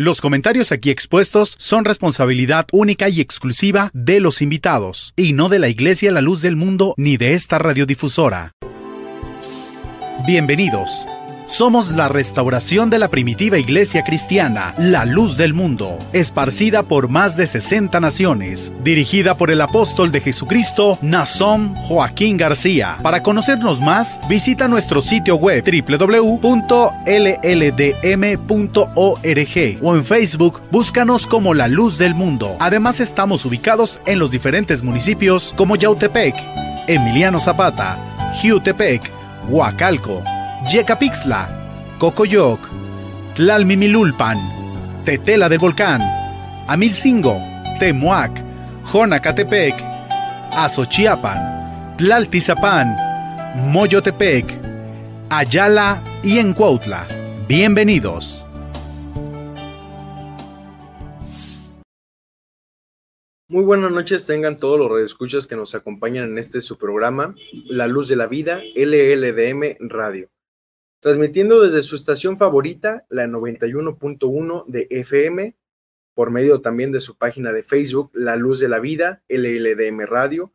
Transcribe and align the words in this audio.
Los 0.00 0.20
comentarios 0.20 0.70
aquí 0.70 0.90
expuestos 0.90 1.56
son 1.58 1.84
responsabilidad 1.84 2.68
única 2.70 3.08
y 3.08 3.20
exclusiva 3.20 3.90
de 3.92 4.20
los 4.20 4.42
invitados, 4.42 5.12
y 5.16 5.32
no 5.32 5.48
de 5.48 5.58
la 5.58 5.68
Iglesia 5.68 6.12
La 6.12 6.20
Luz 6.20 6.40
del 6.40 6.54
Mundo 6.54 6.94
ni 6.96 7.16
de 7.16 7.34
esta 7.34 7.58
radiodifusora. 7.58 8.52
Bienvenidos. 10.24 11.08
Somos 11.48 11.92
la 11.92 12.08
restauración 12.08 12.90
de 12.90 12.98
la 12.98 13.08
primitiva 13.08 13.56
iglesia 13.58 14.04
cristiana, 14.04 14.74
la 14.76 15.06
luz 15.06 15.38
del 15.38 15.54
mundo, 15.54 15.96
esparcida 16.12 16.82
por 16.82 17.08
más 17.08 17.38
de 17.38 17.46
60 17.46 18.00
naciones, 18.00 18.70
dirigida 18.84 19.34
por 19.34 19.50
el 19.50 19.62
apóstol 19.62 20.12
de 20.12 20.20
Jesucristo, 20.20 20.98
Nazón 21.00 21.74
Joaquín 21.74 22.36
García. 22.36 22.98
Para 23.02 23.22
conocernos 23.22 23.80
más, 23.80 24.20
visita 24.28 24.68
nuestro 24.68 25.00
sitio 25.00 25.36
web 25.36 25.64
www.lldm.org 25.64 26.58
o 29.82 29.96
en 29.96 30.04
Facebook 30.04 30.60
búscanos 30.70 31.26
como 31.26 31.54
la 31.54 31.66
luz 31.66 31.96
del 31.96 32.14
mundo. 32.14 32.56
Además 32.60 33.00
estamos 33.00 33.46
ubicados 33.46 34.02
en 34.04 34.18
los 34.18 34.30
diferentes 34.30 34.82
municipios 34.82 35.54
como 35.56 35.76
Yautepec, 35.76 36.34
Emiliano 36.88 37.40
Zapata, 37.40 38.34
Jiutepec, 38.34 39.10
Huacalco, 39.48 40.22
Yecapixtla, 40.68 41.96
Cocoyoc, 41.98 42.60
Tlalmimilulpan, 43.34 45.02
Tetela 45.02 45.48
del 45.48 45.58
Volcán, 45.58 46.02
Amilcingo, 46.66 47.40
Temuac, 47.80 48.44
Jonacatepec, 48.92 49.74
Azochiapan, 50.52 51.96
Tlaltizapán, 51.96 52.94
Moyotepec, 53.72 54.44
Ayala 55.30 56.02
y 56.22 56.38
Encuautla. 56.38 57.08
Bienvenidos. 57.48 58.44
Muy 63.48 63.64
buenas 63.64 63.90
noches, 63.90 64.26
tengan 64.26 64.58
todos 64.58 64.78
los 64.78 64.90
radioescuchas 64.90 65.46
que 65.46 65.56
nos 65.56 65.74
acompañan 65.74 66.24
en 66.24 66.36
este 66.36 66.60
su 66.60 66.76
programa, 66.76 67.34
La 67.64 67.86
Luz 67.86 68.08
de 68.08 68.16
la 68.16 68.26
Vida, 68.26 68.60
LLDM 68.76 69.78
Radio 69.88 70.28
transmitiendo 71.00 71.62
desde 71.62 71.82
su 71.82 71.96
estación 71.96 72.36
favorita, 72.36 73.06
la 73.08 73.26
91.1 73.26 74.64
de 74.66 74.86
FM, 74.90 75.56
por 76.14 76.30
medio 76.30 76.60
también 76.60 76.90
de 76.90 77.00
su 77.00 77.16
página 77.16 77.52
de 77.52 77.62
Facebook, 77.62 78.10
La 78.12 78.36
Luz 78.36 78.58
de 78.58 78.68
la 78.68 78.80
Vida, 78.80 79.22
LLDM 79.28 80.00
Radio, 80.06 80.52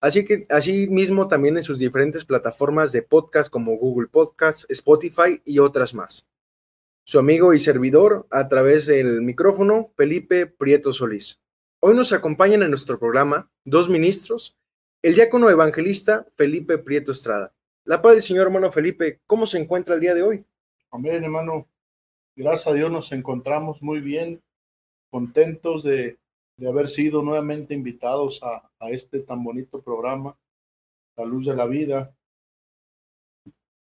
así 0.00 0.24
que 0.24 0.46
así 0.50 0.88
mismo 0.88 1.28
también 1.28 1.56
en 1.56 1.62
sus 1.62 1.78
diferentes 1.78 2.24
plataformas 2.24 2.90
de 2.92 3.02
podcast 3.02 3.50
como 3.50 3.76
Google 3.76 4.08
Podcast, 4.08 4.68
Spotify 4.70 5.40
y 5.44 5.60
otras 5.60 5.94
más. 5.94 6.26
Su 7.04 7.20
amigo 7.20 7.54
y 7.54 7.60
servidor 7.60 8.26
a 8.30 8.48
través 8.48 8.86
del 8.86 9.22
micrófono, 9.22 9.92
Felipe 9.96 10.46
Prieto 10.46 10.92
Solís. 10.92 11.40
Hoy 11.80 11.94
nos 11.94 12.12
acompañan 12.12 12.64
en 12.64 12.70
nuestro 12.70 12.98
programa 12.98 13.48
dos 13.64 13.88
ministros, 13.88 14.56
el 15.02 15.14
diácono 15.14 15.48
evangelista 15.48 16.26
Felipe 16.34 16.78
Prieto 16.78 17.12
Estrada 17.12 17.55
la 17.86 18.02
paz 18.02 18.14
del 18.14 18.22
Señor, 18.22 18.48
hermano 18.48 18.70
Felipe, 18.72 19.20
¿cómo 19.26 19.46
se 19.46 19.58
encuentra 19.58 19.94
el 19.94 20.00
día 20.00 20.12
de 20.12 20.22
hoy? 20.22 20.44
Amén, 20.90 21.22
hermano. 21.22 21.68
Gracias 22.34 22.66
a 22.66 22.74
Dios 22.74 22.90
nos 22.90 23.12
encontramos 23.12 23.80
muy 23.80 24.00
bien, 24.00 24.42
contentos 25.08 25.84
de, 25.84 26.18
haber 26.66 26.88
sido 26.88 27.22
nuevamente 27.22 27.74
invitados 27.74 28.42
a, 28.42 28.68
a, 28.80 28.90
este 28.90 29.20
tan 29.20 29.42
bonito 29.44 29.80
programa, 29.80 30.36
La 31.16 31.24
Luz 31.24 31.46
de 31.46 31.54
la 31.54 31.66
Vida. 31.66 32.12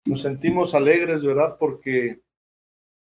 Nos 0.05 0.21
sentimos 0.21 0.75
alegres, 0.75 1.25
¿verdad? 1.25 1.57
Porque 1.59 2.21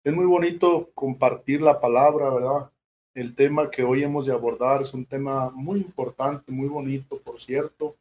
es 0.05 0.15
muy 0.15 0.25
bonito 0.25 0.91
compartir 0.95 1.61
la 1.61 1.81
palabra, 1.81 2.31
¿verdad? 2.31 2.71
El 3.15 3.35
tema 3.35 3.71
que 3.71 3.85
hoy 3.85 4.05
hemos 4.05 4.25
de 4.25 4.33
abordar 4.33 4.81
es 4.81 4.95
un 4.95 5.05
tema 5.05 5.51
muy 5.51 5.81
importante, 5.81 6.51
muy 6.51 6.69
bonito, 6.69 7.21
por 7.21 7.39
cierto 7.39 7.97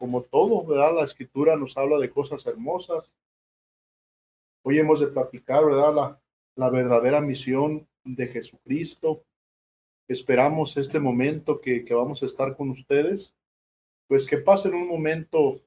como 0.00 0.22
todo, 0.22 0.64
¿verdad? 0.64 0.96
La 0.96 1.04
escritura 1.04 1.56
nos 1.56 1.76
habla 1.76 1.98
de 1.98 2.08
cosas 2.08 2.46
hermosas. 2.46 3.14
Hoy 4.64 4.78
hemos 4.78 5.00
de 5.00 5.08
platicar, 5.08 5.62
¿verdad? 5.62 5.94
La, 5.94 6.22
la 6.56 6.70
verdadera 6.70 7.20
misión 7.20 7.86
de 8.02 8.26
Jesucristo. 8.28 9.22
Esperamos 10.08 10.78
este 10.78 10.98
momento 10.98 11.60
que, 11.60 11.84
que 11.84 11.92
vamos 11.92 12.22
a 12.22 12.26
estar 12.26 12.56
con 12.56 12.70
ustedes, 12.70 13.36
pues 14.08 14.26
que 14.26 14.38
pasen 14.38 14.72
un 14.72 14.88
momento 14.88 15.60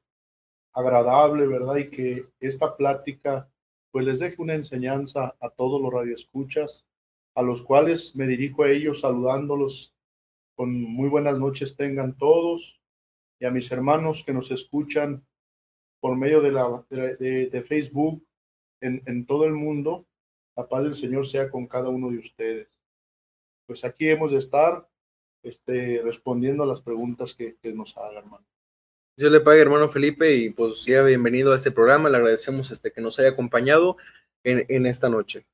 agradable, 0.73 1.45
¿verdad? 1.45 1.75
Y 1.75 1.91
que 1.91 2.25
esta 2.39 2.75
plática 2.75 3.47
pues 3.91 4.03
les 4.03 4.17
deje 4.17 4.41
una 4.41 4.55
enseñanza 4.55 5.35
a 5.39 5.49
todos 5.51 5.79
los 5.79 5.93
radioescuchas, 5.93 6.87
a 7.35 7.43
los 7.43 7.61
cuales 7.61 8.15
me 8.15 8.25
dirijo 8.25 8.63
a 8.63 8.71
ellos 8.71 9.01
saludándolos 9.01 9.93
con 10.55 10.81
muy 10.81 11.07
buenas 11.07 11.37
noches 11.37 11.75
tengan 11.75 12.17
todos 12.17 12.82
y 13.43 13.45
a 13.45 13.51
mis 13.51 13.69
hermanos 13.73 14.23
que 14.25 14.31
nos 14.31 14.51
escuchan 14.51 15.21
por 15.99 16.15
medio 16.15 16.39
de, 16.39 16.53
la, 16.53 16.85
de, 16.89 17.65
Facebook 17.67 18.25
en, 18.79 19.03
en, 19.05 19.25
todo 19.25 19.43
el 19.43 19.51
mundo, 19.51 20.05
la 20.55 20.69
paz 20.69 20.83
del 20.83 20.93
Señor 20.93 21.27
sea 21.27 21.49
con 21.49 21.67
cada 21.67 21.89
uno 21.89 22.09
de 22.09 22.19
ustedes. 22.19 22.81
Pues 23.67 23.83
aquí 23.83 24.07
hemos 24.07 24.31
de 24.31 24.37
estar 24.37 24.87
este, 25.43 25.99
respondiendo 26.05 26.63
a 26.63 26.65
las 26.65 26.79
preguntas 26.79 27.33
que, 27.33 27.57
que 27.61 27.73
nos 27.73 27.97
hagan, 27.97 28.23
hermano. 28.23 28.45
Yo 29.17 29.29
le 29.29 29.41
pague, 29.41 29.59
hermano 29.59 29.89
Felipe, 29.89 30.33
y 30.33 30.49
pues 30.49 30.85
ya 30.85 31.03
bienvenido 31.03 31.51
a 31.51 31.57
este 31.57 31.71
programa. 31.71 32.09
Le 32.09 32.15
agradecemos 32.15 32.71
este, 32.71 32.93
que 32.93 33.01
nos 33.01 33.19
haya 33.19 33.31
acompañado 33.31 33.97
en, 34.45 34.65
en 34.69 34.85
esta 34.85 35.09
noche. 35.09 35.45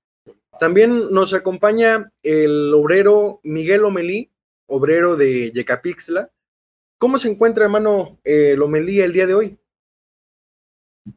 También 0.60 1.12
nos 1.12 1.34
acompaña 1.34 2.12
el 2.22 2.72
obrero 2.72 3.40
Miguel 3.42 3.84
Omelí, 3.84 4.30
obrero 4.68 5.16
de 5.16 5.52
Yecapixtla, 5.54 6.30
¿Cómo 7.00 7.18
se 7.18 7.30
encuentra, 7.30 7.64
hermano 7.64 8.20
eh, 8.26 8.56
Lomelía, 8.58 9.06
el 9.06 9.14
día 9.14 9.26
de 9.26 9.34
hoy? 9.34 9.58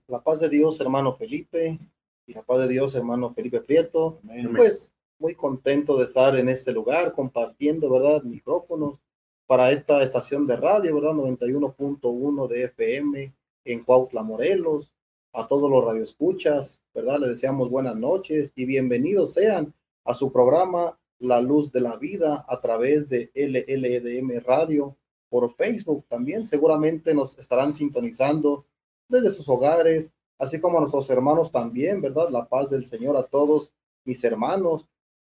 La 0.06 0.22
paz 0.22 0.38
de 0.38 0.48
Dios, 0.48 0.81
hermano 0.81 1.16
Felipe, 1.16 1.76
y 2.25 2.34
la 2.34 2.43
paz 2.43 2.60
de 2.60 2.69
Dios, 2.69 2.94
hermano 2.94 3.34
Felipe 3.34 3.60
Prieto. 3.60 4.21
Pues 4.56 4.92
muy 5.19 5.34
contento 5.34 5.98
de 5.98 6.04
estar 6.04 6.38
en 6.38 6.48
este 6.48 6.71
lugar 6.71 7.12
compartiendo, 7.12 7.91
¿verdad? 7.91 8.22
Micrófonos 8.22 9.00
para 9.48 9.72
esta 9.72 10.00
estación 10.04 10.47
de 10.47 10.54
radio, 10.54 10.94
¿verdad? 10.94 11.15
91.1 11.15 12.47
de 12.47 12.62
FM 12.62 13.34
en 13.65 13.84
Cuautla, 13.84 14.22
Morelos. 14.22 14.92
A 15.32 15.48
todos 15.48 15.69
los 15.69 15.84
radioescuchas, 15.84 16.81
¿verdad? 16.94 17.19
Les 17.19 17.31
deseamos 17.31 17.69
buenas 17.71 17.97
noches 17.97 18.53
y 18.54 18.66
bienvenidos 18.66 19.32
sean 19.32 19.75
a 20.04 20.15
su 20.15 20.31
programa 20.31 20.97
La 21.19 21.41
Luz 21.41 21.72
de 21.72 21.81
la 21.81 21.97
Vida 21.97 22.44
a 22.47 22.60
través 22.60 23.09
de 23.09 23.32
LLDM 23.34 24.44
Radio 24.44 24.97
por 25.32 25.50
Facebook 25.54 26.04
también. 26.10 26.47
Seguramente 26.47 27.15
nos 27.15 27.38
estarán 27.38 27.72
sintonizando 27.72 28.66
desde 29.09 29.31
sus 29.31 29.48
hogares, 29.48 30.12
así 30.38 30.60
como 30.60 30.76
a 30.76 30.82
nuestros 30.82 31.09
hermanos 31.09 31.50
también, 31.50 32.03
¿verdad? 32.03 32.28
La 32.28 32.47
paz 32.47 32.69
del 32.69 32.84
Señor 32.84 33.16
a 33.16 33.22
todos 33.22 33.72
mis 34.04 34.22
hermanos 34.25 34.87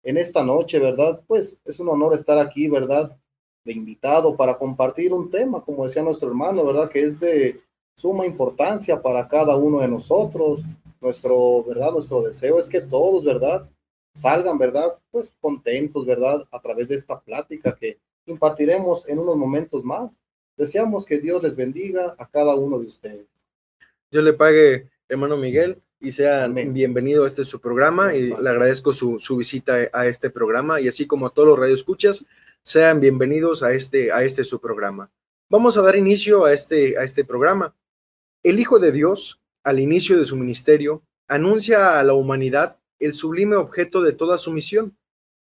en 0.04 0.18
esta 0.18 0.44
noche, 0.44 0.80
¿verdad? 0.80 1.24
Pues 1.26 1.58
es 1.64 1.80
un 1.80 1.88
honor 1.88 2.14
estar 2.14 2.38
aquí, 2.38 2.68
¿verdad? 2.68 3.18
De 3.64 3.72
invitado 3.72 4.36
para 4.36 4.58
compartir 4.58 5.14
un 5.14 5.32
tema, 5.32 5.64
como 5.64 5.86
decía 5.86 6.04
nuestro 6.04 6.28
hermano, 6.28 6.66
¿verdad? 6.66 6.90
Que 6.90 7.02
es 7.02 7.22
de 7.22 7.62
suma 7.96 8.26
importancia 8.26 9.02
para 9.02 9.26
cada 9.30 9.56
uno 9.56 9.80
de 9.80 9.88
nosotros. 9.88 10.60
Nuestro, 11.00 11.64
¿verdad? 11.64 11.94
Nuestro 11.94 12.22
deseo 12.22 12.60
es 12.60 12.68
que 12.68 12.82
todos, 12.82 13.24
¿verdad? 13.24 13.70
Salgan, 14.14 14.58
¿verdad? 14.58 14.98
Pues 15.10 15.34
contentos, 15.40 16.06
¿verdad? 16.06 16.46
A 16.52 16.60
través 16.60 16.90
de 16.90 16.96
esta 16.96 17.18
plática 17.22 17.74
que 17.74 17.98
impartiremos 18.26 19.08
en 19.08 19.20
unos 19.20 19.38
momentos 19.38 19.84
más. 19.84 20.22
Deseamos 20.58 21.06
que 21.06 21.20
Dios 21.20 21.44
les 21.44 21.56
bendiga 21.56 22.16
a 22.18 22.28
cada 22.28 22.56
uno 22.56 22.80
de 22.80 22.88
ustedes. 22.88 23.28
Yo 24.12 24.22
le 24.22 24.34
pague, 24.34 24.90
hermano 25.10 25.38
Miguel, 25.38 25.82
y 26.00 26.12
sea 26.12 26.48
bienvenido 26.48 27.24
a 27.24 27.28
este 27.28 27.44
su 27.44 27.60
programa 27.60 28.14
y 28.14 28.30
le 28.30 28.50
agradezco 28.50 28.94
su, 28.94 29.20
su, 29.20 29.38
visita 29.38 29.90
a 29.92 30.06
este 30.06 30.30
programa 30.30 30.80
y 30.80 30.88
así 30.88 31.08
como 31.08 31.26
a 31.26 31.30
todos 31.32 31.48
los 31.50 31.60
radioescuchas, 31.60 32.26
sean 32.64 33.00
bienvenidos 33.00 33.64
a 33.64 33.74
este, 33.74 34.12
a 34.12 34.24
este 34.24 34.44
su 34.44 34.60
programa. 34.60 35.12
Vamos 35.50 35.78
a 35.78 35.82
dar 35.82 35.96
inicio 35.96 36.46
a 36.46 36.54
este, 36.54 36.98
a 36.98 37.04
este 37.04 37.24
programa. 37.24 37.76
El 38.44 38.60
Hijo 38.60 38.80
de 38.80 38.92
Dios, 38.92 39.42
al 39.64 39.80
inicio 39.80 40.18
de 40.18 40.26
su 40.26 40.36
ministerio, 40.36 41.02
anuncia 41.28 42.00
a 42.00 42.04
la 42.04 42.14
humanidad 42.14 42.78
el 43.00 43.14
sublime 43.14 43.56
objeto 43.56 44.02
de 44.02 44.14
toda 44.14 44.38
su 44.38 44.52
misión, 44.52 44.98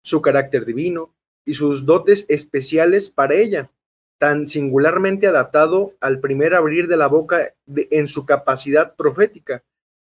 su 0.03 0.21
carácter 0.21 0.65
divino, 0.65 1.13
y 1.47 1.53
sus 1.53 1.85
dotes 1.85 2.25
especiales 2.27 3.09
para 3.09 3.35
ella, 3.35 3.71
tan 4.19 4.49
singularmente 4.49 5.27
adaptado 5.27 5.93
al 6.01 6.19
primer 6.19 6.53
abrir 6.53 6.89
de 6.89 6.97
la 6.97 7.07
boca 7.07 7.53
en 7.65 8.07
su 8.09 8.25
capacidad 8.25 8.95
profética, 8.97 9.63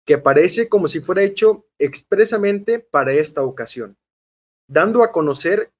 que 0.05 0.17
parece 0.17 0.67
como 0.67 0.89
si 0.89 0.99
fuera 0.99 1.23
hecho 1.23 1.65
expresamente 1.79 2.79
para 2.79 3.13
esta 3.13 3.43
ocasión, 3.43 3.95
dando 4.67 5.03
a 5.03 5.13
conocer 5.13 5.71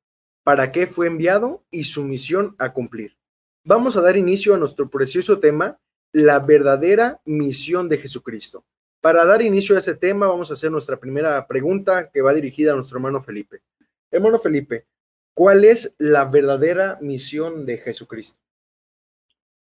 para 0.44 0.71
qué 0.71 0.88
fue 0.88 1.07
enviado 1.07 1.63
y 1.69 1.83
su 1.83 2.06
misión 2.06 2.56
a 2.57 2.71
cumplir. 2.71 3.18
Vamos 3.65 3.98
a 3.98 4.01
dar 4.01 4.15
inicio 4.15 4.56
a 4.56 4.57
nuestro 4.57 4.89
precioso 4.89 5.39
tema, 5.39 5.80
la 6.13 6.39
verdadera 6.39 7.19
misión 7.25 7.89
de 7.89 7.98
Jesucristo. 7.98 8.63
Para 9.01 9.25
dar 9.25 9.42
inicio 9.42 9.75
a 9.75 9.80
ese 9.80 9.95
tema, 9.95 10.27
vamos 10.27 10.50
a 10.50 10.53
hacer 10.53 10.71
nuestra 10.71 10.98
primera 10.98 11.45
pregunta 11.45 12.09
que 12.09 12.21
va 12.21 12.33
dirigida 12.33 12.71
a 12.71 12.75
nuestro 12.75 12.98
hermano 13.00 13.21
Felipe. 13.21 13.62
Hermano 14.09 14.39
Felipe, 14.39 14.86
¿cuál 15.33 15.65
es 15.65 15.95
la 15.97 16.25
verdadera 16.25 16.97
misión 17.01 17.65
de 17.65 17.77
Jesucristo? 17.77 18.39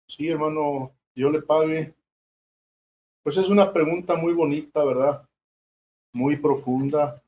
Sí, 0.07 0.29
hermano, 0.29 0.93
yo 1.15 1.29
le 1.29 1.41
pague. 1.41 1.93
Pues 3.23 3.37
es 3.37 3.49
una 3.49 3.71
pregunta 3.71 4.15
muy 4.15 4.33
bonita, 4.33 4.83
¿verdad? 4.83 5.27
Muy 6.11 6.37
profunda 6.37 7.23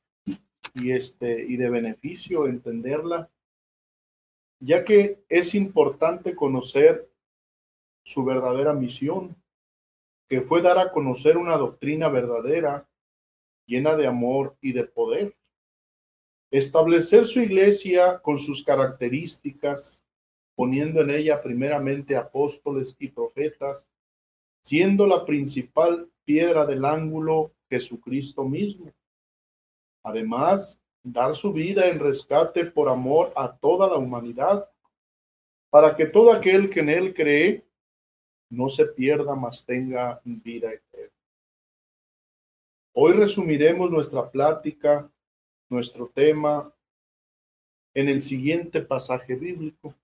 y 0.73 0.91
este 0.91 1.43
y 1.45 1.55
de 1.55 1.69
beneficio 1.69 2.47
entenderla, 2.47 3.29
ya 4.59 4.83
que 4.83 5.23
es 5.29 5.55
importante 5.55 6.35
conocer 6.35 7.09
su 8.03 8.23
verdadera 8.25 8.73
misión, 8.73 9.35
que 10.27 10.41
fue 10.41 10.61
dar 10.61 10.77
a 10.77 10.91
conocer 10.91 11.37
una 11.37 11.57
doctrina 11.57 12.09
verdadera, 12.09 12.87
llena 13.65 13.95
de 13.95 14.07
amor 14.07 14.57
y 14.61 14.73
de 14.73 14.83
poder. 14.83 15.35
Establecer 16.57 17.25
su 17.25 17.41
iglesia 17.41 18.21
con 18.21 18.39
sus 18.39 18.63
características, 18.63 20.05
poniendo 20.55 21.01
en 21.01 21.09
ella 21.09 21.41
primeramente 21.43 22.15
apóstoles 22.15 22.95
y 22.97 23.09
profetas, 23.09 23.91
siendo 24.61 25.05
la 25.05 25.25
principal 25.25 26.09
piedra 26.23 26.65
del 26.65 26.85
ángulo 26.85 27.51
Jesucristo 27.69 28.45
mismo. 28.45 28.93
Además, 30.01 30.81
dar 31.03 31.35
su 31.35 31.51
vida 31.51 31.89
en 31.89 31.99
rescate 31.99 32.63
por 32.63 32.87
amor 32.87 33.33
a 33.35 33.57
toda 33.57 33.89
la 33.89 33.97
humanidad, 33.97 34.69
para 35.69 35.93
que 35.93 36.05
todo 36.05 36.31
aquel 36.31 36.69
que 36.69 36.79
en 36.79 36.87
él 36.87 37.13
cree 37.13 37.65
no 38.49 38.69
se 38.69 38.85
pierda, 38.85 39.35
mas 39.35 39.65
tenga 39.65 40.21
vida 40.23 40.71
eterna. 40.71 41.11
Hoy 42.93 43.11
resumiremos 43.11 43.91
nuestra 43.91 44.31
plática, 44.31 45.11
nuestro 45.69 46.07
tema, 46.07 46.71
en 47.93 48.09
el 48.09 48.21
siguiente 48.21 48.81
pasaje 48.81 49.35
bíblico, 49.35 49.95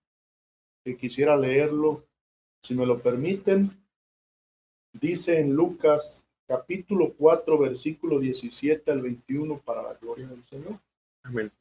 que 0.84 0.98
quisiera 0.98 1.38
leerlo, 1.38 2.04
si 2.64 2.74
me 2.74 2.86
lo 2.86 3.00
permiten. 3.00 3.70
Dice 4.94 5.40
en 5.40 5.54
Lucas 5.54 6.28
capítulo 6.48 7.14
4, 7.18 7.58
versículo 7.58 8.20
17 8.20 8.92
al 8.92 9.02
21 9.02 9.60
para 9.60 9.82
la 9.82 9.94
gloria 9.94 10.28
del 10.28 10.44
Señor. 10.46 10.80
Amén. 11.24 11.52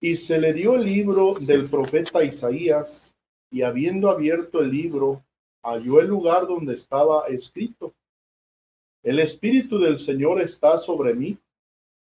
Y 0.00 0.16
se 0.16 0.38
le 0.38 0.52
dio 0.52 0.74
el 0.74 0.84
libro 0.84 1.34
del 1.34 1.68
profeta 1.68 2.24
Isaías, 2.24 3.16
y 3.50 3.62
habiendo 3.62 4.10
abierto 4.10 4.60
el 4.60 4.70
libro, 4.70 5.22
halló 5.62 6.00
el 6.00 6.08
lugar 6.08 6.46
donde 6.46 6.74
estaba 6.74 7.26
escrito. 7.28 7.92
El 9.02 9.18
Espíritu 9.18 9.78
del 9.78 9.98
Señor 9.98 10.40
está 10.40 10.78
sobre 10.78 11.14
mí, 11.14 11.38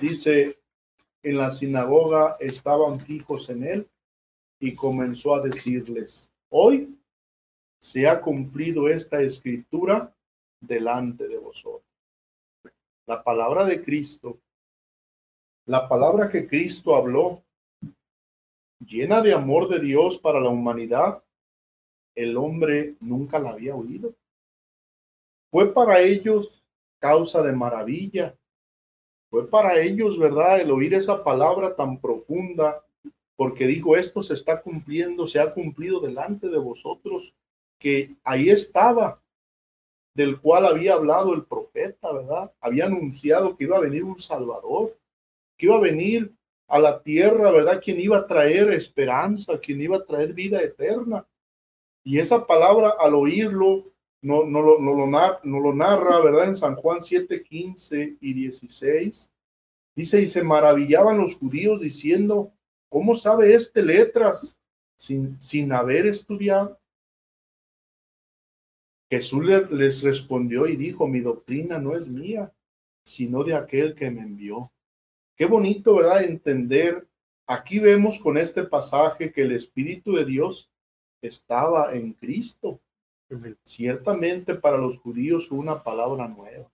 dice, 0.00 0.58
en 1.22 1.38
la 1.38 1.50
sinagoga 1.50 2.36
estaban 2.40 3.00
fijos 3.00 3.48
en 3.48 3.64
él 3.64 3.90
y 4.58 4.74
comenzó 4.74 5.34
a 5.34 5.42
decirles, 5.42 6.32
hoy 6.48 6.96
se 7.80 8.08
ha 8.08 8.20
cumplido 8.20 8.88
esta 8.88 9.20
escritura 9.22 10.14
delante 10.60 11.26
de 11.26 11.38
vosotros. 11.38 11.82
La 13.06 13.22
palabra 13.22 13.64
de 13.64 13.82
Cristo, 13.82 14.38
la 15.66 15.88
palabra 15.88 16.28
que 16.28 16.46
Cristo 16.46 16.94
habló, 16.94 17.42
llena 18.78 19.20
de 19.20 19.32
amor 19.32 19.68
de 19.68 19.80
Dios 19.80 20.18
para 20.18 20.40
la 20.40 20.48
humanidad, 20.48 21.22
el 22.14 22.36
hombre 22.36 22.96
nunca 23.00 23.38
la 23.38 23.50
había 23.50 23.74
oído. 23.74 24.14
Fue 25.50 25.72
para 25.72 26.00
ellos 26.00 26.64
causa 26.98 27.42
de 27.42 27.52
maravilla. 27.52 28.36
Fue 29.32 29.48
para 29.48 29.80
ellos, 29.80 30.18
¿verdad?, 30.18 30.60
el 30.60 30.70
oír 30.70 30.92
esa 30.92 31.24
palabra 31.24 31.74
tan 31.74 31.98
profunda, 31.98 32.84
porque 33.34 33.66
dijo, 33.66 33.96
esto 33.96 34.20
se 34.20 34.34
está 34.34 34.60
cumpliendo, 34.60 35.26
se 35.26 35.40
ha 35.40 35.54
cumplido 35.54 36.00
delante 36.00 36.48
de 36.48 36.58
vosotros, 36.58 37.34
que 37.78 38.14
ahí 38.24 38.50
estaba 38.50 39.22
del 40.14 40.38
cual 40.38 40.66
había 40.66 40.92
hablado 40.92 41.32
el 41.32 41.44
profeta, 41.46 42.12
¿verdad? 42.12 42.52
Había 42.60 42.84
anunciado 42.84 43.56
que 43.56 43.64
iba 43.64 43.78
a 43.78 43.80
venir 43.80 44.04
un 44.04 44.20
Salvador, 44.20 44.98
que 45.56 45.64
iba 45.64 45.76
a 45.76 45.80
venir 45.80 46.30
a 46.68 46.78
la 46.78 47.02
tierra, 47.02 47.50
¿verdad? 47.50 47.80
Quien 47.82 48.00
iba 48.00 48.18
a 48.18 48.26
traer 48.26 48.70
esperanza, 48.70 49.58
quien 49.58 49.80
iba 49.80 49.96
a 49.96 50.04
traer 50.04 50.34
vida 50.34 50.60
eterna. 50.60 51.26
Y 52.04 52.18
esa 52.18 52.46
palabra, 52.46 52.96
al 53.00 53.14
oírlo, 53.14 53.91
no, 54.22 54.44
no, 54.44 54.62
lo, 54.62 54.78
no, 54.78 54.94
lo, 54.94 55.06
no 55.06 55.60
lo 55.60 55.74
narra, 55.74 56.20
¿verdad? 56.20 56.48
En 56.48 56.56
San 56.56 56.76
Juan 56.76 57.02
7, 57.02 57.42
15 57.42 58.16
y 58.20 58.32
16. 58.32 59.30
Dice, 59.94 60.22
y 60.22 60.28
se 60.28 60.42
maravillaban 60.42 61.18
los 61.18 61.36
judíos 61.36 61.80
diciendo, 61.80 62.52
¿cómo 62.88 63.14
sabe 63.14 63.54
este 63.54 63.82
letras 63.82 64.60
sin, 64.96 65.40
sin 65.40 65.72
haber 65.72 66.06
estudiado? 66.06 66.78
Jesús 69.10 69.44
les 69.70 70.02
respondió 70.02 70.66
y 70.66 70.76
dijo, 70.76 71.06
mi 71.06 71.20
doctrina 71.20 71.78
no 71.78 71.94
es 71.94 72.08
mía, 72.08 72.50
sino 73.04 73.44
de 73.44 73.54
aquel 73.54 73.94
que 73.94 74.10
me 74.10 74.22
envió. 74.22 74.72
Qué 75.36 75.44
bonito, 75.44 75.96
¿verdad? 75.96 76.24
Entender. 76.24 77.06
Aquí 77.46 77.78
vemos 77.78 78.18
con 78.18 78.38
este 78.38 78.62
pasaje 78.64 79.32
que 79.32 79.42
el 79.42 79.52
Espíritu 79.52 80.14
de 80.14 80.24
Dios 80.24 80.70
estaba 81.20 81.92
en 81.92 82.12
Cristo. 82.12 82.80
Ciertamente 83.62 84.54
para 84.54 84.78
los 84.78 84.98
judíos 84.98 85.48
fue 85.48 85.58
una 85.58 85.82
palabra 85.82 86.28
nueva. 86.28 86.70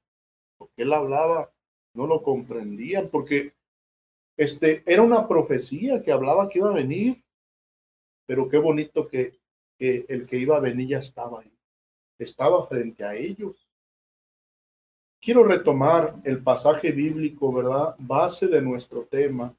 Porque 0.56 0.82
él 0.82 0.93
hablaba, 0.93 1.52
no 1.94 2.06
lo 2.06 2.22
comprendían, 2.22 3.08
porque 3.08 3.55
este, 4.37 4.82
era 4.87 5.02
una 5.02 5.28
profecía 5.28 6.02
que 6.02 6.12
hablaba 6.12 6.48
que 6.48 6.58
iba 6.58 6.70
a 6.70 6.74
venir. 6.74 7.22
Pero 8.27 8.48
qué 8.48 8.58
bonito 8.58 9.08
que, 9.08 9.38
que 9.79 10.05
el 10.08 10.27
que 10.27 10.38
iba 10.38 10.56
a 10.56 10.60
venir 10.60 10.88
ya 10.88 10.98
estaba 10.98 11.41
ahí 11.41 11.58
estaba 12.19 12.67
frente 12.67 13.05
a 13.05 13.15
ellos. 13.15 13.69
Quiero 15.20 15.44
retomar 15.44 16.17
el 16.24 16.43
pasaje 16.43 16.93
bíblico, 16.93 17.53
¿verdad? 17.53 17.94
Base 17.98 18.46
de 18.46 18.62
nuestro 18.62 19.05
tema, 19.05 19.55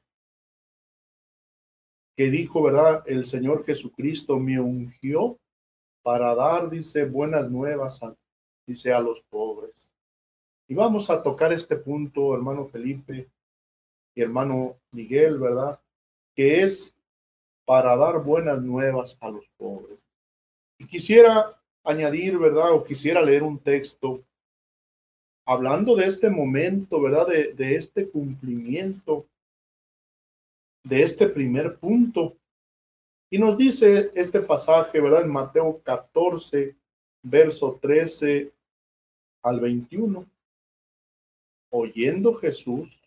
que 2.15 2.29
dijo, 2.29 2.61
¿verdad? 2.61 3.03
El 3.05 3.25
Señor 3.25 3.65
Jesucristo 3.65 4.39
me 4.39 4.59
ungió 4.59 5.37
para 6.09 6.33
dar, 6.33 6.71
dice, 6.71 7.05
buenas 7.05 7.51
nuevas, 7.51 8.01
a, 8.01 8.15
dice, 8.65 8.91
a 8.91 8.99
los 8.99 9.21
pobres. 9.21 9.93
Y 10.67 10.73
vamos 10.73 11.07
a 11.11 11.21
tocar 11.21 11.53
este 11.53 11.75
punto, 11.75 12.33
hermano 12.33 12.65
Felipe 12.65 13.29
y 14.15 14.21
hermano 14.23 14.75
Miguel, 14.91 15.37
¿verdad? 15.37 15.79
Que 16.35 16.63
es 16.63 16.97
para 17.63 17.95
dar 17.95 18.23
buenas 18.23 18.59
nuevas 18.59 19.19
a 19.21 19.29
los 19.29 19.51
pobres. 19.51 19.99
Y 20.79 20.87
quisiera 20.87 21.55
añadir, 21.83 22.39
¿verdad? 22.39 22.73
O 22.73 22.83
quisiera 22.83 23.21
leer 23.21 23.43
un 23.43 23.59
texto 23.59 24.23
hablando 25.45 25.95
de 25.95 26.07
este 26.07 26.31
momento, 26.31 26.99
¿verdad? 27.03 27.27
De, 27.27 27.53
de 27.53 27.75
este 27.75 28.09
cumplimiento, 28.09 29.27
de 30.83 31.03
este 31.03 31.27
primer 31.27 31.77
punto. 31.77 32.35
Y 33.31 33.37
nos 33.37 33.57
dice 33.57 34.11
este 34.15 34.41
pasaje, 34.41 34.99
¿verdad? 34.99 35.23
En 35.23 35.31
Mateo 35.31 35.81
14, 35.83 36.75
verso 37.21 37.77
13 37.79 38.51
al 39.43 39.59
21. 39.59 40.25
Oyendo 41.71 42.33
Jesús, 42.33 42.99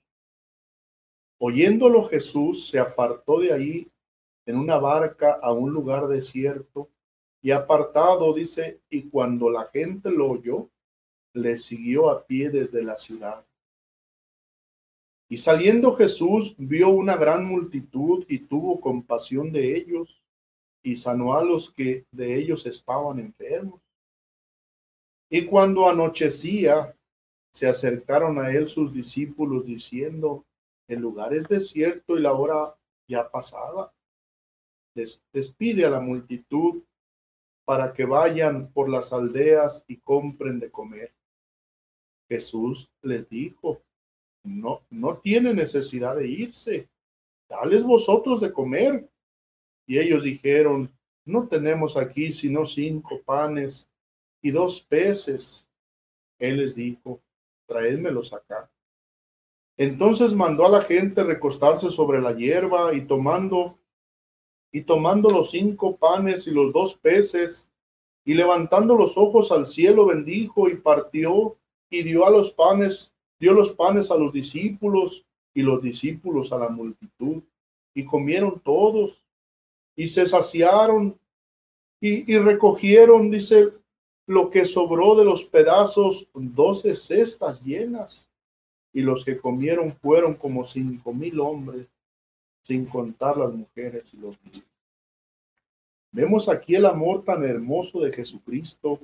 oyéndolo 1.38 2.04
Jesús, 2.04 2.68
se 2.68 2.78
apartó 2.78 3.40
de 3.40 3.52
ahí 3.52 3.90
en 4.46 4.56
una 4.56 4.78
barca 4.78 5.40
a 5.42 5.52
un 5.52 5.72
lugar 5.72 6.06
desierto 6.06 6.88
y 7.40 7.50
apartado, 7.50 8.32
dice, 8.32 8.80
y 8.88 9.08
cuando 9.08 9.50
la 9.50 9.68
gente 9.72 10.12
lo 10.12 10.30
oyó, 10.30 10.70
le 11.34 11.56
siguió 11.56 12.10
a 12.10 12.24
pie 12.24 12.50
desde 12.50 12.84
la 12.84 12.96
ciudad. 12.96 13.44
Y 15.32 15.38
saliendo 15.38 15.94
Jesús 15.94 16.54
vio 16.58 16.90
una 16.90 17.16
gran 17.16 17.46
multitud 17.46 18.26
y 18.28 18.40
tuvo 18.40 18.82
compasión 18.82 19.50
de 19.50 19.78
ellos 19.78 20.20
y 20.82 20.94
sanó 20.96 21.32
a 21.32 21.42
los 21.42 21.70
que 21.70 22.04
de 22.10 22.36
ellos 22.36 22.66
estaban 22.66 23.18
enfermos. 23.18 23.80
Y 25.30 25.46
cuando 25.46 25.88
anochecía, 25.88 26.94
se 27.50 27.66
acercaron 27.66 28.38
a 28.40 28.50
él 28.50 28.68
sus 28.68 28.92
discípulos 28.92 29.64
diciendo, 29.64 30.44
el 30.86 31.00
lugar 31.00 31.32
es 31.32 31.48
desierto 31.48 32.18
y 32.18 32.20
la 32.20 32.34
hora 32.34 32.76
ya 33.08 33.30
pasada. 33.30 33.90
despide 35.32 35.86
a 35.86 35.90
la 35.90 36.00
multitud 36.00 36.82
para 37.64 37.94
que 37.94 38.04
vayan 38.04 38.70
por 38.70 38.90
las 38.90 39.14
aldeas 39.14 39.82
y 39.88 39.96
compren 39.96 40.60
de 40.60 40.70
comer. 40.70 41.14
Jesús 42.28 42.92
les 43.00 43.30
dijo, 43.30 43.80
no, 44.44 44.82
no 44.90 45.18
tiene 45.18 45.54
necesidad 45.54 46.16
de 46.16 46.28
irse, 46.28 46.88
dales 47.48 47.84
vosotros 47.84 48.40
de 48.40 48.52
comer. 48.52 49.08
Y 49.86 49.98
ellos 49.98 50.22
dijeron, 50.22 50.90
no 51.24 51.46
tenemos 51.48 51.96
aquí 51.96 52.32
sino 52.32 52.66
cinco 52.66 53.20
panes 53.24 53.88
y 54.40 54.50
dos 54.50 54.80
peces. 54.80 55.68
Él 56.38 56.58
les 56.58 56.74
dijo, 56.74 57.20
traédmelos 57.66 58.32
acá. 58.32 58.70
Entonces 59.76 60.34
mandó 60.34 60.66
a 60.66 60.70
la 60.70 60.82
gente 60.82 61.24
recostarse 61.24 61.90
sobre 61.90 62.20
la 62.20 62.32
hierba 62.32 62.94
y 62.94 63.02
tomando 63.02 63.78
y 64.70 64.82
tomando 64.82 65.28
los 65.28 65.50
cinco 65.50 65.96
panes 65.96 66.46
y 66.46 66.50
los 66.50 66.72
dos 66.72 66.94
peces 66.94 67.70
y 68.24 68.34
levantando 68.34 68.96
los 68.96 69.16
ojos 69.18 69.52
al 69.52 69.66
cielo 69.66 70.06
bendijo 70.06 70.68
y 70.68 70.76
partió 70.76 71.56
y 71.90 72.02
dio 72.02 72.26
a 72.26 72.30
los 72.30 72.52
panes, 72.52 73.11
dio 73.42 73.52
los 73.52 73.72
panes 73.72 74.08
a 74.12 74.16
los 74.16 74.32
discípulos 74.32 75.26
y 75.52 75.62
los 75.62 75.82
discípulos 75.82 76.52
a 76.52 76.58
la 76.58 76.68
multitud 76.68 77.42
y 77.92 78.04
comieron 78.04 78.60
todos 78.60 79.26
y 79.96 80.06
se 80.06 80.26
saciaron 80.26 81.18
y, 82.00 82.32
y 82.32 82.38
recogieron, 82.38 83.32
dice, 83.32 83.72
lo 84.28 84.48
que 84.48 84.64
sobró 84.64 85.16
de 85.16 85.24
los 85.24 85.44
pedazos, 85.44 86.28
doce 86.32 86.94
cestas 86.94 87.60
llenas, 87.64 88.30
y 88.92 89.00
los 89.00 89.24
que 89.24 89.38
comieron 89.38 89.92
fueron 89.92 90.34
como 90.34 90.64
cinco 90.64 91.12
mil 91.12 91.40
hombres, 91.40 91.92
sin 92.62 92.86
contar 92.86 93.36
las 93.38 93.52
mujeres 93.52 94.14
y 94.14 94.18
los 94.18 94.40
niños. 94.44 94.70
Vemos 96.12 96.48
aquí 96.48 96.76
el 96.76 96.86
amor 96.86 97.24
tan 97.24 97.42
hermoso 97.44 98.00
de 98.02 98.12
Jesucristo 98.12 99.00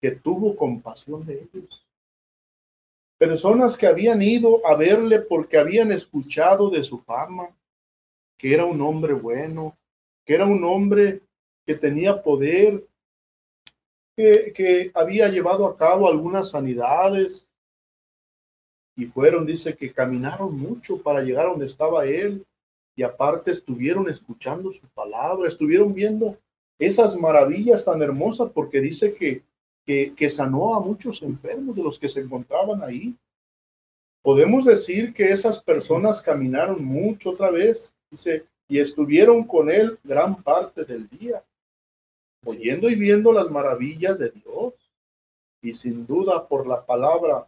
que 0.00 0.12
tuvo 0.12 0.56
compasión 0.56 1.26
de 1.26 1.46
ellos. 1.52 1.89
Personas 3.20 3.76
que 3.76 3.86
habían 3.86 4.22
ido 4.22 4.66
a 4.66 4.74
verle 4.74 5.18
porque 5.20 5.58
habían 5.58 5.92
escuchado 5.92 6.70
de 6.70 6.82
su 6.82 7.00
fama, 7.00 7.54
que 8.38 8.54
era 8.54 8.64
un 8.64 8.80
hombre 8.80 9.12
bueno, 9.12 9.76
que 10.24 10.32
era 10.32 10.46
un 10.46 10.64
hombre 10.64 11.20
que 11.66 11.74
tenía 11.74 12.22
poder, 12.22 12.82
que, 14.16 14.90
había 14.94 15.28
llevado 15.28 15.66
a 15.66 15.76
cabo 15.76 16.08
algunas 16.08 16.52
sanidades. 16.52 17.46
Y 18.96 19.04
fueron, 19.04 19.44
dice 19.44 19.76
que 19.76 19.92
caminaron 19.92 20.58
mucho 20.58 21.02
para 21.02 21.20
llegar 21.20 21.44
a 21.44 21.50
donde 21.50 21.66
estaba 21.66 22.06
él. 22.06 22.46
Y 22.96 23.02
aparte 23.02 23.50
estuvieron 23.50 24.08
escuchando 24.08 24.72
su 24.72 24.88
palabra, 24.94 25.46
estuvieron 25.46 25.92
viendo 25.92 26.38
esas 26.78 27.18
maravillas 27.18 27.84
tan 27.84 28.00
hermosas 28.00 28.50
porque 28.50 28.80
dice 28.80 29.14
que, 29.14 29.42
que, 29.86 30.30
sanó 30.30 30.74
a 30.74 30.80
muchos 30.80 31.22
enfermos 31.22 31.74
de 31.74 31.82
los 31.82 31.98
que 31.98 32.08
se 32.08 32.20
encontraban 32.20 32.82
ahí. 32.82 33.16
Podemos 34.22 34.64
decir 34.64 35.12
que 35.12 35.30
esas 35.30 35.62
personas 35.62 36.22
caminaron 36.22 36.84
mucho 36.84 37.30
otra 37.30 37.50
vez, 37.50 37.94
dice, 38.10 38.46
y 38.68 38.78
estuvieron 38.78 39.44
con 39.44 39.70
él 39.70 39.98
gran 40.04 40.40
parte 40.42 40.84
del 40.84 41.08
día 41.08 41.42
oyendo 42.44 42.88
y 42.88 42.94
viendo 42.94 43.32
las 43.32 43.50
maravillas 43.50 44.18
de 44.18 44.30
Dios. 44.30 44.74
Y 45.62 45.74
sin 45.74 46.06
duda 46.06 46.48
por 46.48 46.66
la 46.66 46.84
palabra 46.84 47.46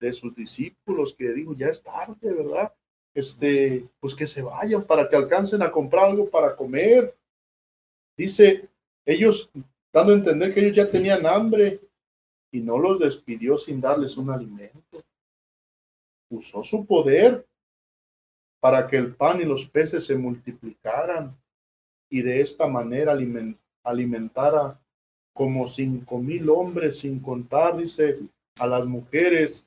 de 0.00 0.12
sus 0.12 0.34
discípulos 0.34 1.14
que 1.14 1.32
digo, 1.32 1.54
ya 1.54 1.68
es 1.68 1.82
tarde, 1.82 2.32
¿verdad? 2.32 2.72
Este, 3.14 3.86
pues 4.00 4.14
que 4.14 4.26
se 4.26 4.42
vayan 4.42 4.84
para 4.84 5.08
que 5.08 5.16
alcancen 5.16 5.62
a 5.62 5.70
comprar 5.70 6.06
algo 6.06 6.28
para 6.28 6.56
comer. 6.56 7.14
Dice, 8.16 8.68
ellos 9.06 9.50
dando 9.92 10.12
a 10.12 10.16
entender 10.16 10.54
que 10.54 10.60
ellos 10.60 10.76
ya 10.76 10.90
tenían 10.90 11.26
hambre 11.26 11.80
y 12.50 12.60
no 12.60 12.78
los 12.78 12.98
despidió 12.98 13.56
sin 13.56 13.80
darles 13.80 14.16
un 14.16 14.30
alimento. 14.30 15.02
Usó 16.30 16.62
su 16.64 16.86
poder 16.86 17.46
para 18.60 18.86
que 18.86 18.96
el 18.96 19.14
pan 19.14 19.40
y 19.40 19.44
los 19.44 19.68
peces 19.68 20.04
se 20.04 20.14
multiplicaran 20.14 21.36
y 22.08 22.22
de 22.22 22.40
esta 22.40 22.66
manera 22.66 23.16
alimentara 23.82 24.78
como 25.34 25.66
cinco 25.66 26.18
mil 26.18 26.48
hombres, 26.50 26.98
sin 26.98 27.20
contar, 27.20 27.76
dice, 27.76 28.18
a 28.58 28.66
las 28.66 28.86
mujeres, 28.86 29.66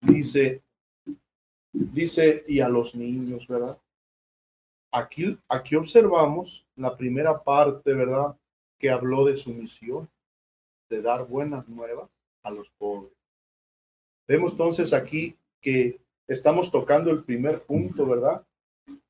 dice, 0.00 0.62
dice, 1.72 2.42
y 2.48 2.60
a 2.60 2.68
los 2.68 2.94
niños, 2.94 3.46
¿verdad? 3.46 3.78
Aquí, 4.90 5.38
aquí 5.46 5.76
observamos 5.76 6.66
la 6.74 6.96
primera 6.96 7.42
parte, 7.42 7.92
¿verdad? 7.92 8.34
Que 8.78 8.90
habló 8.90 9.24
de 9.24 9.36
su 9.36 9.52
misión, 9.52 10.08
de 10.88 11.02
dar 11.02 11.26
buenas 11.26 11.68
nuevas 11.68 12.10
a 12.42 12.50
los 12.50 12.70
pobres. 12.70 13.12
Vemos 14.26 14.52
entonces 14.52 14.92
aquí 14.92 15.36
que 15.60 16.00
estamos 16.26 16.70
tocando 16.70 17.10
el 17.10 17.24
primer 17.24 17.62
punto, 17.62 18.06
¿verdad? 18.06 18.44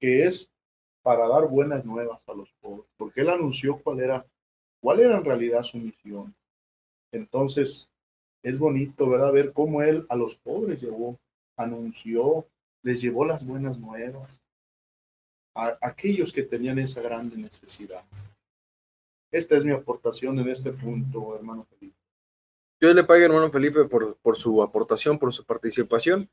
Que 0.00 0.24
es 0.24 0.50
para 1.02 1.26
dar 1.28 1.48
buenas 1.48 1.84
nuevas 1.84 2.28
a 2.28 2.34
los 2.34 2.52
pobres, 2.54 2.86
porque 2.96 3.22
él 3.22 3.30
anunció 3.30 3.78
cuál 3.78 4.00
era, 4.00 4.26
cuál 4.80 5.00
era 5.00 5.16
en 5.16 5.24
realidad 5.24 5.62
su 5.62 5.78
misión. 5.78 6.34
Entonces, 7.12 7.90
es 8.42 8.58
bonito, 8.58 9.08
¿verdad? 9.08 9.32
Ver 9.32 9.52
cómo 9.52 9.82
él 9.82 10.06
a 10.08 10.16
los 10.16 10.36
pobres 10.36 10.80
llevó, 10.80 11.18
anunció, 11.56 12.46
les 12.82 13.00
llevó 13.00 13.24
las 13.24 13.44
buenas 13.44 13.78
nuevas 13.78 14.44
a 15.54 15.76
aquellos 15.80 16.32
que 16.32 16.42
tenían 16.42 16.78
esa 16.78 17.00
grande 17.00 17.36
necesidad. 17.36 18.04
Esta 19.30 19.56
es 19.56 19.64
mi 19.64 19.72
aportación 19.72 20.38
en 20.38 20.48
este 20.48 20.72
punto, 20.72 21.34
hermano 21.36 21.66
Felipe. 21.70 21.96
Dios 22.80 22.94
le 22.94 23.04
pague, 23.04 23.24
hermano 23.24 23.50
Felipe, 23.50 23.84
por, 23.84 24.16
por 24.18 24.36
su 24.36 24.62
aportación, 24.62 25.18
por 25.18 25.32
su 25.32 25.44
participación. 25.44 26.30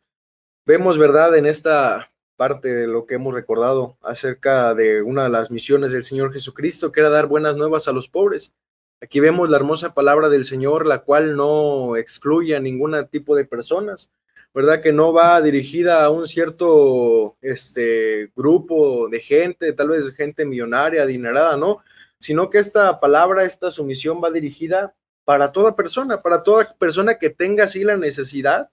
Vemos, 0.66 0.98
¿verdad? 0.98 1.36
En 1.36 1.46
esta 1.46 2.12
parte 2.36 2.74
de 2.74 2.88
lo 2.88 3.06
que 3.06 3.16
hemos 3.16 3.34
recordado 3.34 3.98
acerca 4.02 4.74
de 4.74 5.02
una 5.02 5.24
de 5.24 5.30
las 5.30 5.52
misiones 5.52 5.92
del 5.92 6.04
Señor 6.04 6.34
Jesucristo, 6.34 6.92
que 6.92 7.00
era 7.02 7.10
dar 7.10 7.28
buenas 7.28 7.56
nuevas 7.56 7.88
a 7.88 7.92
los 7.92 8.08
pobres. 8.08 8.54
Aquí 9.02 9.20
vemos 9.20 9.50
la 9.50 9.58
hermosa 9.58 9.94
palabra 9.94 10.30
del 10.30 10.46
Señor, 10.46 10.86
la 10.86 11.00
cual 11.00 11.36
no 11.36 11.98
excluye 11.98 12.56
a 12.56 12.60
ningún 12.60 12.96
tipo 13.10 13.36
de 13.36 13.46
personas, 13.46 14.12
¿verdad? 14.54 14.82
Que 14.82 14.94
no 14.94 15.14
va 15.14 15.42
dirigida 15.42 16.06
a 16.06 16.10
un 16.10 16.28
cierto 16.28 17.36
este, 17.42 18.32
grupo 18.36 19.10
de 19.10 19.20
gente, 19.20 19.74
tal 19.74 19.90
vez 19.90 20.14
gente 20.14 20.46
millonaria, 20.46 21.04
adinerada, 21.04 21.58
¿no? 21.58 21.84
Sino 22.19 22.50
que 22.50 22.60
esta 22.60 23.00
palabra, 23.00 23.43
esta 23.43 23.72
sumisión 23.72 24.22
va 24.24 24.31
dirigida 24.31 24.95
para 25.25 25.51
toda 25.51 25.75
persona, 25.75 26.22
para 26.22 26.43
toda 26.43 26.75
persona 26.77 27.17
que 27.17 27.29
tenga 27.29 27.65
así 27.65 27.84
la 27.84 27.98
necesidad 27.98 28.69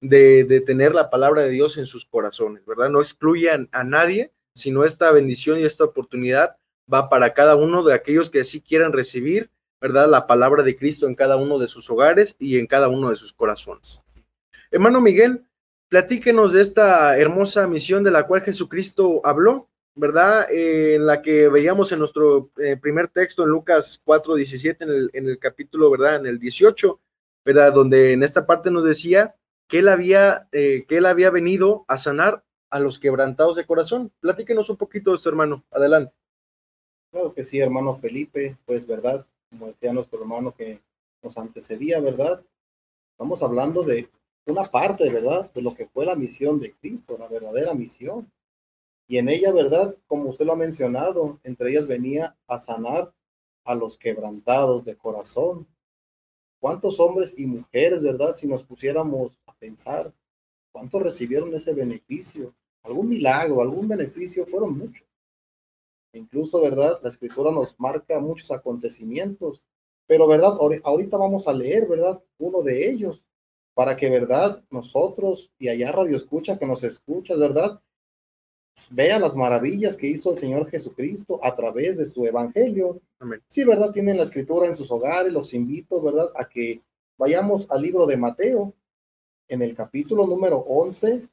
de, 0.00 0.62
tener 0.66 0.94
la 0.94 1.10
palabra 1.10 1.42
de 1.42 1.50
Dios 1.50 1.76
en 1.76 1.86
sus 1.86 2.06
corazones, 2.06 2.64
¿verdad? 2.64 2.88
No 2.88 3.00
excluyan 3.00 3.68
a 3.72 3.84
nadie, 3.84 4.32
sino 4.54 4.84
esta 4.84 5.12
bendición 5.12 5.60
y 5.60 5.64
esta 5.64 5.84
oportunidad 5.84 6.56
va 6.92 7.08
para 7.08 7.34
cada 7.34 7.56
uno 7.56 7.82
de 7.82 7.94
aquellos 7.94 8.30
que 8.30 8.44
sí 8.44 8.60
quieran 8.60 8.92
recibir, 8.92 9.50
¿verdad? 9.80 10.08
La 10.08 10.26
palabra 10.26 10.62
de 10.62 10.76
Cristo 10.76 11.06
en 11.06 11.14
cada 11.14 11.36
uno 11.36 11.58
de 11.58 11.68
sus 11.68 11.88
hogares 11.90 12.34
y 12.38 12.58
en 12.58 12.66
cada 12.66 12.88
uno 12.88 13.10
de 13.10 13.16
sus 13.16 13.32
corazones. 13.32 14.02
Hermano 14.70 15.00
Miguel, 15.00 15.44
platíquenos 15.88 16.52
de 16.52 16.62
esta 16.62 17.16
hermosa 17.18 17.66
misión 17.66 18.02
de 18.04 18.10
la 18.10 18.26
cual 18.26 18.42
Jesucristo 18.42 19.20
habló, 19.24 19.68
¿verdad? 19.94 20.50
Eh, 20.50 20.94
en 20.94 21.06
la 21.06 21.22
que 21.22 21.48
veíamos 21.48 21.92
en 21.92 21.98
nuestro 21.98 22.50
eh, 22.58 22.76
primer 22.76 23.08
texto 23.08 23.42
en 23.42 23.50
Lucas 23.50 24.00
4, 24.04 24.34
17, 24.34 24.84
en 24.84 24.90
el, 24.90 25.10
en 25.12 25.26
el 25.28 25.38
capítulo, 25.38 25.90
¿verdad? 25.90 26.16
En 26.16 26.26
el 26.26 26.38
18, 26.38 27.00
¿verdad? 27.44 27.72
Donde 27.72 28.12
en 28.12 28.22
esta 28.22 28.46
parte 28.46 28.70
nos 28.70 28.84
decía 28.84 29.34
que 29.68 29.78
él 29.78 29.88
había, 29.88 30.48
eh, 30.52 30.84
que 30.88 30.98
él 30.98 31.06
había 31.06 31.30
venido 31.30 31.84
a 31.88 31.98
sanar 31.98 32.44
a 32.70 32.80
los 32.80 32.98
quebrantados 32.98 33.56
de 33.56 33.66
corazón. 33.66 34.12
Platíquenos 34.20 34.70
un 34.70 34.76
poquito 34.76 35.10
de 35.10 35.16
esto, 35.16 35.28
hermano. 35.28 35.64
Adelante. 35.70 36.14
Claro 37.10 37.34
que 37.34 37.44
sí, 37.44 37.58
hermano 37.58 37.96
Felipe, 37.96 38.56
pues 38.66 38.86
verdad, 38.86 39.26
como 39.50 39.66
decía 39.66 39.92
nuestro 39.92 40.20
hermano 40.20 40.54
que 40.54 40.80
nos 41.22 41.36
antecedía, 41.36 42.00
¿verdad? 42.00 42.42
Estamos 43.12 43.42
hablando 43.42 43.82
de 43.82 44.08
una 44.46 44.64
parte, 44.64 45.10
¿verdad? 45.10 45.50
De 45.52 45.62
lo 45.62 45.74
que 45.74 45.86
fue 45.86 46.06
la 46.06 46.14
misión 46.14 46.60
de 46.60 46.72
Cristo, 46.72 47.16
la 47.18 47.28
verdadera 47.28 47.74
misión. 47.74 48.30
Y 49.10 49.18
en 49.18 49.28
ella, 49.28 49.52
¿verdad? 49.52 49.96
Como 50.06 50.30
usted 50.30 50.44
lo 50.44 50.52
ha 50.52 50.56
mencionado, 50.56 51.40
entre 51.42 51.72
ellas 51.72 51.88
venía 51.88 52.36
a 52.46 52.60
sanar 52.60 53.12
a 53.64 53.74
los 53.74 53.98
quebrantados 53.98 54.84
de 54.84 54.96
corazón. 54.96 55.66
¿Cuántos 56.60 57.00
hombres 57.00 57.34
y 57.36 57.44
mujeres, 57.46 58.04
verdad? 58.04 58.36
Si 58.36 58.46
nos 58.46 58.62
pusiéramos 58.62 59.32
pensar 59.58 60.12
cuántos 60.70 61.02
recibieron 61.02 61.52
ese 61.56 61.74
beneficio, 61.74 62.54
algún 62.84 63.08
milagro, 63.08 63.60
algún 63.60 63.88
beneficio, 63.88 64.46
fueron 64.46 64.78
muchos. 64.78 65.04
Incluso, 66.12 66.62
¿verdad? 66.62 67.00
La 67.02 67.08
escritura 67.08 67.50
nos 67.50 67.74
marca 67.80 68.20
muchos 68.20 68.52
acontecimientos, 68.52 69.60
pero, 70.06 70.28
¿verdad? 70.28 70.56
Ahorita 70.84 71.16
vamos 71.16 71.48
a 71.48 71.52
leer, 71.52 71.88
¿verdad? 71.88 72.22
Uno 72.38 72.62
de 72.62 72.88
ellos, 72.88 73.24
para 73.74 73.96
que, 73.96 74.08
¿verdad? 74.08 74.62
Nosotros 74.70 75.50
y 75.58 75.66
allá 75.66 75.90
Radio 75.90 76.14
Escucha, 76.16 76.60
que 76.60 76.66
nos 76.66 76.84
escuchas, 76.84 77.40
¿verdad? 77.40 77.82
Vea 78.90 79.18
las 79.18 79.36
maravillas 79.36 79.96
que 79.96 80.06
hizo 80.06 80.30
el 80.30 80.38
Señor 80.38 80.70
Jesucristo 80.70 81.38
a 81.42 81.54
través 81.54 81.98
de 81.98 82.06
su 82.06 82.24
evangelio. 82.24 83.00
Sí, 83.48 83.64
¿verdad? 83.64 83.92
Tienen 83.92 84.16
la 84.16 84.22
escritura 84.22 84.66
en 84.66 84.76
sus 84.76 84.90
hogares, 84.90 85.32
los 85.32 85.52
invito, 85.54 86.00
¿verdad? 86.00 86.30
A 86.34 86.48
que 86.48 86.80
vayamos 87.18 87.66
al 87.70 87.82
libro 87.82 88.06
de 88.06 88.16
Mateo, 88.16 88.72
en 89.48 89.62
el 89.62 89.74
capítulo 89.74 90.26
número 90.26 90.58
11, 90.58 91.26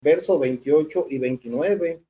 verso 0.00 0.38
28 0.38 1.06
y 1.10 1.18
29. 1.18 2.00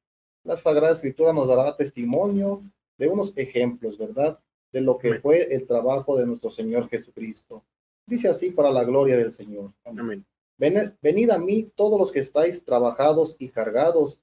La 0.45 0.57
Sagrada 0.57 0.93
Escritura 0.93 1.33
nos 1.33 1.49
dará 1.49 1.77
testimonio 1.77 2.63
de 2.97 3.09
unos 3.09 3.37
ejemplos, 3.37 3.99
¿verdad? 3.99 4.39
De 4.73 4.81
lo 4.81 4.99
que 4.99 5.19
fue 5.21 5.53
el 5.55 5.67
trabajo 5.67 6.17
de 6.17 6.27
nuestro 6.27 6.49
Señor 6.49 6.89
Jesucristo. 6.89 7.63
Dice 8.07 8.29
así 8.29 8.53
para 8.53 8.71
la 8.71 8.85
gloria 8.85 9.17
del 9.17 9.33
Señor. 9.33 9.73
Amén. 9.85 10.25
Venid 10.57 11.31
a 11.31 11.39
mí 11.39 11.71
todos 11.77 11.99
los 11.99 12.11
que 12.11 12.21
estáis 12.21 12.65
trabajados 12.65 13.37
y 13.39 13.49
cargados, 13.49 14.21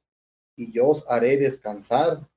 y 0.56 0.72
yo 0.72 0.90
os 0.90 1.06
haré 1.08 1.38
descansar. 1.38 2.28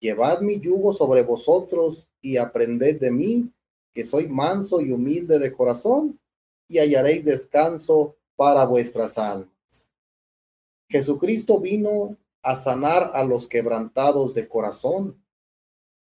Llevad 0.00 0.40
mi 0.40 0.60
yugo 0.60 0.92
sobre 0.92 1.22
vosotros 1.22 2.06
y 2.20 2.36
aprended 2.36 3.00
de 3.00 3.10
mí, 3.10 3.52
que 3.94 4.04
soy 4.04 4.28
manso 4.28 4.80
y 4.80 4.92
humilde 4.92 5.38
de 5.38 5.52
corazón, 5.52 6.20
y 6.68 6.78
hallaréis 6.78 7.24
descanso 7.24 8.16
para 8.34 8.64
vuestras 8.64 9.16
almas. 9.16 9.90
Jesucristo 10.88 11.58
vino 11.60 12.16
a 12.42 12.54
sanar 12.56 13.10
a 13.14 13.24
los 13.24 13.48
quebrantados 13.48 14.34
de 14.34 14.48
corazón, 14.48 15.20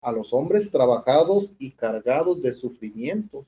a 0.02 0.12
los 0.12 0.34
hombres 0.34 0.72
trabajados 0.72 1.54
y 1.58 1.72
cargados 1.72 2.42
de 2.42 2.52
sufrimientos, 2.52 3.46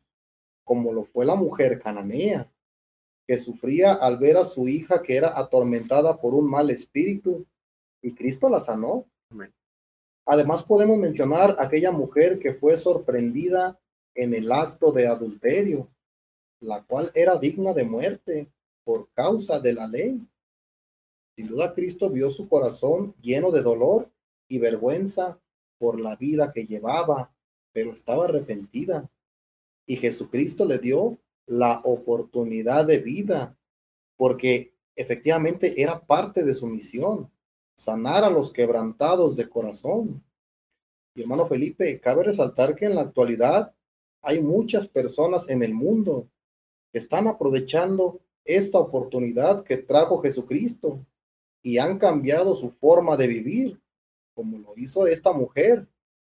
como 0.63 0.93
lo 0.93 1.03
fue 1.03 1.25
la 1.25 1.35
mujer 1.35 1.81
cananea, 1.81 2.49
que 3.27 3.37
sufría 3.37 3.93
al 3.93 4.17
ver 4.17 4.37
a 4.37 4.45
su 4.45 4.67
hija 4.67 5.01
que 5.01 5.17
era 5.17 5.37
atormentada 5.37 6.21
por 6.21 6.33
un 6.33 6.49
mal 6.49 6.69
espíritu 6.69 7.45
y 8.05 8.13
Cristo 8.13 8.49
la 8.49 8.59
sanó. 8.59 9.07
Además 10.27 10.61
podemos 10.61 10.95
mencionar 10.99 11.57
aquella 11.59 11.91
mujer 11.91 12.37
que 12.37 12.53
fue 12.53 12.77
sorprendida 12.77 13.79
en 14.13 14.35
el 14.35 14.51
acto 14.51 14.91
de 14.91 15.07
adulterio, 15.07 15.89
la 16.59 16.83
cual 16.83 17.11
era 17.15 17.39
digna 17.39 17.73
de 17.73 17.83
muerte 17.83 18.51
por 18.83 19.09
causa 19.13 19.59
de 19.59 19.73
la 19.73 19.87
ley. 19.87 20.21
Sin 21.35 21.47
duda 21.47 21.73
Cristo 21.73 22.11
vio 22.11 22.29
su 22.29 22.47
corazón 22.47 23.15
lleno 23.21 23.49
de 23.49 23.63
dolor 23.63 24.11
y 24.47 24.59
vergüenza 24.59 25.39
por 25.79 25.99
la 25.99 26.15
vida 26.15 26.53
que 26.53 26.67
llevaba, 26.67 27.33
pero 27.73 27.91
estaba 27.91 28.25
arrepentida. 28.25 29.09
Y 29.87 29.95
Jesucristo 29.95 30.63
le 30.65 30.77
dio 30.77 31.17
la 31.47 31.81
oportunidad 31.83 32.85
de 32.85 32.99
vida, 32.99 33.57
porque 34.15 34.75
efectivamente 34.95 35.81
era 35.81 36.05
parte 36.05 36.43
de 36.43 36.53
su 36.53 36.67
misión 36.67 37.31
sanar 37.75 38.23
a 38.23 38.29
los 38.29 38.51
quebrantados 38.51 39.35
de 39.35 39.49
corazón. 39.49 40.23
Y 41.13 41.21
hermano 41.21 41.45
Felipe, 41.45 41.99
cabe 41.99 42.23
resaltar 42.23 42.75
que 42.75 42.85
en 42.85 42.95
la 42.95 43.01
actualidad 43.01 43.73
hay 44.21 44.41
muchas 44.41 44.87
personas 44.87 45.47
en 45.49 45.61
el 45.61 45.73
mundo 45.73 46.27
que 46.91 46.99
están 46.99 47.27
aprovechando 47.27 48.19
esta 48.43 48.79
oportunidad 48.79 49.63
que 49.63 49.77
trajo 49.77 50.21
Jesucristo 50.21 51.05
y 51.61 51.77
han 51.77 51.97
cambiado 51.97 52.55
su 52.55 52.69
forma 52.69 53.17
de 53.17 53.27
vivir, 53.27 53.79
como 54.33 54.59
lo 54.59 54.73
hizo 54.77 55.07
esta 55.07 55.31
mujer, 55.31 55.87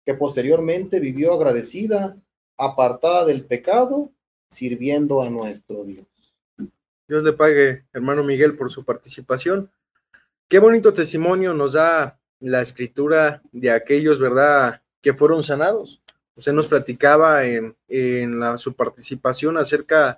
que 0.05 0.15
posteriormente 0.15 1.01
vivió 1.01 1.35
agradecida, 1.35 2.17
apartada 2.57 3.25
del 3.25 3.45
pecado, 3.45 4.13
sirviendo 4.49 5.23
a 5.23 5.31
nuestro 5.31 5.85
Dios. 5.85 6.07
Dios 7.09 7.23
le 7.23 7.33
pague, 7.33 7.85
hermano 7.93 8.25
Miguel, 8.25 8.57
por 8.57 8.71
su 8.71 8.85
participación. 8.85 9.71
Qué 10.49 10.61
bonito 10.61 10.93
testimonio 10.93 11.55
nos 11.55 11.73
da 11.73 12.21
la 12.39 12.61
escritura 12.61 13.43
de 13.51 13.73
aquellos, 13.73 14.21
¿verdad?, 14.21 14.81
que 15.03 15.13
fueron 15.13 15.43
sanados. 15.43 16.01
Usted 16.37 16.53
nos 16.53 16.69
platicaba 16.69 17.45
en, 17.45 17.75
la, 18.39 18.57
su 18.57 18.77
participación 18.77 19.59
acerca 19.59 20.17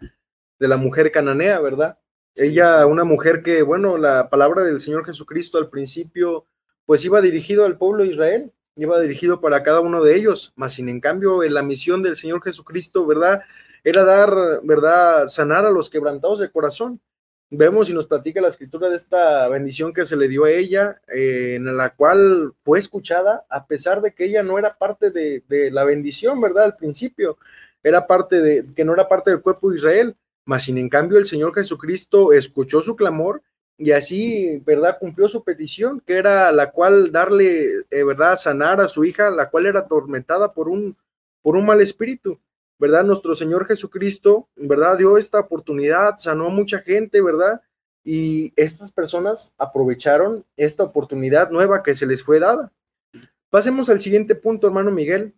de 0.59 0.69
la 0.69 0.77
mujer 0.77 1.11
cananea, 1.13 1.59
¿verdad? 1.61 1.99
Ella, 2.35 2.85
una 2.85 3.05
mujer 3.05 3.43
que, 3.43 3.63
bueno, 3.63 3.97
la 3.97 4.29
palabra 4.29 4.65
del 4.65 4.81
Señor 4.81 5.07
Jesucristo 5.07 5.57
al 5.57 5.71
principio, 5.71 6.45
pues 6.85 7.03
iba 7.07 7.23
dirigido 7.23 7.65
al 7.65 7.79
pueblo 7.79 8.05
de 8.05 8.11
Israel, 8.11 8.53
iba 8.77 9.01
dirigido 9.01 9.41
para 9.41 9.63
cada 9.63 9.81
uno 9.81 10.05
de 10.05 10.15
ellos, 10.15 10.53
mas 10.57 10.75
sin 10.75 10.91
en 10.91 11.01
cambio, 11.01 11.43
en 11.43 11.55
la 11.55 11.63
misión 11.63 12.03
del 12.03 12.17
Señor 12.17 12.43
Jesucristo, 12.43 13.07
¿verdad? 13.07 13.45
Era 13.83 14.05
dar, 14.05 14.61
¿verdad? 14.63 15.29
Sanar 15.29 15.65
a 15.65 15.71
los 15.71 15.89
quebrantados 15.89 16.41
de 16.41 16.51
corazón 16.51 17.01
vemos 17.51 17.89
y 17.89 17.95
nos 17.95 18.07
platica 18.07 18.41
la 18.41 18.49
escritura 18.49 18.89
de 18.89 18.97
esta 18.97 19.49
bendición 19.49 19.93
que 19.93 20.07
se 20.07 20.17
le 20.17 20.29
dio 20.29 20.45
a 20.45 20.51
ella, 20.51 21.01
eh, 21.09 21.55
en 21.57 21.77
la 21.77 21.91
cual 21.91 22.53
fue 22.65 22.79
escuchada, 22.79 23.47
a 23.49 23.67
pesar 23.67 24.01
de 24.01 24.13
que 24.13 24.27
ella 24.27 24.43
no 24.43 24.59
era 24.59 24.77
parte 24.77 25.11
de, 25.11 25.71
la 25.71 25.85
bendición, 25.85 26.41
¿verdad? 26.41 26.65
Al 26.65 26.77
principio, 26.77 27.39
era 27.83 28.07
parte 28.07 28.41
de, 28.41 28.67
que 28.75 28.85
no 28.85 28.93
era 28.93 29.09
parte 29.09 29.31
del 29.31 29.41
cuerpo 29.41 29.71
de 29.71 29.79
Israel, 29.79 30.17
mas 30.45 30.65
sin 30.65 30.79
en 30.79 30.89
cambio 30.89 31.19
el 31.19 31.27
Señor 31.27 31.55
Jesucristo 31.55 32.33
escuchó 32.33 32.81
su 32.81 32.97
clamor 32.97 33.43
y 33.77 33.93
así, 33.93 34.61
¿verdad? 34.67 34.99
Cumplió 34.99 35.29
su 35.29 35.45
petición, 35.45 36.03
que 36.05 36.15
era 36.17 36.51
la 36.53 36.71
cual 36.71 37.13
darle, 37.13 37.85
eh, 37.91 38.05
¿verdad? 38.05 38.37
Sanar 38.37 38.81
a 38.81 38.89
su 38.89 39.05
hija, 39.05 39.31
la 39.31 39.51
cual 39.51 39.67
era 39.67 39.81
atormentada 39.81 40.53
por 40.53 40.69
un, 40.69 40.97
por 41.43 41.57
un 41.57 41.65
mal 41.65 41.81
espíritu. 41.81 42.39
¿Verdad? 42.79 43.05
Nuestro 43.05 43.35
Señor 43.35 43.67
Jesucristo, 43.67 44.49
¿verdad? 44.57 44.99
Dio 44.99 45.19
esta 45.19 45.41
oportunidad, 45.41 46.19
sanó 46.19 46.47
a 46.47 46.51
mucha 46.51 46.81
gente, 46.81 47.21
¿verdad? 47.21 47.61
Y 48.05 48.53
estas 48.57 48.93
personas 48.93 49.55
aprovecharon 49.59 50.45
esta 50.57 50.85
oportunidad 50.85 51.51
nueva 51.51 51.83
que 51.83 51.95
se 51.95 52.07
les 52.07 52.23
fue 52.23 52.41
dada. 52.41 52.73
Pasemos 53.51 53.89
al 53.89 54.01
siguiente 54.01 54.35
punto, 54.35 54.67
hermano 54.67 54.91
Miguel. 54.91 55.35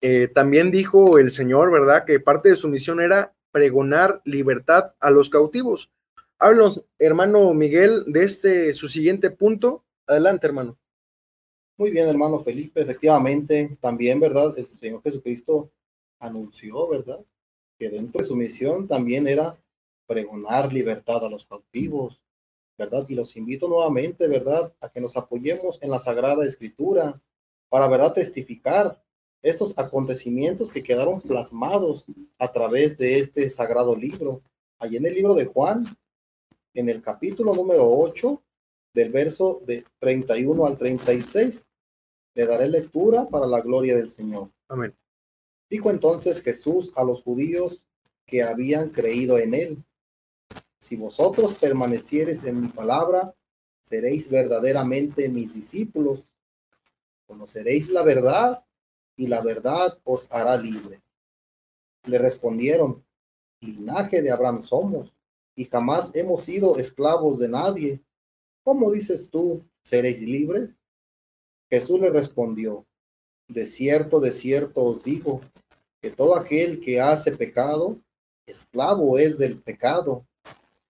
Eh, 0.00 0.28
también 0.28 0.70
dijo 0.70 1.18
el 1.18 1.30
Señor, 1.30 1.72
¿verdad? 1.72 2.04
Que 2.04 2.20
parte 2.20 2.50
de 2.50 2.56
su 2.56 2.68
misión 2.68 3.00
era 3.00 3.34
pregonar 3.50 4.20
libertad 4.24 4.92
a 5.00 5.10
los 5.10 5.30
cautivos. 5.30 5.90
Háblanos, 6.38 6.84
hermano 6.98 7.52
Miguel, 7.54 8.04
de 8.06 8.24
este 8.24 8.72
su 8.74 8.86
siguiente 8.88 9.30
punto. 9.30 9.84
Adelante, 10.06 10.46
hermano. 10.46 10.78
Muy 11.76 11.90
bien, 11.90 12.08
hermano 12.08 12.40
Felipe. 12.40 12.80
Efectivamente, 12.80 13.76
también, 13.80 14.20
¿verdad? 14.20 14.56
El 14.56 14.66
Señor 14.66 15.02
Jesucristo 15.02 15.70
anunció, 16.18 16.86
¿verdad? 16.88 17.24
Que 17.78 17.90
dentro 17.90 18.20
de 18.20 18.26
su 18.26 18.36
misión 18.36 18.88
también 18.88 19.28
era 19.28 19.56
pregonar 20.06 20.72
libertad 20.72 21.24
a 21.24 21.28
los 21.28 21.44
cautivos, 21.44 22.20
¿verdad? 22.76 23.06
Y 23.08 23.14
los 23.14 23.36
invito 23.36 23.68
nuevamente, 23.68 24.26
¿verdad? 24.26 24.72
A 24.80 24.88
que 24.88 25.00
nos 25.00 25.16
apoyemos 25.16 25.80
en 25.82 25.90
la 25.90 25.98
Sagrada 25.98 26.44
Escritura 26.46 27.20
para, 27.68 27.88
¿verdad? 27.88 28.14
Testificar 28.14 29.02
estos 29.42 29.78
acontecimientos 29.78 30.70
que 30.70 30.82
quedaron 30.82 31.20
plasmados 31.20 32.06
a 32.38 32.50
través 32.50 32.96
de 32.96 33.18
este 33.18 33.48
sagrado 33.50 33.94
libro. 33.94 34.42
Allí 34.78 34.96
en 34.96 35.06
el 35.06 35.14
libro 35.14 35.34
de 35.34 35.46
Juan, 35.46 35.84
en 36.74 36.88
el 36.88 37.02
capítulo 37.02 37.54
número 37.54 37.88
8, 37.88 38.42
del 38.94 39.10
verso 39.10 39.60
de 39.64 39.84
31 40.00 40.66
al 40.66 40.78
36, 40.78 41.66
le 42.34 42.46
daré 42.46 42.68
lectura 42.68 43.26
para 43.26 43.46
la 43.46 43.60
gloria 43.60 43.96
del 43.96 44.10
Señor. 44.10 44.50
Amén. 44.68 44.94
Dijo 45.70 45.90
entonces 45.90 46.42
Jesús 46.42 46.92
a 46.96 47.04
los 47.04 47.22
judíos 47.22 47.84
que 48.26 48.42
habían 48.42 48.90
creído 48.90 49.38
en 49.38 49.54
él, 49.54 49.84
si 50.78 50.96
vosotros 50.96 51.54
permaneciereis 51.54 52.44
en 52.44 52.60
mi 52.60 52.68
palabra, 52.68 53.34
seréis 53.82 54.28
verdaderamente 54.28 55.28
mis 55.28 55.52
discípulos, 55.52 56.28
conoceréis 57.26 57.90
la 57.90 58.02
verdad 58.02 58.64
y 59.16 59.26
la 59.26 59.42
verdad 59.42 59.98
os 60.04 60.28
hará 60.30 60.56
libres. 60.56 61.00
Le 62.04 62.18
respondieron, 62.18 63.04
linaje 63.60 64.22
de 64.22 64.30
Abraham 64.30 64.62
somos 64.62 65.12
y 65.56 65.64
jamás 65.64 66.12
hemos 66.14 66.44
sido 66.44 66.78
esclavos 66.78 67.38
de 67.38 67.48
nadie. 67.48 68.00
¿Cómo 68.62 68.92
dices 68.92 69.28
tú, 69.28 69.64
seréis 69.82 70.20
libres? 70.20 70.70
Jesús 71.68 72.00
le 72.00 72.10
respondió, 72.10 72.86
de 73.48 73.66
cierto, 73.66 74.20
de 74.20 74.32
cierto 74.32 74.84
os 74.84 75.02
digo, 75.02 75.40
que 76.00 76.10
todo 76.10 76.36
aquel 76.36 76.80
que 76.80 77.00
hace 77.00 77.32
pecado, 77.36 77.98
esclavo 78.46 79.18
es 79.18 79.38
del 79.38 79.58
pecado, 79.58 80.24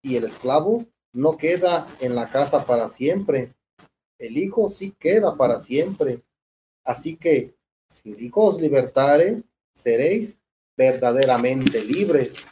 y 0.03 0.17
el 0.17 0.25
esclavo 0.25 0.85
no 1.13 1.37
queda 1.37 1.89
en 2.01 2.15
la 2.15 2.29
casa 2.29 2.67
para 2.67 2.89
siempre, 2.89 3.55
el 4.19 4.37
Hijo 4.37 4.69
sí 4.69 4.95
queda 4.99 5.37
para 5.37 5.61
siempre. 5.61 6.23
Así 6.85 7.17
que 7.17 7.55
si 7.89 8.13
el 8.13 8.23
Hijo 8.23 8.45
os 8.45 8.61
libertare, 8.61 9.43
seréis 9.73 10.41
verdaderamente 10.77 11.83
libres. 11.85 12.47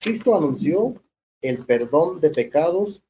Cristo 0.00 0.36
anunció 0.36 0.94
el 1.40 1.64
perdón 1.66 2.20
de 2.20 2.30
pecados 2.30 3.02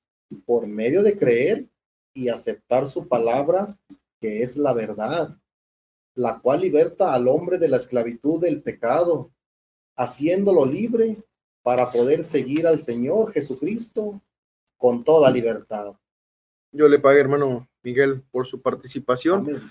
por 0.46 0.66
medio 0.66 1.02
de 1.02 1.16
creer 1.16 1.66
y 2.14 2.28
aceptar 2.28 2.86
su 2.86 3.06
palabra, 3.06 3.78
que 4.20 4.42
es 4.42 4.56
la 4.56 4.72
verdad 4.72 5.36
la 6.18 6.40
cual 6.40 6.62
liberta 6.62 7.14
al 7.14 7.28
hombre 7.28 7.58
de 7.58 7.68
la 7.68 7.76
esclavitud 7.76 8.40
del 8.40 8.60
pecado, 8.60 9.30
haciéndolo 9.96 10.66
libre 10.66 11.16
para 11.62 11.92
poder 11.92 12.24
seguir 12.24 12.66
al 12.66 12.82
Señor 12.82 13.32
Jesucristo 13.32 14.20
con 14.76 15.04
toda 15.04 15.30
libertad. 15.30 15.94
Yo 16.72 16.88
le 16.88 16.98
pague, 16.98 17.20
hermano 17.20 17.68
Miguel, 17.84 18.22
por 18.32 18.48
su 18.48 18.60
participación. 18.60 19.62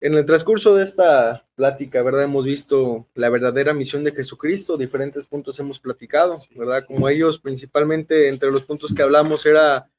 En 0.00 0.14
el 0.14 0.24
transcurso 0.24 0.74
de 0.74 0.82
esta 0.82 1.46
plática, 1.54 2.02
¿verdad? 2.02 2.24
Hemos 2.24 2.46
visto 2.46 3.06
la 3.14 3.28
verdadera 3.28 3.74
misión 3.74 4.02
de 4.02 4.12
Jesucristo, 4.12 4.78
diferentes 4.78 5.26
puntos 5.26 5.60
hemos 5.60 5.78
platicado, 5.78 6.36
¿verdad? 6.54 6.84
Como 6.86 7.06
ellos, 7.10 7.38
principalmente 7.38 8.28
entre 8.28 8.50
los 8.50 8.64
puntos 8.64 8.94
que 8.94 9.02
hablamos, 9.02 9.44
era 9.44 9.90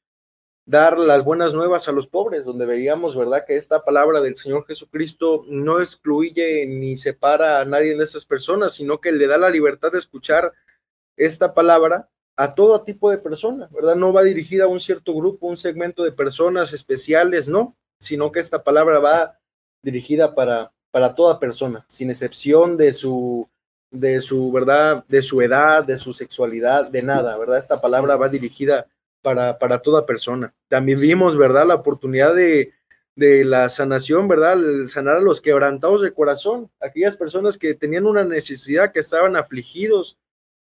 dar 0.68 0.98
las 0.98 1.24
buenas 1.24 1.54
nuevas 1.54 1.88
a 1.88 1.92
los 1.92 2.08
pobres, 2.08 2.44
donde 2.44 2.66
veíamos, 2.66 3.16
¿verdad?, 3.16 3.46
que 3.46 3.56
esta 3.56 3.86
palabra 3.86 4.20
del 4.20 4.36
Señor 4.36 4.66
Jesucristo 4.66 5.46
no 5.48 5.80
excluye 5.80 6.66
ni 6.66 6.98
separa 6.98 7.60
a 7.60 7.64
nadie 7.64 7.96
de 7.96 8.04
esas 8.04 8.26
personas, 8.26 8.74
sino 8.74 9.00
que 9.00 9.10
le 9.10 9.26
da 9.26 9.38
la 9.38 9.48
libertad 9.48 9.92
de 9.92 9.98
escuchar 9.98 10.52
esta 11.16 11.54
palabra 11.54 12.10
a 12.36 12.54
todo 12.54 12.82
tipo 12.82 13.10
de 13.10 13.16
personas, 13.16 13.72
¿verdad? 13.72 13.96
No 13.96 14.12
va 14.12 14.22
dirigida 14.22 14.64
a 14.64 14.68
un 14.68 14.78
cierto 14.78 15.14
grupo, 15.14 15.46
un 15.46 15.56
segmento 15.56 16.04
de 16.04 16.12
personas 16.12 16.74
especiales, 16.74 17.48
no, 17.48 17.74
sino 17.98 18.30
que 18.30 18.40
esta 18.40 18.62
palabra 18.62 18.98
va 18.98 19.38
dirigida 19.82 20.34
para, 20.34 20.70
para 20.90 21.14
toda 21.14 21.40
persona, 21.40 21.86
sin 21.88 22.10
excepción 22.10 22.76
de 22.76 22.92
su, 22.92 23.48
de 23.90 24.20
su, 24.20 24.52
¿verdad?, 24.52 25.02
de 25.08 25.22
su 25.22 25.40
edad, 25.40 25.82
de 25.82 25.96
su 25.96 26.12
sexualidad, 26.12 26.90
de 26.90 27.02
nada, 27.02 27.38
¿verdad? 27.38 27.56
Esta 27.56 27.80
palabra 27.80 28.16
va 28.16 28.28
dirigida 28.28 28.86
para, 29.22 29.58
para 29.58 29.80
toda 29.80 30.06
persona. 30.06 30.54
También 30.68 31.00
vimos, 31.00 31.36
¿verdad?, 31.36 31.66
la 31.66 31.74
oportunidad 31.76 32.34
de, 32.34 32.72
de 33.16 33.44
la 33.44 33.68
sanación, 33.68 34.28
¿verdad? 34.28 34.52
El 34.52 34.88
sanar 34.88 35.16
a 35.16 35.20
los 35.20 35.40
quebrantados 35.40 36.02
de 36.02 36.12
corazón, 36.12 36.70
aquellas 36.80 37.16
personas 37.16 37.58
que 37.58 37.74
tenían 37.74 38.06
una 38.06 38.24
necesidad, 38.24 38.92
que 38.92 39.00
estaban 39.00 39.34
afligidos 39.34 40.18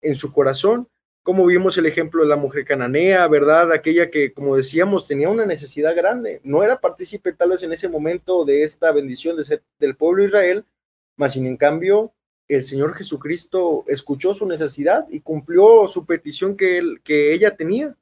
en 0.01 0.15
su 0.15 0.33
corazón, 0.33 0.89
como 1.23 1.45
vimos 1.45 1.77
el 1.77 1.85
ejemplo 1.85 2.23
de 2.23 2.29
la 2.31 2.37
mujer 2.37 2.65
cananea, 2.65 3.29
¿verdad? 3.29 3.71
Aquella 3.71 4.11
que, 4.11 4.33
como 4.33 4.57
decíamos, 4.57 5.07
tenía 5.07 5.29
una 5.29 5.45
necesidad 5.45 5.95
grande, 5.95 6.41
no 6.43 6.65
era 6.65 6.81
partícipe 6.81 7.35
tal 7.35 7.51
vez 7.51 7.63
en 7.63 7.73
ese 7.73 7.87
momento 7.87 8.47
de 8.47 8.63
esta 8.63 8.93
bendición 8.93 9.37
de 9.37 9.45
ser, 9.45 9.63
del 9.79 9.95
pueblo 9.95 10.23
de 10.23 10.29
Israel, 10.29 10.65
mas 11.17 11.35
sin 11.35 11.47
en 11.47 11.59
cambio 11.59 12.15
el 12.49 12.65
Señor 12.65 12.95
Jesucristo 12.95 13.85
escuchó 13.89 14.33
su 14.33 14.47
necesidad 14.47 15.07
y 15.11 15.21
cumplió 15.21 15.87
su 15.87 16.07
petición 16.07 16.57
que, 16.57 16.79
él, 16.79 17.03
que 17.05 17.35
ella 17.35 17.55
tenía 17.55 17.95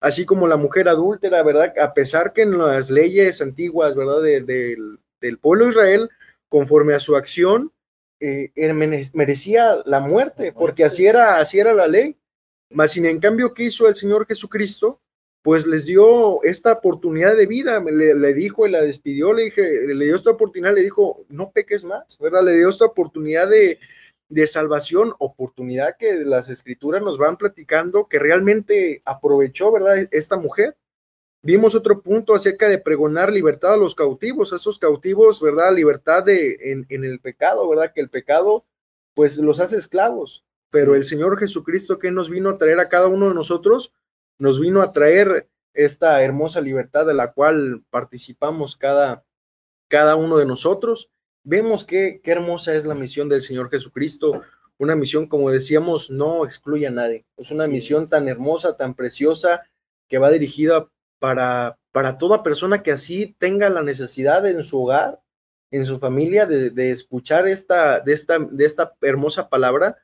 así 0.00 0.24
como 0.24 0.48
la 0.48 0.56
mujer 0.56 0.88
adúltera, 0.88 1.42
¿verdad? 1.42 1.74
A 1.78 1.94
pesar 1.94 2.32
que 2.32 2.42
en 2.42 2.58
las 2.58 2.90
leyes 2.90 3.40
antiguas, 3.40 3.94
¿verdad? 3.94 4.22
del 4.22 5.38
pueblo 5.38 5.66
de 5.66 5.70
Israel, 5.70 6.10
conforme 6.48 6.94
a 6.94 7.00
su 7.00 7.16
acción, 7.16 7.72
eh, 8.18 8.50
merecía 9.14 9.76
la 9.84 10.00
muerte, 10.00 10.52
porque 10.52 10.84
así 10.84 11.06
era, 11.06 11.38
así 11.38 11.58
era 11.58 11.72
la 11.72 11.86
ley. 11.86 12.16
Mas, 12.70 12.92
sin 12.92 13.06
en 13.06 13.20
cambio, 13.20 13.52
¿qué 13.52 13.64
hizo 13.64 13.88
el 13.88 13.94
Señor 13.94 14.26
Jesucristo? 14.26 15.00
Pues 15.42 15.66
les 15.66 15.86
dio 15.86 16.42
esta 16.42 16.72
oportunidad 16.72 17.34
de 17.34 17.46
vida, 17.46 17.80
le, 17.80 18.14
le 18.14 18.34
dijo 18.34 18.66
y 18.66 18.70
la 18.70 18.82
despidió, 18.82 19.32
le, 19.32 19.44
dije, 19.44 19.62
le 19.62 20.04
dio 20.04 20.14
esta 20.14 20.30
oportunidad, 20.30 20.74
le 20.74 20.82
dijo, 20.82 21.24
no 21.30 21.50
peques 21.50 21.82
más, 21.82 22.18
¿verdad? 22.18 22.44
Le 22.44 22.58
dio 22.58 22.68
esta 22.68 22.84
oportunidad 22.84 23.48
de, 23.48 23.78
de 24.30 24.46
salvación, 24.46 25.12
oportunidad 25.18 25.96
que 25.98 26.24
las 26.24 26.48
escrituras 26.48 27.02
nos 27.02 27.18
van 27.18 27.36
platicando 27.36 28.06
que 28.06 28.20
realmente 28.20 29.02
aprovechó, 29.04 29.72
¿verdad? 29.72 30.08
Esta 30.12 30.38
mujer. 30.38 30.76
Vimos 31.42 31.74
otro 31.74 32.00
punto 32.00 32.34
acerca 32.34 32.68
de 32.68 32.78
pregonar 32.78 33.32
libertad 33.32 33.74
a 33.74 33.76
los 33.76 33.94
cautivos, 33.94 34.52
a 34.52 34.56
esos 34.56 34.78
cautivos, 34.78 35.40
¿verdad? 35.40 35.74
Libertad 35.74 36.22
de, 36.22 36.56
en, 36.60 36.86
en 36.90 37.04
el 37.04 37.18
pecado, 37.18 37.68
¿verdad? 37.68 37.92
Que 37.92 38.00
el 38.00 38.08
pecado, 38.08 38.64
pues 39.14 39.36
los 39.38 39.58
hace 39.58 39.76
esclavos, 39.76 40.44
pero 40.70 40.94
el 40.94 41.04
Señor 41.04 41.36
Jesucristo 41.38 41.98
que 41.98 42.12
nos 42.12 42.30
vino 42.30 42.50
a 42.50 42.58
traer 42.58 42.78
a 42.78 42.88
cada 42.88 43.08
uno 43.08 43.28
de 43.28 43.34
nosotros, 43.34 43.92
nos 44.38 44.60
vino 44.60 44.80
a 44.80 44.92
traer 44.92 45.48
esta 45.74 46.22
hermosa 46.22 46.60
libertad 46.60 47.04
de 47.04 47.14
la 47.14 47.32
cual 47.32 47.82
participamos 47.90 48.76
cada, 48.76 49.24
cada 49.88 50.14
uno 50.14 50.38
de 50.38 50.46
nosotros 50.46 51.10
vemos 51.44 51.84
qué, 51.84 52.20
qué 52.22 52.30
hermosa 52.32 52.74
es 52.74 52.84
la 52.84 52.94
misión 52.94 53.28
del 53.28 53.42
Señor 53.42 53.70
Jesucristo. 53.70 54.42
Una 54.78 54.94
misión, 54.94 55.26
como 55.26 55.50
decíamos, 55.50 56.10
no 56.10 56.44
excluye 56.44 56.86
a 56.86 56.90
nadie. 56.90 57.24
Es 57.36 57.50
una 57.50 57.66
misión 57.66 58.08
tan 58.08 58.28
hermosa, 58.28 58.76
tan 58.76 58.94
preciosa, 58.94 59.62
que 60.08 60.18
va 60.18 60.30
dirigida 60.30 60.88
para, 61.18 61.78
para 61.92 62.18
toda 62.18 62.42
persona 62.42 62.82
que 62.82 62.92
así 62.92 63.36
tenga 63.38 63.68
la 63.70 63.82
necesidad 63.82 64.46
en 64.46 64.62
su 64.64 64.82
hogar, 64.82 65.20
en 65.70 65.86
su 65.86 65.98
familia, 65.98 66.46
de, 66.46 66.70
de 66.70 66.90
escuchar 66.90 67.46
esta, 67.46 68.00
de, 68.00 68.12
esta, 68.12 68.38
de 68.38 68.64
esta 68.64 68.94
hermosa 69.02 69.48
palabra. 69.48 69.98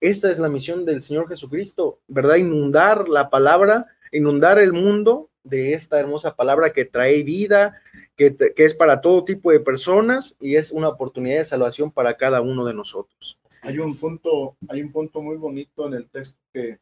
Esta 0.00 0.30
es 0.30 0.38
la 0.38 0.48
misión 0.48 0.84
del 0.84 1.02
Señor 1.02 1.28
Jesucristo, 1.28 2.00
¿verdad? 2.08 2.36
Inundar 2.36 3.08
la 3.08 3.30
palabra, 3.30 3.86
inundar 4.10 4.58
el 4.58 4.72
mundo 4.72 5.30
de 5.44 5.74
esta 5.74 6.00
hermosa 6.00 6.34
palabra 6.34 6.72
que 6.72 6.86
trae 6.86 7.22
vida, 7.22 7.80
que, 8.16 8.34
es 8.56 8.74
para 8.74 9.00
todo 9.00 9.24
tipo 9.24 9.52
de 9.52 9.60
personas 9.60 10.36
y 10.40 10.56
es 10.56 10.72
una 10.72 10.88
oportunidad 10.88 11.38
de 11.38 11.44
salvación 11.44 11.92
para 11.92 12.16
cada 12.16 12.40
uno 12.40 12.64
de 12.64 12.74
nosotros. 12.74 13.38
Hay 13.62 13.78
un 13.78 13.96
punto, 13.96 14.56
hay 14.68 14.82
un 14.82 14.90
punto 14.90 15.20
muy 15.20 15.36
bonito 15.36 15.86
en 15.86 15.94
el 15.94 16.08
texto 16.08 16.38
que, 16.52 16.78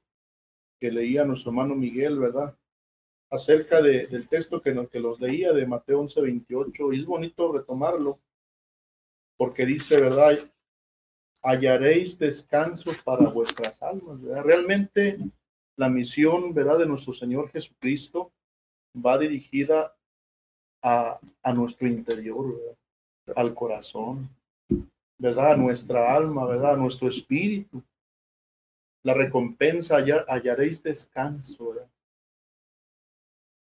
que 0.79 0.92
leía 0.92 1.25
nuestro 1.25 1.51
hermano 1.51 1.75
Miguel, 1.75 2.18
¿verdad? 2.20 2.57
Acerca 3.31 3.83
de, 3.83 4.07
del 4.07 4.29
texto 4.29 4.62
que, 4.62 4.88
que 4.90 5.01
los 5.01 5.20
leía 5.20 5.53
de 5.53 5.66
Mateo 5.66 6.01
11, 6.01 6.20
28, 6.20 6.92
y 6.92 7.01
es 7.01 7.07
bonito 7.07 7.53
retomarlo, 7.53 8.20
porque 9.37 9.66
dice, 9.66 10.01
¿verdad? 10.01 10.38
Hallaréis 11.42 12.16
descanso 12.16 12.92
para 13.05 13.29
vuestras 13.29 13.83
almas, 13.83 14.22
¿verdad? 14.22 14.44
Realmente 14.44 15.18
la 15.77 15.88
misión, 15.88 16.55
¿verdad? 16.55 16.79
De 16.79 16.87
nuestro 16.87 17.12
Señor 17.12 17.51
Jesucristo 17.51 18.31
va 18.94 19.18
dirigida 19.18 19.94
a, 20.83 21.20
nuestro 21.55 21.87
interior, 21.87 22.76
al 23.37 23.55
corazón, 23.55 24.28
¿verdad? 25.18 25.52
A 25.52 25.57
nuestra 25.57 26.14
alma, 26.14 26.44
¿verdad? 26.46 26.72
A 26.72 26.76
nuestro 26.76 27.09
espíritu. 27.09 27.83
La 29.05 29.14
recompensa 29.14 29.96
hallaréis 29.96 30.83
descanso, 30.83 31.70
¿verdad? 31.70 31.88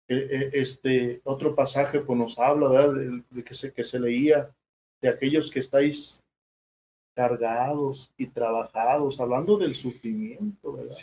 E, 0.07 0.15
e, 0.15 0.49
este 0.59 1.21
otro 1.23 1.55
pasaje 1.55 2.01
pues 2.01 2.19
nos 2.19 2.37
habla 2.37 2.67
¿verdad? 2.67 3.23
De, 3.29 3.43
que, 3.43 3.53
se, 3.53 3.73
que 3.73 3.85
se 3.85 3.99
leía 3.99 4.53
de 5.01 5.09
aquellos 5.09 5.49
que 5.49 5.59
estáis 5.59 6.25
cargados 7.15 8.11
y 8.17 8.27
trabajados, 8.27 9.19
hablando 9.19 9.57
del 9.57 9.75
sufrimiento, 9.75 10.73
¿verdad? 10.73 10.97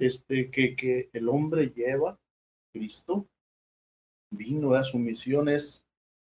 este, 0.00 0.50
que, 0.50 0.76
que 0.76 1.10
el 1.12 1.28
hombre 1.28 1.72
lleva, 1.74 2.18
Cristo, 2.72 3.26
vino, 4.30 4.74
a 4.74 4.84
su 4.84 4.98
misión 4.98 5.48
es, 5.48 5.86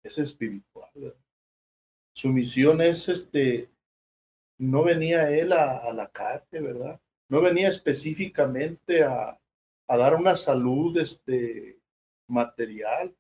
es 0.03 0.17
espiritual. 0.17 1.15
Su 2.15 2.29
misión 2.29 2.82
es, 2.82 3.10
este, 3.10 3.69
no 4.60 4.84
venía 4.84 5.32
él 5.32 5.53
a, 5.53 5.91
la 5.93 6.10
carne, 6.10 6.60
¿verdad? 6.60 6.99
No 7.29 7.41
venía 7.41 7.67
específicamente 7.67 9.03
a, 9.03 9.39
a 9.88 9.97
dar 9.97 10.15
una 10.15 10.36
salud 10.36 10.97
este, 10.97 11.79
material. 12.27 13.15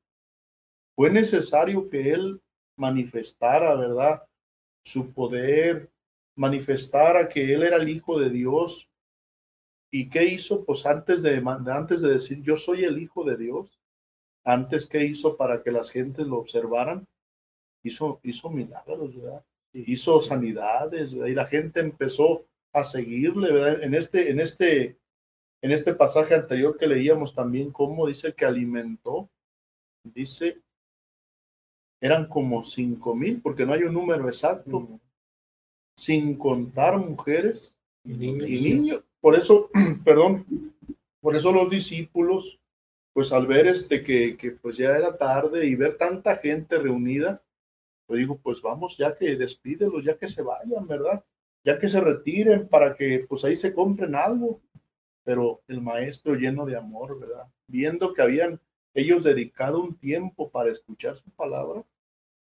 Fue 0.95 1.09
necesario 1.09 1.89
que 1.89 2.11
él 2.11 2.41
manifestara, 2.77 3.75
¿verdad? 3.75 4.23
Su 4.83 5.13
poder, 5.13 5.91
manifestara 6.35 7.29
que 7.29 7.53
él 7.53 7.63
era 7.63 7.77
el 7.77 7.89
Hijo 7.89 8.19
de 8.19 8.29
Dios. 8.29 8.89
¿Y 9.91 10.09
qué 10.09 10.25
hizo? 10.25 10.65
Pues 10.65 10.85
antes 10.85 11.21
de, 11.21 11.43
antes 11.67 12.01
de 12.01 12.13
decir 12.13 12.41
yo 12.41 12.57
soy 12.57 12.83
el 12.83 12.99
Hijo 12.99 13.23
de 13.23 13.37
Dios, 13.37 13.79
antes 14.43 14.87
que 14.87 15.05
hizo 15.05 15.37
para 15.37 15.63
que 15.63 15.71
las 15.71 15.91
gentes 15.91 16.27
lo 16.27 16.37
observaran, 16.37 17.07
hizo, 17.83 18.19
hizo 18.23 18.49
milagros, 18.49 19.15
¿verdad? 19.15 19.43
Hizo 19.73 20.19
sanidades, 20.19 21.13
¿verdad? 21.13 21.27
Y 21.27 21.35
la 21.35 21.45
gente 21.45 21.79
empezó 21.79 22.45
a 22.73 22.83
seguirle, 22.83 23.51
¿verdad? 23.51 23.83
En 23.83 23.93
este, 23.93 24.29
en 24.29 24.39
este, 24.39 24.97
en 25.61 25.71
este 25.71 25.93
pasaje 25.93 26.35
anterior 26.35 26.77
que 26.77 26.87
leíamos 26.87 27.33
también, 27.33 27.71
cómo 27.71 28.07
dice 28.07 28.33
que 28.33 28.45
alimentó, 28.45 29.29
dice, 30.03 30.61
eran 32.01 32.27
como 32.27 32.63
cinco 32.63 33.15
mil, 33.15 33.41
porque 33.41 33.65
no 33.65 33.73
hay 33.73 33.83
un 33.83 33.93
número 33.93 34.27
exacto, 34.27 34.99
sin 35.97 36.35
contar 36.35 36.97
mujeres 36.97 37.79
y 38.03 38.11
niños. 38.13 39.03
Por 39.21 39.35
eso, 39.35 39.69
perdón, 40.03 40.45
por 41.21 41.35
eso 41.35 41.51
los 41.53 41.69
discípulos 41.69 42.59
pues 43.13 43.31
al 43.31 43.47
ver 43.47 43.67
este 43.67 44.03
que, 44.03 44.35
que 44.37 44.51
pues 44.51 44.77
ya 44.77 44.95
era 44.95 45.17
tarde 45.17 45.65
y 45.67 45.75
ver 45.75 45.97
tanta 45.97 46.37
gente 46.37 46.79
reunida, 46.79 47.43
pues 48.07 48.19
digo, 48.19 48.39
pues 48.41 48.61
vamos, 48.61 48.97
ya 48.97 49.15
que 49.15 49.35
despídelos, 49.35 50.03
ya 50.03 50.17
que 50.17 50.27
se 50.27 50.41
vayan, 50.41 50.87
¿verdad? 50.87 51.23
Ya 51.63 51.79
que 51.79 51.87
se 51.87 52.01
retiren 52.01 52.67
para 52.67 52.95
que 52.95 53.25
pues 53.29 53.45
ahí 53.45 53.55
se 53.55 53.73
compren 53.73 54.15
algo. 54.15 54.61
Pero 55.23 55.61
el 55.67 55.81
maestro 55.81 56.35
lleno 56.35 56.65
de 56.65 56.75
amor, 56.75 57.17
¿verdad? 57.19 57.47
Viendo 57.67 58.13
que 58.13 58.21
habían 58.21 58.59
ellos 58.93 59.23
dedicado 59.23 59.81
un 59.81 59.95
tiempo 59.97 60.49
para 60.49 60.69
escuchar 60.71 61.15
su 61.15 61.29
palabra, 61.31 61.83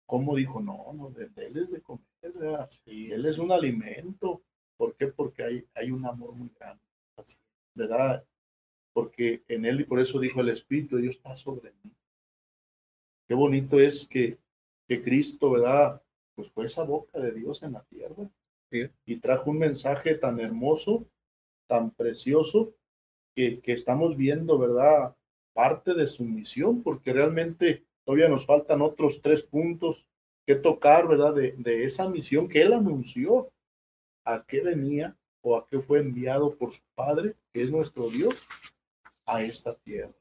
¿cómo 0.07 0.37
dijo? 0.37 0.61
No, 0.61 0.93
no, 0.95 1.11
de, 1.11 1.29
él 1.45 1.57
es 1.59 1.73
de 1.73 1.83
comer, 1.83 2.05
¿verdad? 2.35 2.69
Sí, 2.85 3.11
él 3.11 3.27
es 3.27 3.39
un 3.39 3.51
alimento. 3.51 4.43
¿Por 4.77 4.95
qué? 4.95 5.09
Porque 5.09 5.43
hay, 5.43 5.67
hay 5.75 5.91
un 5.91 6.07
amor 6.07 6.33
muy 6.35 6.51
grande, 6.59 6.83
¿verdad? 7.75 8.25
Porque 8.99 9.45
en 9.47 9.65
él, 9.65 9.83
y 9.83 9.85
por 9.85 10.01
eso 10.01 10.19
dijo 10.19 10.41
el 10.41 10.49
Espíritu, 10.49 10.97
Dios 10.97 11.15
está 11.15 11.37
sobre 11.37 11.73
mí. 11.85 11.93
qué 13.29 13.35
bonito 13.37 13.79
es 13.79 14.05
que, 14.09 14.39
que 14.89 15.01
Cristo, 15.01 15.53
¿verdad? 15.53 16.03
Pues 16.35 16.51
fue 16.51 16.65
esa 16.65 16.83
boca 16.83 17.21
de 17.21 17.31
Dios 17.31 17.63
en 17.63 17.75
la 17.75 17.85
tierra. 17.85 18.29
Y 19.07 19.17
trajo 19.19 19.53
un 19.53 19.61
mensaje 19.61 20.17
tan 20.17 20.41
hermoso, 20.41 21.07
tan 21.69 21.93
precioso, 21.93 22.75
que, 23.37 23.61
que 23.61 23.73
estamos 23.73 24.17
viendo, 24.17 24.59
¿verdad? 24.59 25.15
Parte 25.53 25.95
de 25.95 26.09
su 26.09 26.25
misión, 26.25 26.83
porque 26.83 27.13
realmente 27.13 27.85
todavía 28.05 28.29
nos 28.29 28.47
faltan 28.47 28.83
otros 28.83 29.23
tres 29.23 29.45
puntos 29.45 30.09
que 30.45 30.57
tocar, 30.57 31.07
¿verdad? 31.07 31.37
De, 31.37 31.53
de 31.53 31.85
esa 31.85 32.09
misión 32.09 32.49
que 32.49 32.63
él 32.63 32.73
anunció, 32.73 33.53
a 34.25 34.45
qué 34.45 34.61
venía 34.61 35.17
o 35.41 35.57
a 35.57 35.69
qué 35.69 35.79
fue 35.79 36.01
enviado 36.01 36.57
por 36.57 36.73
su 36.73 36.83
Padre, 36.97 37.37
que 37.53 37.63
es 37.63 37.71
nuestro 37.71 38.11
Dios, 38.11 38.35
a 39.29 39.43
esta 39.43 39.75
tierra. 39.75 40.13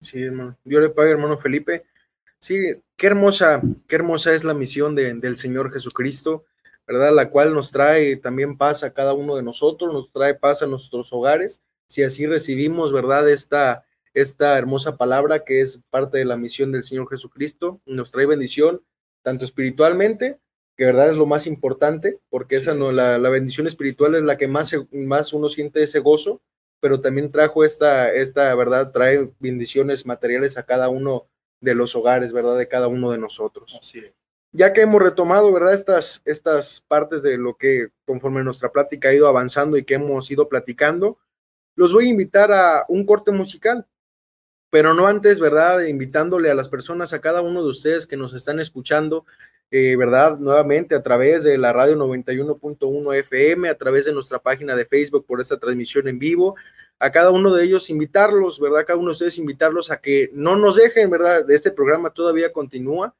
Sí, 0.00 0.22
hermano. 0.22 0.56
Dios 0.64 0.82
le 0.82 0.90
pague, 0.90 1.10
hermano 1.10 1.36
Felipe. 1.36 1.84
Sí, 2.40 2.56
qué 2.96 3.06
hermosa, 3.08 3.60
qué 3.88 3.96
hermosa 3.96 4.32
es 4.32 4.44
la 4.44 4.54
misión 4.54 4.94
de, 4.94 5.12
del 5.14 5.36
Señor 5.36 5.72
Jesucristo, 5.72 6.44
¿verdad? 6.86 7.12
La 7.12 7.30
cual 7.30 7.52
nos 7.52 7.72
trae 7.72 8.16
también 8.16 8.56
paz 8.56 8.84
a 8.84 8.94
cada 8.94 9.12
uno 9.12 9.34
de 9.34 9.42
nosotros, 9.42 9.92
nos 9.92 10.12
trae 10.12 10.34
paz 10.34 10.62
a 10.62 10.66
nuestros 10.66 11.12
hogares, 11.12 11.62
si 11.88 12.04
así 12.04 12.26
recibimos, 12.26 12.92
¿verdad? 12.92 13.28
Esta, 13.28 13.84
esta 14.14 14.56
hermosa 14.56 14.96
palabra 14.96 15.44
que 15.44 15.60
es 15.60 15.82
parte 15.90 16.18
de 16.18 16.24
la 16.24 16.36
misión 16.36 16.70
del 16.70 16.84
Señor 16.84 17.08
Jesucristo, 17.08 17.80
nos 17.86 18.12
trae 18.12 18.26
bendición, 18.26 18.82
tanto 19.22 19.44
espiritualmente, 19.44 20.38
que 20.76 20.84
verdad 20.84 21.10
es 21.10 21.16
lo 21.16 21.26
más 21.26 21.48
importante, 21.48 22.20
porque 22.30 22.56
esa 22.56 22.72
no, 22.72 22.92
la, 22.92 23.18
la, 23.18 23.30
bendición 23.30 23.66
espiritual 23.66 24.14
es 24.14 24.22
la 24.22 24.36
que 24.36 24.46
más, 24.46 24.72
más 24.92 25.32
uno 25.32 25.48
siente 25.48 25.82
ese 25.82 25.98
gozo, 25.98 26.40
pero 26.80 27.00
también 27.00 27.30
trajo 27.30 27.64
esta, 27.64 28.12
esta, 28.12 28.54
verdad, 28.54 28.92
trae 28.92 29.30
bendiciones 29.38 30.06
materiales 30.06 30.58
a 30.58 30.64
cada 30.64 30.88
uno 30.88 31.26
de 31.60 31.74
los 31.74 31.96
hogares, 31.96 32.32
verdad, 32.32 32.56
de 32.56 32.68
cada 32.68 32.88
uno 32.88 33.10
de 33.10 33.18
nosotros. 33.18 33.76
Así 33.80 33.98
es. 34.00 34.12
Ya 34.52 34.72
que 34.72 34.80
hemos 34.80 35.02
retomado, 35.02 35.52
verdad, 35.52 35.74
estas, 35.74 36.22
estas 36.24 36.80
partes 36.80 37.22
de 37.22 37.36
lo 37.36 37.56
que 37.56 37.90
conforme 38.06 38.42
nuestra 38.42 38.72
plática 38.72 39.08
ha 39.08 39.14
ido 39.14 39.28
avanzando 39.28 39.76
y 39.76 39.84
que 39.84 39.94
hemos 39.94 40.30
ido 40.30 40.48
platicando, 40.48 41.18
los 41.74 41.92
voy 41.92 42.06
a 42.06 42.10
invitar 42.10 42.50
a 42.52 42.84
un 42.88 43.04
corte 43.04 43.30
musical, 43.30 43.86
pero 44.70 44.94
no 44.94 45.06
antes, 45.06 45.38
verdad, 45.38 45.82
invitándole 45.82 46.50
a 46.50 46.54
las 46.54 46.68
personas, 46.68 47.12
a 47.12 47.20
cada 47.20 47.42
uno 47.42 47.62
de 47.62 47.68
ustedes 47.68 48.06
que 48.06 48.16
nos 48.16 48.34
están 48.34 48.58
escuchando, 48.58 49.26
eh, 49.70 49.96
¿verdad? 49.96 50.38
Nuevamente 50.38 50.94
a 50.94 51.02
través 51.02 51.44
de 51.44 51.58
la 51.58 51.72
radio 51.72 51.96
91.1 51.96 53.14
FM, 53.18 53.68
a 53.68 53.76
través 53.76 54.06
de 54.06 54.12
nuestra 54.12 54.38
página 54.38 54.74
de 54.74 54.86
Facebook 54.86 55.26
por 55.26 55.40
esta 55.40 55.58
transmisión 55.58 56.08
en 56.08 56.18
vivo, 56.18 56.56
a 56.98 57.12
cada 57.12 57.30
uno 57.30 57.52
de 57.52 57.64
ellos 57.64 57.90
invitarlos, 57.90 58.58
¿verdad? 58.60 58.84
Cada 58.86 58.98
uno 58.98 59.08
de 59.08 59.12
ustedes 59.12 59.38
invitarlos 59.38 59.90
a 59.90 60.00
que 60.00 60.30
no 60.32 60.56
nos 60.56 60.76
dejen, 60.76 61.10
¿verdad? 61.10 61.48
Este 61.50 61.70
programa 61.70 62.10
todavía 62.10 62.52
continúa 62.52 63.14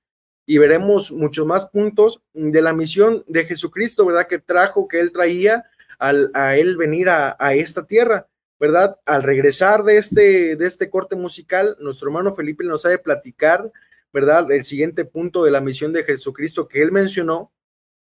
y 0.46 0.56
veremos 0.56 1.12
muchos 1.12 1.46
más 1.46 1.68
puntos 1.68 2.22
de 2.32 2.62
la 2.62 2.72
misión 2.72 3.22
de 3.26 3.44
Jesucristo, 3.44 4.06
¿verdad? 4.06 4.26
Que 4.26 4.38
trajo, 4.38 4.88
que 4.88 5.00
él 5.00 5.12
traía 5.12 5.66
al, 5.98 6.30
a 6.32 6.56
él 6.56 6.76
venir 6.78 7.11
a, 7.11 7.37
a 7.38 7.54
esta 7.54 7.87
tierra. 7.87 8.26
¿Verdad? 8.61 8.98
Al 9.06 9.22
regresar 9.22 9.84
de 9.84 9.98
este, 9.98 10.56
de 10.56 10.66
este 10.66 10.90
corte 10.90 11.14
musical, 11.14 11.76
nuestro 11.78 12.08
hermano 12.08 12.32
Felipe 12.32 12.64
nos 12.64 12.84
ha 12.84 12.88
de 12.88 12.98
platicar 12.98 13.70
¿verdad? 14.12 14.50
El 14.50 14.64
siguiente 14.64 15.04
punto 15.04 15.44
de 15.44 15.50
la 15.50 15.60
misión 15.60 15.92
de 15.92 16.04
Jesucristo 16.04 16.68
que 16.68 16.82
él 16.82 16.92
mencionó, 16.92 17.52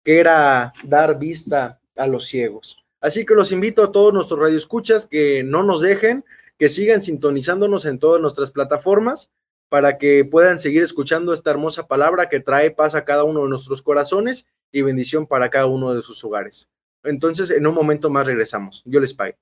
que 0.03 0.19
era 0.19 0.73
dar 0.83 1.17
vista 1.17 1.79
a 1.95 2.07
los 2.07 2.25
ciegos. 2.25 2.83
Así 3.01 3.25
que 3.25 3.35
los 3.35 3.51
invito 3.51 3.83
a 3.83 3.91
todos 3.91 4.13
nuestros 4.13 4.39
radioescuchas 4.39 5.05
que 5.05 5.43
no 5.43 5.63
nos 5.63 5.81
dejen, 5.81 6.25
que 6.57 6.69
sigan 6.69 7.01
sintonizándonos 7.01 7.85
en 7.85 7.99
todas 7.99 8.21
nuestras 8.21 8.51
plataformas 8.51 9.29
para 9.69 9.97
que 9.97 10.25
puedan 10.25 10.59
seguir 10.59 10.83
escuchando 10.83 11.33
esta 11.33 11.51
hermosa 11.51 11.87
palabra 11.87 12.29
que 12.29 12.39
trae 12.39 12.71
paz 12.71 12.95
a 12.95 13.03
cada 13.03 13.23
uno 13.23 13.43
de 13.43 13.49
nuestros 13.49 13.81
corazones 13.81 14.47
y 14.71 14.81
bendición 14.81 15.27
para 15.27 15.49
cada 15.49 15.65
uno 15.65 15.93
de 15.93 16.01
sus 16.01 16.23
hogares. 16.23 16.69
Entonces, 17.03 17.49
en 17.49 17.67
un 17.67 17.75
momento 17.75 18.09
más 18.09 18.25
regresamos. 18.25 18.81
Yo 18.85 18.99
les 18.99 19.13
pague. 19.13 19.37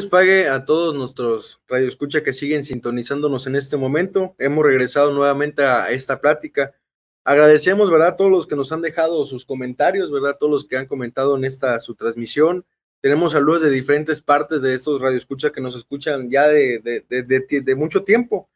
Les 0.00 0.08
pague 0.08 0.48
a 0.48 0.64
todos 0.64 0.94
nuestros 0.94 1.60
radioescucha 1.68 2.22
que 2.22 2.32
siguen 2.32 2.64
sintonizándonos 2.64 3.46
en 3.46 3.54
este 3.54 3.76
momento. 3.76 4.34
Hemos 4.38 4.64
regresado 4.64 5.12
nuevamente 5.12 5.62
a 5.62 5.90
esta 5.90 6.22
plática. 6.22 6.72
Agradecemos, 7.22 7.90
¿verdad? 7.90 8.08
A 8.08 8.16
todos 8.16 8.30
los 8.30 8.46
que 8.46 8.56
nos 8.56 8.72
han 8.72 8.80
dejado 8.80 9.26
sus 9.26 9.44
comentarios, 9.44 10.10
¿verdad? 10.10 10.38
Todos 10.40 10.52
los 10.52 10.64
que 10.64 10.78
han 10.78 10.86
comentado 10.86 11.36
en 11.36 11.44
esta 11.44 11.78
su 11.80 11.96
transmisión. 11.96 12.64
Tenemos 13.02 13.32
saludos 13.32 13.60
de 13.60 13.68
diferentes 13.68 14.22
partes 14.22 14.62
de 14.62 14.72
estos 14.72 15.02
radioescuchas 15.02 15.52
que 15.52 15.60
nos 15.60 15.76
escuchan 15.76 16.30
ya 16.30 16.48
de, 16.48 17.04
de, 17.06 17.74
mucho 17.74 18.02
tiempo. 18.02 18.48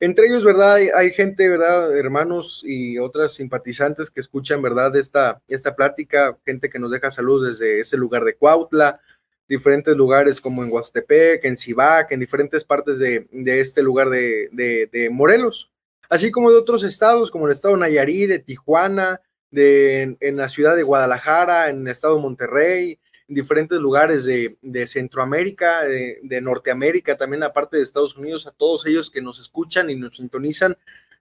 Entre 0.00 0.28
ellos, 0.28 0.44
¿verdad? 0.44 0.76
Hay, 0.94 1.12
gente, 1.12 1.46
¿verdad? 1.46 1.94
Hermanos 1.94 2.62
y 2.64 2.98
otras 2.98 3.34
simpatizantes 3.34 4.10
que 4.10 4.20
escuchan, 4.20 4.62
¿verdad? 4.62 4.96
Esta, 4.96 5.42
esta 5.46 5.76
plática, 5.76 6.38
gente 6.46 6.70
que 6.70 6.78
nos 6.78 6.90
deja 6.90 7.10
saludos 7.10 7.48
desde 7.48 7.80
ese 7.80 7.98
lugar 7.98 8.24
de 8.24 8.34
Cuautla, 8.34 9.02
diferentes 9.48 9.96
lugares 9.96 10.40
como 10.40 10.64
en 10.64 10.72
Huastepec, 10.72 11.44
en 11.44 11.56
Cibac, 11.56 12.10
en 12.12 12.20
diferentes 12.20 12.64
partes 12.64 12.98
de, 12.98 13.26
este 13.60 13.82
lugar 13.82 14.10
de, 14.10 15.08
Morelos, 15.12 15.70
así 16.08 16.30
como 16.30 16.50
de 16.50 16.58
otros 16.58 16.84
estados 16.84 17.30
como 17.30 17.46
el 17.46 17.52
estado 17.52 17.74
de 17.74 17.80
Nayarit, 17.80 18.28
de 18.28 18.38
Tijuana, 18.38 19.20
de, 19.50 20.16
en, 20.20 20.36
la 20.36 20.48
ciudad 20.48 20.76
de 20.76 20.82
Guadalajara, 20.82 21.70
en 21.70 21.82
el 21.82 21.88
estado 21.88 22.16
de 22.16 22.22
Monterrey, 22.22 22.98
en 23.28 23.34
diferentes 23.34 23.78
lugares 23.78 24.24
de, 24.24 24.86
Centroamérica, 24.86 25.84
de, 25.84 26.18
de, 26.22 26.40
Norteamérica, 26.40 27.16
también 27.16 27.42
aparte 27.42 27.76
de 27.76 27.82
Estados 27.82 28.16
Unidos, 28.16 28.46
a 28.46 28.52
todos 28.52 28.86
ellos 28.86 29.10
que 29.10 29.22
nos 29.22 29.38
escuchan 29.38 29.90
y 29.90 29.96
nos 29.96 30.16
sintonizan 30.16 30.76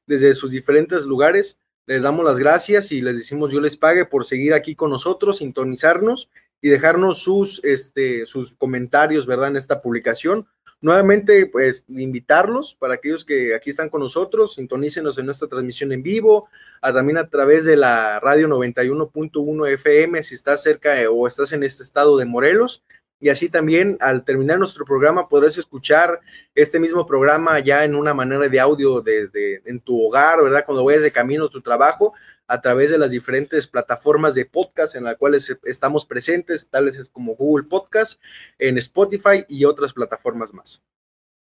desde 0.07 0.33
sus 0.33 0.51
diferentes 0.51 1.05
lugares. 1.05 1.59
Les 1.87 2.01
damos 2.01 2.25
las 2.25 2.39
gracias 2.39 2.91
y 2.91 3.01
les 3.01 3.17
decimos 3.17 3.51
yo 3.53 3.61
les 3.61 3.77
pague 3.77 4.05
por 4.05 4.25
seguir 4.25 4.55
aquí 4.55 4.75
con 4.75 4.89
nosotros, 4.89 5.37
sintonizarnos 5.37 6.29
y 6.61 6.69
dejarnos 6.69 7.19
sus, 7.19 7.63
este, 7.63 8.25
sus 8.25 8.55
comentarios, 8.55 9.25
¿verdad? 9.25 9.49
En 9.49 9.57
esta 9.57 9.81
publicación. 9.81 10.47
Nuevamente, 10.81 11.47
pues, 11.47 11.85
invitarlos 11.87 12.75
para 12.75 12.95
aquellos 12.95 13.25
que 13.25 13.55
aquí 13.55 13.69
están 13.69 13.89
con 13.89 14.01
nosotros, 14.01 14.55
sintonícenos 14.55 15.17
en 15.17 15.25
nuestra 15.25 15.47
transmisión 15.47 15.91
en 15.91 16.03
vivo, 16.03 16.47
a, 16.81 16.93
también 16.93 17.17
a 17.17 17.29
través 17.29 17.65
de 17.65 17.75
la 17.75 18.19
radio 18.19 18.47
91.1 18.47 19.67
FM, 19.73 20.21
si 20.21 20.35
estás 20.35 20.61
cerca 20.61 20.93
o 21.09 21.27
estás 21.27 21.53
en 21.53 21.63
este 21.63 21.81
estado 21.81 22.17
de 22.17 22.25
Morelos, 22.25 22.83
y 23.19 23.29
así 23.29 23.49
también 23.49 23.97
al 24.01 24.23
terminar 24.23 24.59
nuestro 24.59 24.85
programa 24.85 25.29
podrás 25.29 25.57
escuchar 25.57 26.19
este 26.53 26.79
mismo 26.79 27.07
programa 27.07 27.59
ya 27.59 27.83
en 27.83 27.95
una 27.95 28.13
manera 28.13 28.47
de 28.49 28.59
audio 28.59 29.01
desde 29.01 29.61
en 29.65 29.79
tu 29.79 30.05
hogar, 30.05 30.43
¿verdad? 30.43 30.65
Cuando 30.65 30.83
vayas 30.83 31.03
de 31.03 31.11
camino 31.11 31.45
a 31.45 31.49
tu 31.49 31.61
trabajo, 31.61 32.13
a 32.47 32.61
través 32.61 32.91
de 32.91 32.97
las 32.97 33.11
diferentes 33.11 33.67
plataformas 33.67 34.35
de 34.35 34.45
podcast 34.45 34.95
en 34.95 35.05
las 35.05 35.17
cuales 35.17 35.57
estamos 35.63 36.05
presentes, 36.05 36.69
tales 36.69 37.09
como 37.09 37.35
Google 37.35 37.65
Podcast, 37.67 38.21
en 38.59 38.77
Spotify 38.77 39.45
y 39.47 39.65
otras 39.65 39.93
plataformas 39.93 40.53
más. 40.53 40.83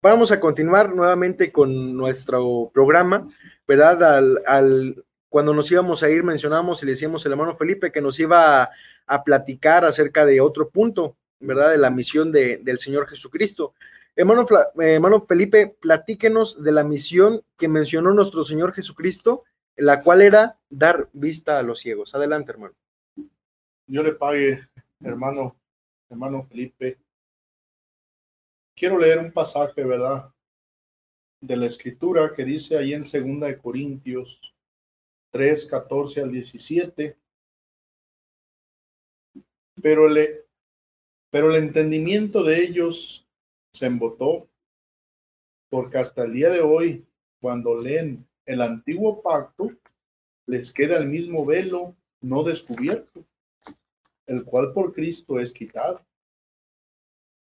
Vamos 0.01 0.31
a 0.31 0.39
continuar 0.39 0.95
nuevamente 0.95 1.51
con 1.51 1.95
nuestro 1.95 2.71
programa, 2.73 3.27
¿verdad? 3.67 4.41
Al, 4.45 5.03
cuando 5.29 5.53
nos 5.53 5.71
íbamos 5.71 6.03
a 6.03 6.09
ir, 6.09 6.23
mencionamos 6.23 6.81
y 6.81 6.85
le 6.85 6.93
decíamos 6.93 7.25
al 7.25 7.33
hermano 7.33 7.55
Felipe 7.55 7.91
que 7.91 8.01
nos 8.01 8.19
iba 8.19 8.69
a 9.05 9.23
platicar 9.23 9.85
acerca 9.85 10.25
de 10.25 10.39
otro 10.39 10.69
punto, 10.69 11.17
¿verdad? 11.39 11.71
De 11.71 11.77
la 11.77 11.89
misión 11.89 12.31
de, 12.31 12.57
del 12.57 12.79
Señor 12.79 13.07
Jesucristo. 13.07 13.73
Hermano, 14.15 14.47
hermano 14.79 15.21
Felipe, 15.21 15.75
platíquenos 15.79 16.63
de 16.63 16.71
la 16.71 16.83
misión 16.83 17.43
que 17.57 17.67
mencionó 17.67 18.13
nuestro 18.13 18.43
Señor 18.43 18.73
Jesucristo 18.73 19.43
la 19.77 20.01
cual 20.01 20.21
era 20.21 20.59
dar 20.69 21.07
vista 21.13 21.59
a 21.59 21.63
los 21.63 21.79
ciegos. 21.79 22.13
Adelante, 22.13 22.51
hermano. 22.51 22.75
Yo 23.85 24.03
le 24.03 24.13
pague, 24.13 24.67
hermano, 24.99 25.55
hermano 26.09 26.45
Felipe. 26.47 26.97
Quiero 28.75 28.97
leer 28.97 29.19
un 29.19 29.31
pasaje, 29.31 29.83
¿verdad? 29.83 30.33
De 31.39 31.55
la 31.55 31.67
escritura 31.67 32.33
que 32.35 32.43
dice 32.43 32.77
ahí 32.77 32.93
en 32.93 33.05
segunda 33.05 33.47
de 33.47 33.57
Corintios 33.57 34.53
3, 35.31 35.67
14 35.67 36.21
al 36.21 36.31
17. 36.31 37.17
Pero, 39.81 40.07
le, 40.07 40.46
pero 41.29 41.49
el 41.49 41.63
entendimiento 41.63 42.43
de 42.43 42.61
ellos 42.61 43.27
se 43.71 43.85
embotó, 43.85 44.49
porque 45.69 45.97
hasta 45.97 46.23
el 46.23 46.33
día 46.33 46.49
de 46.49 46.61
hoy, 46.61 47.05
cuando 47.39 47.75
leen 47.75 48.27
el 48.45 48.61
antiguo 48.61 49.21
pacto, 49.21 49.71
les 50.45 50.71
queda 50.71 50.97
el 50.97 51.07
mismo 51.07 51.45
velo 51.45 51.95
no 52.21 52.43
descubierto, 52.43 53.25
el 54.25 54.43
cual 54.43 54.73
por 54.73 54.93
Cristo 54.93 55.39
es 55.39 55.53
quitado. 55.53 56.05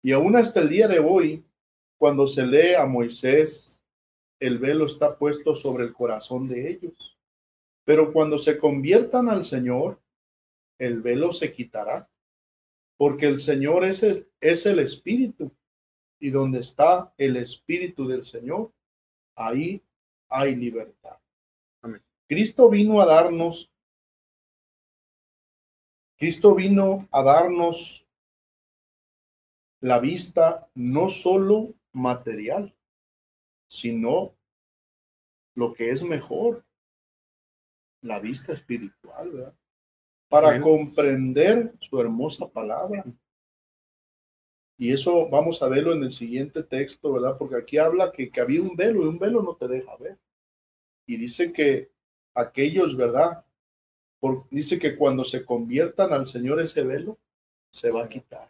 Y 0.02 0.12
aún 0.12 0.36
hasta 0.36 0.60
el 0.60 0.68
día 0.68 0.88
de 0.88 0.98
hoy, 0.98 1.44
cuando 1.96 2.26
se 2.26 2.46
lee 2.46 2.74
a 2.74 2.84
Moisés, 2.84 3.82
el 4.38 4.58
velo 4.58 4.86
está 4.86 5.16
puesto 5.16 5.54
sobre 5.54 5.84
el 5.84 5.92
corazón 5.92 6.46
de 6.46 6.68
ellos. 6.68 7.16
Pero 7.84 8.12
cuando 8.12 8.38
se 8.38 8.58
conviertan 8.58 9.28
al 9.28 9.44
Señor, 9.44 10.00
el 10.78 11.00
velo 11.00 11.32
se 11.32 11.52
quitará, 11.52 12.08
porque 12.96 13.26
el 13.26 13.38
Señor 13.38 13.84
es 13.84 14.02
el, 14.02 14.28
es 14.40 14.66
el 14.66 14.78
Espíritu, 14.78 15.52
y 16.18 16.30
donde 16.30 16.60
está 16.60 17.12
el 17.18 17.36
Espíritu 17.36 18.06
del 18.06 18.24
Señor, 18.24 18.72
ahí 19.34 19.82
hay 20.28 20.56
libertad. 20.56 21.18
Cristo 22.28 22.68
vino 22.68 23.00
a 23.00 23.06
darnos, 23.06 23.70
Cristo 26.16 26.54
vino 26.54 27.06
a 27.12 27.22
darnos 27.22 28.06
la 29.80 30.00
vista 30.00 30.68
no 30.74 31.08
solo 31.08 31.74
material, 31.92 32.74
sino 33.68 34.34
lo 35.54 35.72
que 35.72 35.90
es 35.90 36.02
mejor, 36.02 36.64
la 38.00 38.18
vista 38.18 38.52
espiritual, 38.52 39.30
¿verdad? 39.30 39.54
Para 40.28 40.60
comprender 40.60 41.72
su 41.80 42.00
hermosa 42.00 42.48
palabra. 42.48 43.04
Y 44.78 44.92
eso 44.92 45.28
vamos 45.28 45.62
a 45.62 45.68
verlo 45.68 45.92
en 45.92 46.02
el 46.02 46.12
siguiente 46.12 46.62
texto, 46.62 47.12
¿verdad? 47.12 47.36
Porque 47.38 47.56
aquí 47.56 47.78
habla 47.78 48.12
que, 48.12 48.30
que 48.30 48.40
había 48.40 48.60
un 48.60 48.76
velo 48.76 49.04
y 49.04 49.06
un 49.06 49.18
velo 49.18 49.42
no 49.42 49.54
te 49.54 49.68
deja 49.68 49.96
ver. 49.96 50.18
Y 51.06 51.16
dice 51.16 51.52
que 51.52 51.90
aquellos, 52.34 52.96
¿verdad? 52.96 53.44
Por, 54.20 54.48
dice 54.50 54.78
que 54.78 54.96
cuando 54.96 55.24
se 55.24 55.44
conviertan 55.44 56.12
al 56.12 56.26
Señor 56.26 56.60
ese 56.60 56.82
velo, 56.82 57.18
se 57.72 57.90
va 57.90 58.04
a 58.04 58.08
quitar. 58.08 58.48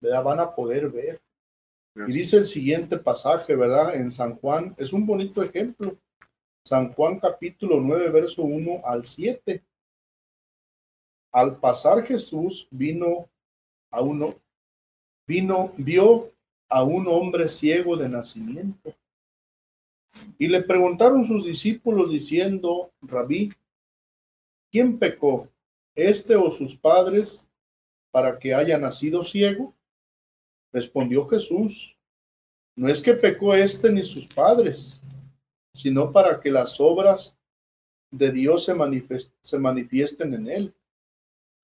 ¿Verdad? 0.00 0.22
Van 0.22 0.40
a 0.40 0.54
poder 0.54 0.90
ver. 0.90 1.20
Y 1.94 2.12
dice 2.12 2.36
el 2.36 2.46
siguiente 2.46 2.98
pasaje, 2.98 3.56
¿verdad? 3.56 3.96
En 3.96 4.12
San 4.12 4.36
Juan, 4.36 4.74
es 4.78 4.92
un 4.92 5.04
bonito 5.04 5.42
ejemplo. 5.42 5.96
San 6.64 6.92
Juan 6.92 7.18
capítulo 7.18 7.80
9, 7.80 8.10
verso 8.10 8.42
1 8.42 8.82
al 8.84 9.04
7. 9.04 9.64
Al 11.32 11.58
pasar 11.58 12.04
Jesús 12.04 12.68
vino 12.70 13.28
a 13.90 14.00
uno 14.00 14.34
vino, 15.28 15.74
vio 15.76 16.32
a 16.68 16.82
un 16.82 17.06
hombre 17.06 17.48
ciego 17.48 17.96
de 17.96 18.08
nacimiento. 18.08 18.94
Y 20.38 20.48
le 20.48 20.62
preguntaron 20.62 21.24
sus 21.24 21.44
discípulos 21.44 22.10
diciendo, 22.10 22.90
Rabí, 23.02 23.52
¿quién 24.72 24.98
pecó, 24.98 25.48
este 25.94 26.34
o 26.34 26.50
sus 26.50 26.76
padres, 26.76 27.46
para 28.10 28.38
que 28.38 28.54
haya 28.54 28.78
nacido 28.78 29.22
ciego? 29.22 29.74
Respondió 30.72 31.26
Jesús, 31.26 31.96
no 32.74 32.88
es 32.88 33.02
que 33.02 33.14
pecó 33.14 33.54
este 33.54 33.92
ni 33.92 34.02
sus 34.02 34.26
padres, 34.26 35.02
sino 35.74 36.10
para 36.10 36.40
que 36.40 36.50
las 36.50 36.80
obras 36.80 37.36
de 38.10 38.32
Dios 38.32 38.64
se, 38.64 38.74
se 39.40 39.58
manifiesten 39.58 40.34
en 40.34 40.48
él. 40.48 40.74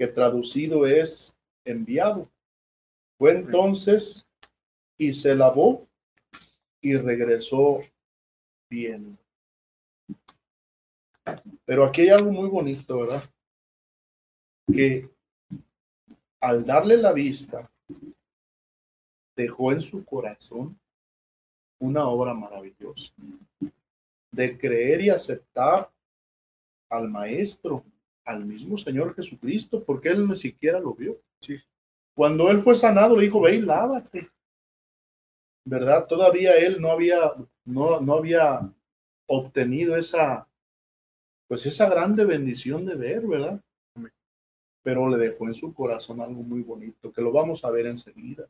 que 0.00 0.06
traducido 0.06 0.86
es 0.86 1.36
enviado. 1.62 2.26
Fue 3.18 3.32
entonces 3.32 4.26
y 4.96 5.12
se 5.12 5.34
lavó 5.36 5.86
y 6.80 6.96
regresó 6.96 7.80
bien. 8.70 9.18
Pero 11.66 11.84
aquí 11.84 12.00
hay 12.00 12.08
algo 12.08 12.32
muy 12.32 12.48
bonito, 12.48 13.00
¿verdad? 13.00 13.22
Que 14.72 15.06
al 16.40 16.64
darle 16.64 16.96
la 16.96 17.12
vista, 17.12 17.70
dejó 19.36 19.70
en 19.70 19.82
su 19.82 20.02
corazón 20.02 20.80
una 21.78 22.08
obra 22.08 22.32
maravillosa 22.32 23.12
de 24.30 24.56
creer 24.56 25.02
y 25.02 25.10
aceptar 25.10 25.92
al 26.88 27.06
Maestro, 27.06 27.84
al 28.30 28.44
mismo 28.44 28.76
Señor 28.76 29.14
Jesucristo, 29.14 29.82
porque 29.84 30.08
él 30.10 30.28
ni 30.28 30.36
siquiera 30.36 30.78
lo 30.78 30.94
vio. 30.94 31.20
Cuando 32.14 32.50
él 32.50 32.60
fue 32.60 32.74
sanado, 32.74 33.16
le 33.16 33.24
dijo, 33.24 33.40
ve 33.40 33.56
y 33.56 33.60
lávate. 33.60 34.30
¿Verdad? 35.64 36.06
Todavía 36.06 36.56
él 36.56 36.80
no 36.80 36.90
había, 36.90 37.32
no, 37.64 38.00
no 38.00 38.14
había 38.14 38.72
obtenido 39.26 39.96
esa, 39.96 40.48
pues 41.46 41.66
esa 41.66 41.88
grande 41.88 42.24
bendición 42.24 42.86
de 42.86 42.96
ver, 42.96 43.26
¿verdad? 43.26 43.60
Pero 44.82 45.08
le 45.08 45.18
dejó 45.18 45.46
en 45.46 45.54
su 45.54 45.74
corazón 45.74 46.20
algo 46.20 46.42
muy 46.42 46.62
bonito, 46.62 47.12
que 47.12 47.22
lo 47.22 47.30
vamos 47.30 47.64
a 47.64 47.70
ver 47.70 47.86
enseguida. 47.86 48.48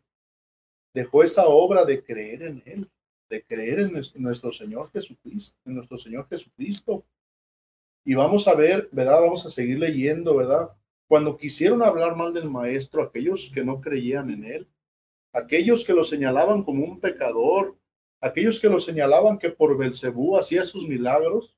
Dejó 0.94 1.22
esa 1.22 1.46
obra 1.46 1.84
de 1.84 2.02
creer 2.02 2.42
en 2.42 2.62
él 2.64 2.90
de 3.30 3.44
creer 3.44 3.78
en 3.78 4.22
nuestro 4.22 4.50
Señor 4.50 4.90
Jesucristo, 4.90 5.58
en 5.64 5.76
nuestro 5.76 5.96
Señor 5.96 6.28
Jesucristo. 6.28 7.04
Y 8.04 8.14
vamos 8.14 8.48
a 8.48 8.54
ver, 8.54 8.88
¿verdad? 8.92 9.20
Vamos 9.20 9.44
a 9.46 9.50
seguir 9.50 9.78
leyendo, 9.78 10.36
¿verdad? 10.36 10.70
Cuando 11.08 11.36
quisieron 11.36 11.82
hablar 11.82 12.16
mal 12.16 12.32
del 12.32 12.48
maestro, 12.48 13.02
aquellos 13.02 13.50
que 13.52 13.64
no 13.64 13.80
creían 13.80 14.30
en 14.30 14.44
él, 14.44 14.68
aquellos 15.32 15.84
que 15.84 15.92
lo 15.92 16.04
señalaban 16.04 16.62
como 16.62 16.84
un 16.84 17.00
pecador, 17.00 17.76
aquellos 18.20 18.60
que 18.60 18.68
lo 18.68 18.80
señalaban 18.80 19.38
que 19.38 19.50
por 19.50 19.76
Belcebú 19.76 20.36
hacía 20.36 20.64
sus 20.64 20.88
milagros, 20.88 21.56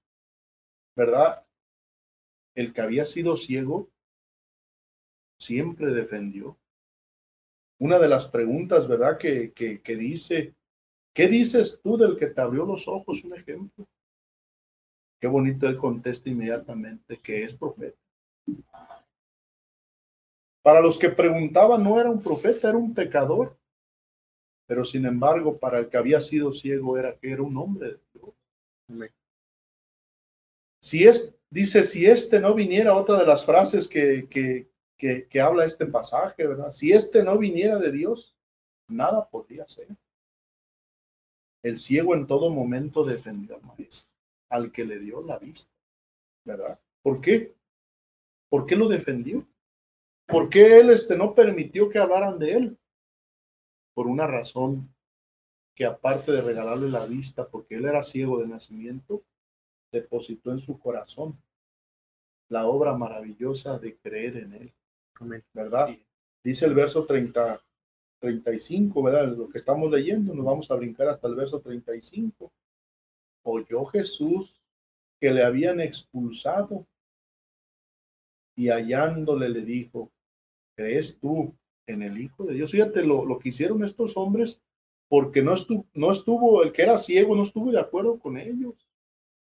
¿verdad? 0.97 1.45
El 2.55 2.73
que 2.73 2.81
había 2.81 3.07
sido 3.07 3.37
ciego 3.37 3.91
siempre 5.39 5.93
defendió. 5.93 6.59
Una 7.79 7.99
de 7.99 8.09
las 8.09 8.27
preguntas, 8.27 8.89
¿verdad? 8.89 9.19
Que, 9.19 9.53
que, 9.53 9.83
que 9.83 9.97
dice 9.97 10.55
¿Qué 11.15 11.29
dices 11.29 11.81
tú 11.83 11.99
del 11.99 12.17
que 12.17 12.29
te 12.29 12.41
abrió 12.41 12.65
los 12.65 12.89
ojos? 12.89 13.23
Un 13.25 13.35
ejemplo. 13.35 13.87
Qué 15.23 15.29
bonito 15.29 15.69
él 15.69 15.77
contesta 15.77 16.29
inmediatamente 16.29 17.21
que 17.21 17.45
es 17.45 17.55
profeta. 17.55 17.97
Para 20.65 20.81
los 20.81 20.99
que 20.99 21.11
preguntaban, 21.11 21.85
no 21.85 22.01
era 22.01 22.11
un 22.11 22.21
profeta, 22.21 22.71
era 22.71 22.77
un 22.77 22.93
pecador. 22.93 23.57
Pero 24.67 24.85
sin 24.85 25.07
embargo, 25.07 25.57
para 25.59 25.79
el 25.79 25.89
que 25.89 25.97
había 25.97 26.21
sido 26.21 26.53
ciego, 26.53 26.99
era 26.99 27.17
que 27.17 27.31
era 27.31 27.41
un 27.41 27.57
hombre 27.57 27.91
de 27.93 28.01
Dios. 28.13 29.13
Si 30.83 31.05
es, 31.05 31.33
dice, 31.49 31.85
si 31.85 32.05
este 32.05 32.41
no 32.41 32.53
viniera, 32.53 32.97
otra 32.97 33.17
de 33.21 33.27
las 33.27 33.47
frases 33.47 33.87
que, 33.89 34.27
que, 34.29 34.73
que, 34.99 35.29
que 35.29 35.41
habla 35.41 35.65
este 35.65 35.87
pasaje, 35.87 36.49
¿verdad? 36.49 36.73
Si 36.73 36.91
este 36.91 37.23
no 37.23 37.39
viniera 37.39 37.79
de 37.79 37.93
Dios, 37.93 38.37
nada 38.89 39.29
podría 39.29 39.69
ser. 39.69 39.87
El 41.63 41.79
ciego 41.79 42.17
en 42.17 42.27
todo 42.27 42.51
momento 42.51 43.05
defendió 43.05 43.55
al 43.55 43.63
maestro, 43.63 44.12
al 44.53 44.71
que 44.71 44.85
le 44.85 44.99
dio 44.99 45.23
la 45.23 45.39
vista, 45.39 45.73
¿verdad? 46.45 46.79
¿Por 47.03 47.21
qué? 47.21 47.55
¿Por 48.51 48.67
qué 48.67 48.77
lo 48.77 48.87
defendió? 48.87 49.47
¿Por 50.27 50.51
qué 50.51 50.79
él 50.79 50.91
este, 50.91 51.17
no 51.17 51.35
permitió 51.35 51.89
que 51.89 51.99
hablaran 51.99 52.39
de 52.39 52.53
él? 52.53 52.79
Por 53.95 54.07
una 54.07 54.27
razón 54.27 54.95
que 55.75 55.87
aparte 55.87 56.33
de 56.33 56.43
regalarle 56.43 56.91
la 56.91 57.07
vista, 57.07 57.49
porque 57.49 57.77
él 57.77 57.87
era 57.87 58.03
ciego 58.03 58.41
de 58.41 58.47
nacimiento, 58.47 59.23
depositó 59.91 60.53
en 60.53 60.61
su 60.61 60.79
corazón 60.79 61.39
la 62.51 62.67
obra 62.67 62.95
maravillosa 62.95 63.79
de 63.79 63.97
creer 63.97 64.37
en 64.37 64.53
él. 64.53 64.73
¿Verdad? 65.55 65.97
Dice 66.45 66.67
el 66.67 66.75
verso 66.75 67.07
30, 67.07 67.59
35, 68.19 69.03
¿verdad? 69.03 69.29
Lo 69.29 69.49
que 69.49 69.57
estamos 69.57 69.91
leyendo, 69.91 70.35
nos 70.35 70.45
vamos 70.45 70.71
a 70.71 70.77
brincar 70.77 71.09
hasta 71.09 71.27
el 71.27 71.37
verso 71.37 71.61
35. 71.61 72.53
Oyó 73.43 73.85
Jesús 73.87 74.63
que 75.21 75.33
le 75.33 75.43
habían 75.43 75.81
expulsado 75.81 76.87
y 78.57 78.69
hallándole 78.69 79.49
le 79.49 79.63
dijo, 79.63 80.11
¿crees 80.77 81.19
tú 81.19 81.55
en 81.87 82.03
el 82.03 82.21
Hijo 82.21 82.45
de 82.45 82.55
Dios? 82.55 82.71
Fíjate 82.71 83.05
lo, 83.05 83.25
lo 83.25 83.39
que 83.39 83.51
hicieron 83.51 83.85
estos 83.85 84.17
hombres 84.17 84.63
porque 85.13 85.43
no 85.43 85.53
estuvo, 85.53 85.85
no 85.93 86.11
estuvo, 86.11 86.63
el 86.63 86.73
que 86.73 86.81
era 86.81 86.97
ciego 86.97 87.37
no 87.37 87.43
estuvo 87.43 87.71
de 87.71 87.79
acuerdo 87.79 88.19
con 88.19 88.39
ellos, 88.39 88.89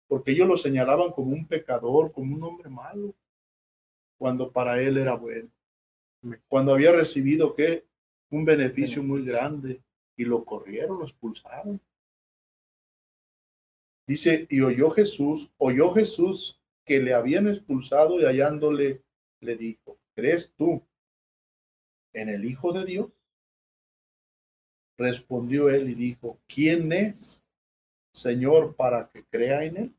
porque 0.05 0.31
ellos 0.31 0.45
lo 0.45 0.57
señalaban 0.57 1.11
como 1.13 1.31
un 1.31 1.47
pecador, 1.47 2.11
como 2.11 2.35
un 2.35 2.43
hombre 2.43 2.69
malo, 2.69 3.15
cuando 4.17 4.51
para 4.51 4.81
él 4.81 4.97
era 4.97 5.15
bueno. 5.15 5.49
Cuando 6.49 6.73
había 6.73 6.91
recibido 6.91 7.55
que 7.55 7.85
un 8.31 8.43
beneficio 8.43 9.01
muy 9.01 9.23
grande 9.23 9.81
y 10.17 10.25
lo 10.25 10.43
corrieron, 10.43 10.99
lo 10.99 11.05
expulsaron. 11.05 11.79
Dice, 14.11 14.45
y 14.49 14.59
oyó 14.59 14.91
Jesús, 14.91 15.49
oyó 15.57 15.93
Jesús 15.93 16.61
que 16.83 16.99
le 16.99 17.13
habían 17.13 17.47
expulsado 17.47 18.19
y 18.19 18.25
hallándole 18.25 19.05
le 19.39 19.55
dijo, 19.55 20.01
¿crees 20.13 20.53
tú 20.53 20.85
en 22.11 22.27
el 22.27 22.43
Hijo 22.43 22.73
de 22.73 22.83
Dios? 22.83 23.09
Respondió 24.97 25.69
él 25.69 25.91
y 25.91 25.93
dijo, 25.93 26.41
¿quién 26.45 26.91
es, 26.91 27.47
Señor, 28.13 28.75
para 28.75 29.09
que 29.09 29.23
crea 29.23 29.63
en 29.63 29.77
él? 29.77 29.95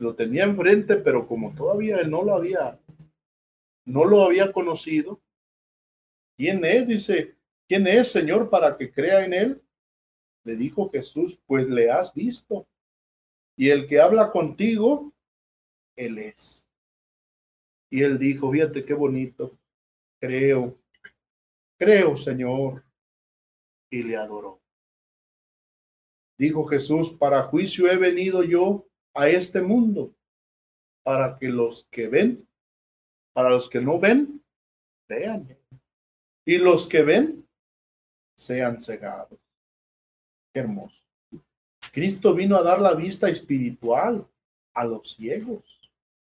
Lo 0.00 0.16
tenía 0.16 0.42
enfrente, 0.42 0.96
pero 0.96 1.28
como 1.28 1.54
todavía 1.54 2.00
él 2.00 2.10
no 2.10 2.24
lo 2.24 2.34
había, 2.34 2.80
no 3.84 4.04
lo 4.06 4.24
había 4.24 4.50
conocido, 4.50 5.22
¿Quién 6.36 6.64
es? 6.64 6.88
Dice, 6.88 7.36
¿quién 7.68 7.86
es, 7.86 8.10
Señor, 8.10 8.50
para 8.50 8.76
que 8.76 8.90
crea 8.90 9.24
en 9.24 9.34
él? 9.34 9.62
Le 10.42 10.56
dijo 10.56 10.90
Jesús, 10.90 11.40
pues 11.46 11.68
le 11.68 11.88
has 11.88 12.12
visto. 12.12 12.66
Y 13.56 13.70
el 13.70 13.86
que 13.86 14.00
habla 14.00 14.30
contigo, 14.30 15.12
él 15.96 16.18
es. 16.18 16.70
Y 17.90 18.02
él 18.02 18.18
dijo, 18.18 18.50
fíjate 18.50 18.84
qué 18.84 18.94
bonito, 18.94 19.58
creo, 20.20 20.78
creo, 21.78 22.16
Señor. 22.16 22.84
Y 23.90 24.02
le 24.02 24.16
adoró. 24.16 24.62
Dijo 26.38 26.64
Jesús, 26.66 27.12
para 27.12 27.42
juicio 27.42 27.90
he 27.90 27.98
venido 27.98 28.42
yo 28.42 28.86
a 29.14 29.28
este 29.28 29.60
mundo, 29.60 30.14
para 31.02 31.38
que 31.38 31.48
los 31.48 31.84
que 31.90 32.08
ven, 32.08 32.48
para 33.34 33.50
los 33.50 33.68
que 33.68 33.82
no 33.82 34.00
ven, 34.00 34.42
vean 35.08 35.46
y 36.44 36.58
los 36.58 36.88
que 36.88 37.02
ven 37.02 37.48
sean 38.36 38.80
cegados. 38.80 39.38
Hermoso. 40.54 41.01
Cristo 41.92 42.34
vino 42.34 42.56
a 42.56 42.62
dar 42.62 42.80
la 42.80 42.94
vista 42.94 43.28
espiritual 43.28 44.26
a 44.72 44.84
los 44.84 45.12
ciegos, 45.12 45.92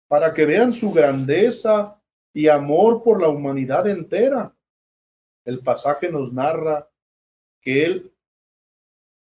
para 0.07 0.33
que 0.33 0.45
vean 0.45 0.73
su 0.73 0.91
grandeza 0.91 2.01
y 2.33 2.47
amor 2.47 3.03
por 3.03 3.21
la 3.21 3.29
humanidad 3.29 3.87
entera. 3.87 4.55
El 5.45 5.59
pasaje 5.59 6.11
nos 6.11 6.33
narra 6.33 6.89
que 7.61 7.85
él 7.85 8.11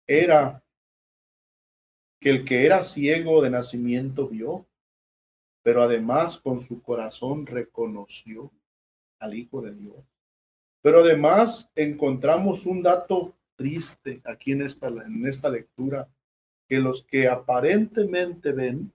era, 0.07 0.63
que 2.19 2.31
el 2.31 2.45
que 2.45 2.65
era 2.65 2.83
ciego 2.83 3.43
de 3.43 3.51
nacimiento 3.51 4.27
vio, 4.27 4.65
pero 5.61 5.83
además 5.83 6.39
con 6.39 6.59
su 6.59 6.81
corazón 6.81 7.45
reconoció 7.45 8.51
al 9.19 9.35
Hijo 9.35 9.61
de 9.61 9.75
Dios. 9.75 10.03
Pero 10.81 11.01
además 11.01 11.69
encontramos 11.75 12.65
un 12.65 12.81
dato 12.81 13.36
triste 13.57 14.21
aquí 14.23 14.53
en 14.53 14.61
esta, 14.61 14.87
en 14.87 15.25
esta 15.25 15.49
lectura, 15.49 16.07
que 16.69 16.79
los 16.79 17.03
que 17.03 17.27
aparentemente 17.27 18.53
ven 18.53 18.93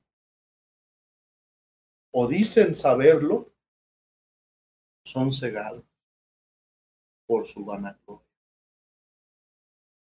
o 2.13 2.27
dicen 2.29 2.75
saberlo, 2.75 3.51
son 5.05 5.33
cegados 5.33 5.85
por 7.27 7.47
su 7.47 7.65
vanagloria. 7.65 8.27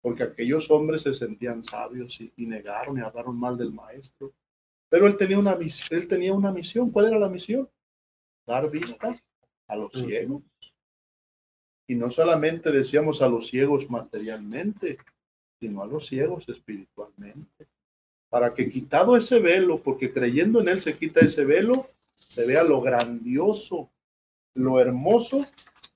Porque 0.02 0.24
aquellos 0.24 0.70
hombres 0.70 1.04
se 1.04 1.14
sentían 1.14 1.64
sabios 1.64 2.20
y, 2.20 2.46
negaron 2.46 2.98
y 2.98 3.02
hablaron 3.02 3.40
mal 3.40 3.58
del 3.58 3.72
maestro. 3.72 4.34
Pero 4.90 5.08
él 5.08 5.16
tenía, 5.16 5.40
una, 5.40 5.54
él 5.92 6.08
tenía 6.08 6.34
una 6.34 6.52
misión. 6.52 6.92
¿Cuál 6.92 7.08
era 7.08 7.20
la 7.20 7.30
misión? 7.30 7.70
Dar 8.46 8.70
vista 8.70 9.16
a 9.68 9.76
los 9.76 9.94
ciegos 9.94 10.44
y 11.92 11.96
no 11.96 12.10
solamente 12.10 12.72
decíamos 12.72 13.22
a 13.22 13.28
los 13.28 13.50
ciegos 13.50 13.90
materialmente, 13.90 14.98
sino 15.60 15.84
a 15.84 15.86
los 15.86 16.08
ciegos 16.08 16.48
espiritualmente. 16.48 17.68
Para 18.30 18.54
que 18.54 18.70
quitado 18.70 19.18
ese 19.18 19.42
velo, 19.42 19.82
porque 19.84 20.14
creyendo 20.14 20.62
en 20.62 20.70
Él 20.70 20.80
se 20.80 20.98
quita 20.98 21.20
ese 21.20 21.44
velo, 21.44 21.86
se 22.16 22.48
vea 22.48 22.64
lo 22.64 22.80
grandioso, 22.80 23.92
lo 24.56 24.80
hermoso 24.80 25.46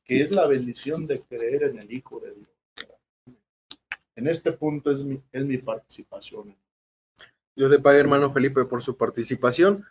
que 0.04 0.20
es 0.20 0.32
la 0.32 0.48
bendición 0.48 1.08
de 1.08 1.22
creer 1.22 1.64
en 1.64 1.80
el 1.80 1.89
Hijo 1.89 2.20
de 2.20 2.34
Dios. 2.34 2.50
En 4.18 4.28
este 4.28 4.52
punto 4.52 4.91
es 4.91 5.06
mi, 5.06 5.22
es 5.32 5.46
mi 5.46 5.60
participación. 5.60 6.58
Dios 7.56 7.72
le 7.72 7.80
pague, 7.80 8.02
hermano 8.02 8.34
Felipe, 8.34 8.66
por 8.66 8.84
su 8.84 8.98
participación. 8.98 9.86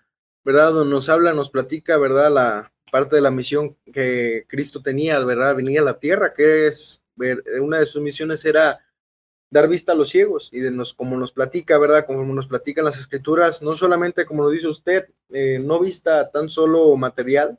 ¿Verdad? 0.45 0.85
Nos 0.85 1.09
habla, 1.09 1.33
nos 1.33 1.49
platica, 1.49 1.97
¿verdad? 1.97 2.31
La, 2.31 2.74
parte 2.95 3.17
de 3.17 3.23
la 3.23 3.33
misión 3.33 3.77
que 3.93 4.45
Cristo 4.47 4.81
tenía, 4.81 5.19
¿verdad? 5.19 5.57
Venir 5.57 5.81
a 5.81 5.83
la 5.83 5.99
tierra, 5.99 6.33
que 6.33 6.69
es 6.69 7.03
una 7.61 7.81
de 7.81 7.87
sus 7.87 8.01
misiones 8.01 8.45
era 8.45 8.87
dar 9.51 9.67
vista 9.67 9.91
a 9.91 9.95
los 9.97 10.11
ciegos 10.11 10.49
y 10.53 10.61
de 10.61 10.71
nos, 10.71 10.95
como 10.95 11.17
nos 11.17 11.33
platica, 11.33 11.77
¿verdad? 11.77 12.07
Como 12.07 12.25
nos 12.33 12.47
platican 12.47 12.85
las 12.85 12.97
escrituras, 12.97 13.63
no 13.63 13.75
solamente 13.75 14.25
como 14.25 14.45
lo 14.45 14.51
dice 14.51 14.69
usted, 14.69 15.09
eh, 15.31 15.59
no 15.59 15.81
vista 15.81 16.31
tan 16.31 16.49
solo 16.49 16.97
material, 16.97 17.59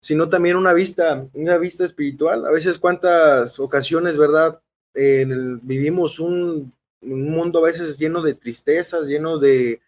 sino 0.00 0.28
también 0.28 0.54
una 0.54 0.74
vista, 0.74 1.26
una 1.32 1.58
vista 1.58 1.84
espiritual. 1.84 2.46
A 2.46 2.52
veces 2.52 2.78
cuántas 2.78 3.58
ocasiones, 3.58 4.16
¿verdad? 4.16 4.60
vivimos 4.94 6.20
un, 6.20 6.72
un, 7.00 7.30
mundo 7.30 7.58
a 7.58 7.66
veces 7.66 7.98
lleno 7.98 8.22
de 8.22 8.34
tristezas, 8.34 9.08
lleno 9.08 9.38
de 9.40 9.80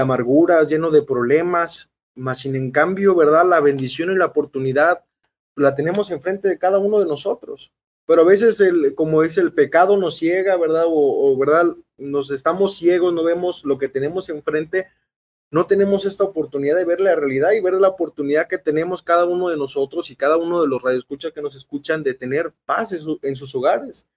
amarguras, 0.00 0.70
lleno 0.70 0.90
de 0.90 1.02
problemas, 1.02 1.90
más 2.16 2.40
sin 2.40 2.56
en 2.56 2.72
cambio, 2.72 3.14
¿verdad? 3.14 3.46
La 3.46 3.60
bendición 3.60 4.10
y 4.10 4.16
la 4.16 4.26
oportunidad 4.26 5.04
la 5.54 5.74
tenemos 5.74 6.10
enfrente 6.10 6.48
de 6.48 6.58
cada 6.58 6.78
uno 6.78 6.98
de 6.98 7.06
nosotros. 7.06 7.72
Pero 8.06 8.22
a 8.22 8.24
veces, 8.24 8.60
el, 8.60 8.94
como 8.94 9.22
es 9.22 9.36
el 9.36 9.52
pecado, 9.52 9.96
nos 9.96 10.18
ciega, 10.18 10.56
¿verdad? 10.56 10.84
O, 10.86 11.36
¿verdad? 11.36 11.74
Nos 11.96 12.30
estamos 12.30 12.76
ciegos, 12.76 13.12
no 13.12 13.24
vemos 13.24 13.64
lo 13.64 13.78
que 13.78 13.88
tenemos 13.88 14.28
enfrente, 14.28 14.86
no 15.50 15.66
tenemos 15.66 16.04
esta 16.04 16.24
oportunidad 16.24 16.76
de 16.76 16.84
ver 16.84 17.00
la 17.00 17.14
realidad 17.14 17.52
y 17.52 17.60
ver 17.60 17.74
la 17.74 17.88
oportunidad 17.88 18.46
que 18.46 18.58
tenemos 18.58 19.02
cada 19.02 19.24
uno 19.24 19.48
de 19.48 19.56
nosotros 19.56 20.10
y 20.10 20.16
cada 20.16 20.36
uno 20.36 20.62
de 20.62 20.68
los 20.68 20.82
radioescuchas 20.82 21.32
que 21.32 21.42
nos 21.42 21.56
escuchan 21.56 22.02
de 22.02 22.14
tener 22.14 22.52
paz 22.64 22.92
en, 22.92 23.36
sus 23.36 23.54
hogares 23.54 24.08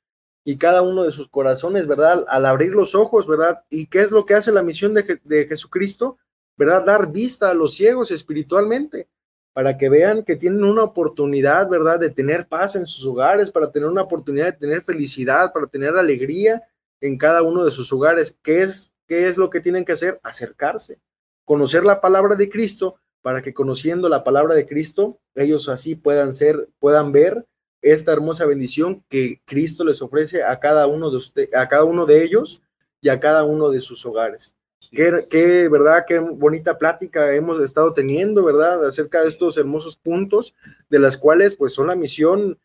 y 0.43 0.57
cada 0.57 0.81
uno 0.81 1.03
de 1.03 1.11
sus 1.11 1.27
corazones, 1.27 1.87
¿verdad? 1.87 2.25
Al 2.27 2.45
abrir 2.45 2.71
los 2.71 2.95
ojos, 2.95 3.27
¿verdad? 3.27 3.63
¿Y 3.69 3.87
qué 3.87 4.01
es 4.01 4.11
lo 4.11 4.25
que 4.25 4.35
hace 4.35 4.51
la 4.51 4.63
misión 4.63 4.93
de, 4.93 5.19
de 5.23 5.47
Jesucristo? 5.47 6.17
¿Verdad? 6.59 6.83
Dar 6.83 7.09
vista 7.09 7.49
a 7.49 7.53
los 7.53 7.73
ciegos 7.73 8.11
espiritualmente 8.11 9.07
para 9.53 9.77
que 9.77 9.87
vean 9.87 10.25
que 10.25 10.35
tienen 10.35 10.65
una 10.65 10.83
oportunidad, 10.83 11.69
¿verdad?, 11.69 12.01
de 12.01 12.09
tener 12.09 12.49
paz 12.49 12.75
en 12.75 12.85
sus 12.85 13.05
hogares, 13.05 13.49
para 13.49 13.71
tener 13.71 13.87
una 13.87 14.01
oportunidad 14.01 14.47
de 14.47 14.59
tener 14.59 14.81
felicidad, 14.81 15.53
para 15.53 15.67
tener 15.67 15.97
alegría 15.97 16.61
en 16.99 17.17
cada 17.17 17.43
uno 17.43 17.63
de 17.63 17.71
sus 17.71 17.93
hogares. 17.93 18.35
¿Qué 18.43 18.61
es, 18.61 18.91
qué 19.07 19.29
es 19.29 19.37
lo 19.37 19.49
que 19.49 19.61
tienen 19.61 19.85
que 19.85 19.93
hacer? 19.93 20.19
Acercarse, 20.21 20.99
conocer 21.45 21.85
la 21.85 22.01
palabra 22.01 22.35
de 22.35 22.49
Cristo, 22.49 22.97
para 23.21 23.41
que 23.41 23.53
conociendo 23.53 24.09
la 24.09 24.25
palabra 24.25 24.53
de 24.53 24.67
Cristo, 24.67 25.17
ellos 25.35 25.69
así 25.69 25.95
puedan 25.95 26.33
ser, 26.33 26.67
puedan 26.79 27.13
ver 27.13 27.45
esta 27.81 28.11
hermosa 28.11 28.45
bendición 28.45 29.05
que 29.07 29.41
Cristo 29.45 29.85
les 29.85 30.01
ofrece 30.01 30.43
a 30.43 30.59
cada 30.59 30.87
uno 30.87 31.09
de 31.09 31.17
usted, 31.17 31.53
a 31.53 31.69
cada 31.69 31.85
uno 31.85 32.05
de 32.05 32.21
ellos 32.21 32.61
y 32.99 33.07
a 33.07 33.21
cada 33.21 33.45
uno 33.45 33.69
de 33.69 33.79
sus 33.79 34.05
hogares. 34.05 34.55
Qué, 34.91 35.67
verdad, 35.69 36.05
qué 36.07 36.19
bonita 36.19 36.77
plática 36.77 37.33
hemos 37.35 37.61
estado 37.61 37.93
teniendo, 37.93 38.43
¿verdad? 38.43 38.85
Acerca 38.87 39.21
de 39.21 39.29
estos 39.29 39.57
hermosos 39.57 39.97
puntos, 39.97 40.55
de 40.89 40.99
las 40.99 41.17
cuales 41.17 41.55
pues 41.55 41.73
son 41.73 41.87
la 41.87 41.95
misión 41.95 42.57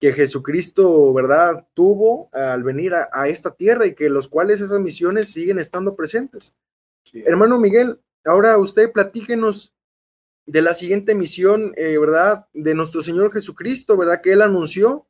que 0.00 0.12
Jesucristo, 0.12 1.12
¿verdad?, 1.12 1.66
tuvo 1.74 2.30
al 2.32 2.62
venir 2.62 2.94
a, 2.94 3.28
esta 3.28 3.54
tierra 3.54 3.86
y 3.86 3.94
que 3.94 4.08
los 4.08 4.28
cuales 4.28 4.60
esas 4.60 4.80
misiones 4.80 5.32
siguen 5.32 5.58
estando 5.58 5.94
presentes. 5.94 6.54
Hermano 7.12 7.58
Miguel, 7.58 8.00
ahora 8.24 8.58
usted 8.58 8.92
platíquenos 8.92 9.74
de 10.46 10.62
la 10.62 10.74
siguiente 10.74 11.14
misión, 11.14 11.74
eh, 11.76 11.98
¿verdad?, 11.98 12.46
de 12.54 12.74
nuestro 12.74 13.02
Señor 13.02 13.32
Jesucristo, 13.32 13.96
¿verdad?, 13.96 14.20
que 14.22 14.32
Él 14.32 14.42
anunció 14.42 15.06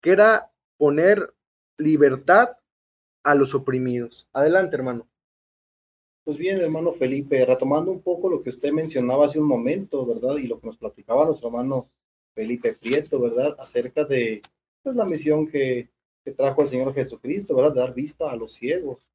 que 0.00 0.12
era 0.12 0.52
poner 0.76 1.34
libertad 1.78 2.56
a 3.24 3.34
los 3.34 3.54
oprimidos. 3.54 4.28
Adelante, 4.32 4.76
hermano. 4.76 5.08
Pues 6.26 6.38
bien, 6.38 6.60
hermano 6.60 6.92
Felipe, 6.92 7.46
retomando 7.46 7.92
un 7.92 8.00
poco 8.00 8.28
lo 8.28 8.42
que 8.42 8.50
usted 8.50 8.72
mencionaba 8.72 9.26
hace 9.26 9.38
un 9.38 9.46
momento, 9.46 10.04
¿verdad? 10.04 10.38
Y 10.38 10.48
lo 10.48 10.58
que 10.58 10.66
nos 10.66 10.76
platicaba 10.76 11.24
nuestro 11.24 11.46
hermano 11.46 11.88
Felipe 12.34 12.72
Prieto, 12.72 13.20
¿verdad? 13.20 13.54
Acerca 13.60 14.04
de 14.04 14.42
pues, 14.82 14.96
la 14.96 15.04
misión 15.04 15.46
que, 15.46 15.88
que 16.24 16.32
trajo 16.32 16.62
el 16.62 16.68
Señor 16.68 16.92
Jesucristo, 16.94 17.54
¿verdad? 17.54 17.74
De 17.74 17.80
dar 17.80 17.94
vista 17.94 18.28
a 18.28 18.34
los 18.34 18.54
ciegos, 18.54 19.06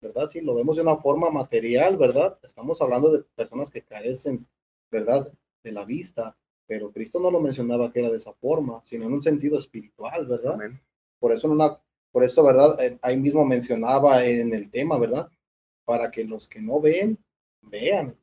¿verdad? 0.00 0.26
Si 0.26 0.40
lo 0.40 0.52
vemos 0.52 0.74
de 0.74 0.82
una 0.82 0.96
forma 0.96 1.30
material, 1.30 1.96
¿verdad? 1.96 2.36
Estamos 2.42 2.82
hablando 2.82 3.12
de 3.12 3.22
personas 3.36 3.70
que 3.70 3.82
carecen, 3.82 4.44
¿verdad? 4.90 5.32
De 5.62 5.70
la 5.70 5.84
vista, 5.84 6.36
pero 6.66 6.90
Cristo 6.90 7.20
no 7.20 7.30
lo 7.30 7.38
mencionaba 7.38 7.92
que 7.92 8.00
era 8.00 8.10
de 8.10 8.16
esa 8.16 8.32
forma, 8.32 8.82
sino 8.84 9.04
en 9.04 9.12
un 9.12 9.22
sentido 9.22 9.60
espiritual, 9.60 10.26
¿verdad? 10.26 10.58
Por 11.20 11.30
eso, 11.30 11.48
una, 11.48 11.78
por 12.10 12.24
eso, 12.24 12.42
¿verdad? 12.42 12.84
Eh, 12.84 12.98
ahí 13.00 13.16
mismo 13.16 13.44
mencionaba 13.44 14.24
en 14.24 14.52
el 14.52 14.68
tema, 14.72 14.98
¿verdad? 14.98 15.30
Para 15.88 16.10
que 16.10 16.22
los 16.22 16.46
que 16.46 16.60
no 16.60 16.82
ven, 16.82 17.16
vean. 17.62 18.14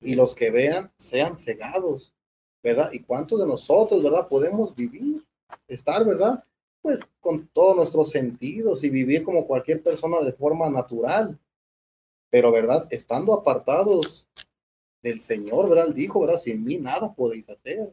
Y 0.00 0.14
los 0.14 0.32
que 0.32 0.48
vean, 0.52 0.92
sean 0.96 1.36
cegados, 1.36 2.14
¿verdad? 2.62 2.92
¿Y 2.92 3.00
cuántos 3.00 3.40
de 3.40 3.48
nosotros, 3.48 4.00
verdad, 4.00 4.28
podemos 4.28 4.76
vivir, 4.76 5.26
estar, 5.66 6.06
verdad? 6.06 6.44
Pues 6.80 7.00
con 7.18 7.48
todos 7.48 7.74
nuestros 7.74 8.10
sentidos 8.12 8.84
y 8.84 8.90
vivir 8.90 9.24
como 9.24 9.44
cualquier 9.44 9.82
persona 9.82 10.20
de 10.20 10.32
forma 10.32 10.70
natural. 10.70 11.36
Pero, 12.30 12.52
¿verdad? 12.52 12.86
Estando 12.92 13.34
apartados 13.34 14.28
del 15.02 15.20
Señor, 15.20 15.68
¿verdad? 15.68 15.92
dijo, 15.92 16.20
¿verdad? 16.20 16.38
Sin 16.38 16.62
mí 16.64 16.76
nada 16.76 17.12
podéis 17.12 17.50
hacer, 17.50 17.92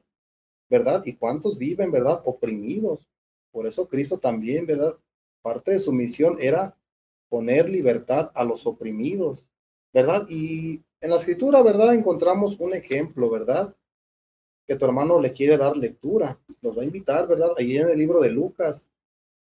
¿verdad? 0.70 1.02
¿Y 1.08 1.16
cuántos 1.16 1.58
viven, 1.58 1.90
¿verdad? 1.90 2.22
Oprimidos. 2.24 3.08
Por 3.52 3.66
eso 3.66 3.90
Cristo 3.90 4.20
también, 4.20 4.68
¿verdad? 4.68 4.96
Parte 5.42 5.72
de 5.72 5.80
su 5.80 5.92
misión 5.92 6.38
era 6.40 6.78
poner 7.36 7.70
libertad 7.70 8.32
a 8.34 8.46
los 8.46 8.66
oprimidos, 8.66 9.50
¿verdad? 9.94 10.26
Y 10.30 10.82
en 11.02 11.10
la 11.10 11.18
escritura, 11.18 11.62
¿verdad? 11.62 11.94
Encontramos 11.94 12.58
un 12.62 12.74
ejemplo, 12.74 13.30
¿verdad? 13.30 13.76
Que 14.66 14.78
tu 14.78 14.86
hermano 14.86 15.20
le 15.20 15.34
quiere 15.34 15.58
dar 15.58 15.76
lectura. 15.76 16.40
Nos 16.62 16.78
va 16.78 16.84
a 16.84 16.86
invitar, 16.86 17.28
¿verdad? 17.28 17.50
Allí 17.58 17.76
en 17.76 17.90
el 17.90 17.98
libro 17.98 18.22
de 18.22 18.30
Lucas, 18.30 18.90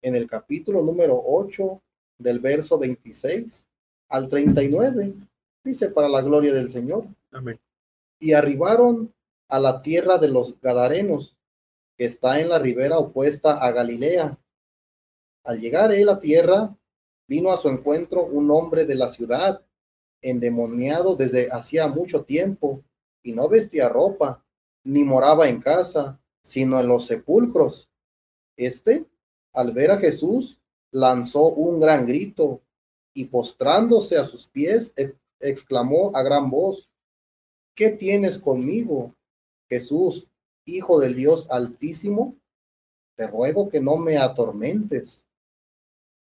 en 0.01 0.13
el 0.13 0.27
capítulo 0.27 0.81
número 0.81 1.23
8, 1.25 1.81
del 2.17 2.39
verso 2.39 2.77
26 2.77 3.65
al 4.09 4.27
39. 4.27 5.13
Dice, 5.63 5.87
para 5.87 6.09
la 6.09 6.21
gloria 6.21 6.51
del 6.51 6.69
Señor. 6.69 7.05
Amén. 7.31 7.57
Y 8.19 8.33
arribaron 8.33 9.13
a 9.47 9.57
la 9.57 9.81
tierra 9.81 10.17
de 10.17 10.27
los 10.27 10.59
Gadarenos, 10.59 11.37
que 11.97 12.03
está 12.03 12.41
en 12.41 12.49
la 12.49 12.59
ribera 12.59 12.99
opuesta 12.99 13.53
a 13.53 13.71
Galilea. 13.71 14.37
Al 15.45 15.61
llegar 15.61 15.93
él 15.93 16.09
a 16.09 16.19
tierra, 16.19 16.75
vino 17.28 17.51
a 17.51 17.57
su 17.57 17.69
encuentro 17.69 18.26
un 18.26 18.51
hombre 18.51 18.86
de 18.86 18.95
la 18.95 19.09
ciudad, 19.09 19.63
endemoniado 20.21 21.15
desde 21.15 21.51
hacía 21.51 21.88
mucho 21.88 22.23
tiempo, 22.23 22.84
y 23.23 23.32
no 23.32 23.49
vestía 23.49 23.89
ropa, 23.89 24.43
ni 24.84 25.03
moraba 25.03 25.47
en 25.47 25.61
casa, 25.61 26.19
sino 26.43 26.80
en 26.80 26.88
los 26.88 27.05
sepulcros. 27.05 27.89
Este, 28.55 29.05
al 29.53 29.71
ver 29.71 29.91
a 29.91 29.97
Jesús, 29.97 30.59
lanzó 30.91 31.47
un 31.47 31.80
gran 31.80 32.05
grito, 32.05 32.61
y 33.13 33.26
postrándose 33.26 34.17
a 34.17 34.26
sus 34.26 34.47
pies, 34.47 34.93
exclamó 35.39 36.15
a 36.15 36.21
gran 36.21 36.49
voz, 36.49 36.89
¿qué 37.73 37.89
tienes 37.89 38.38
conmigo, 38.38 39.15
Jesús, 39.69 40.28
Hijo 40.67 40.99
del 40.99 41.15
Dios 41.15 41.47
Altísimo? 41.51 42.36
Te 43.15 43.28
ruego 43.28 43.69
que 43.69 43.80
no 43.80 43.97
me 43.97 44.17
atormentes 44.17 45.26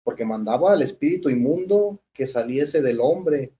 porque 0.03 0.25
mandaba 0.25 0.73
al 0.73 0.81
espíritu 0.81 1.29
inmundo 1.29 2.01
que 2.13 2.27
saliese 2.27 2.81
del 2.81 2.99
hombre, 2.99 3.53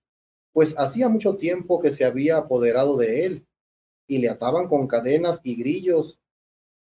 pues 0.54 0.78
hacía 0.78 1.08
mucho 1.08 1.38
tiempo 1.38 1.80
que 1.80 1.92
se 1.92 2.06
había 2.06 2.38
apoderado 2.38 2.98
de 2.98 3.26
él, 3.26 3.48
y 4.08 4.18
le 4.18 4.30
ataban 4.30 4.68
con 4.68 4.88
cadenas 4.88 5.39
y 5.44 5.56
grillos, 5.56 6.20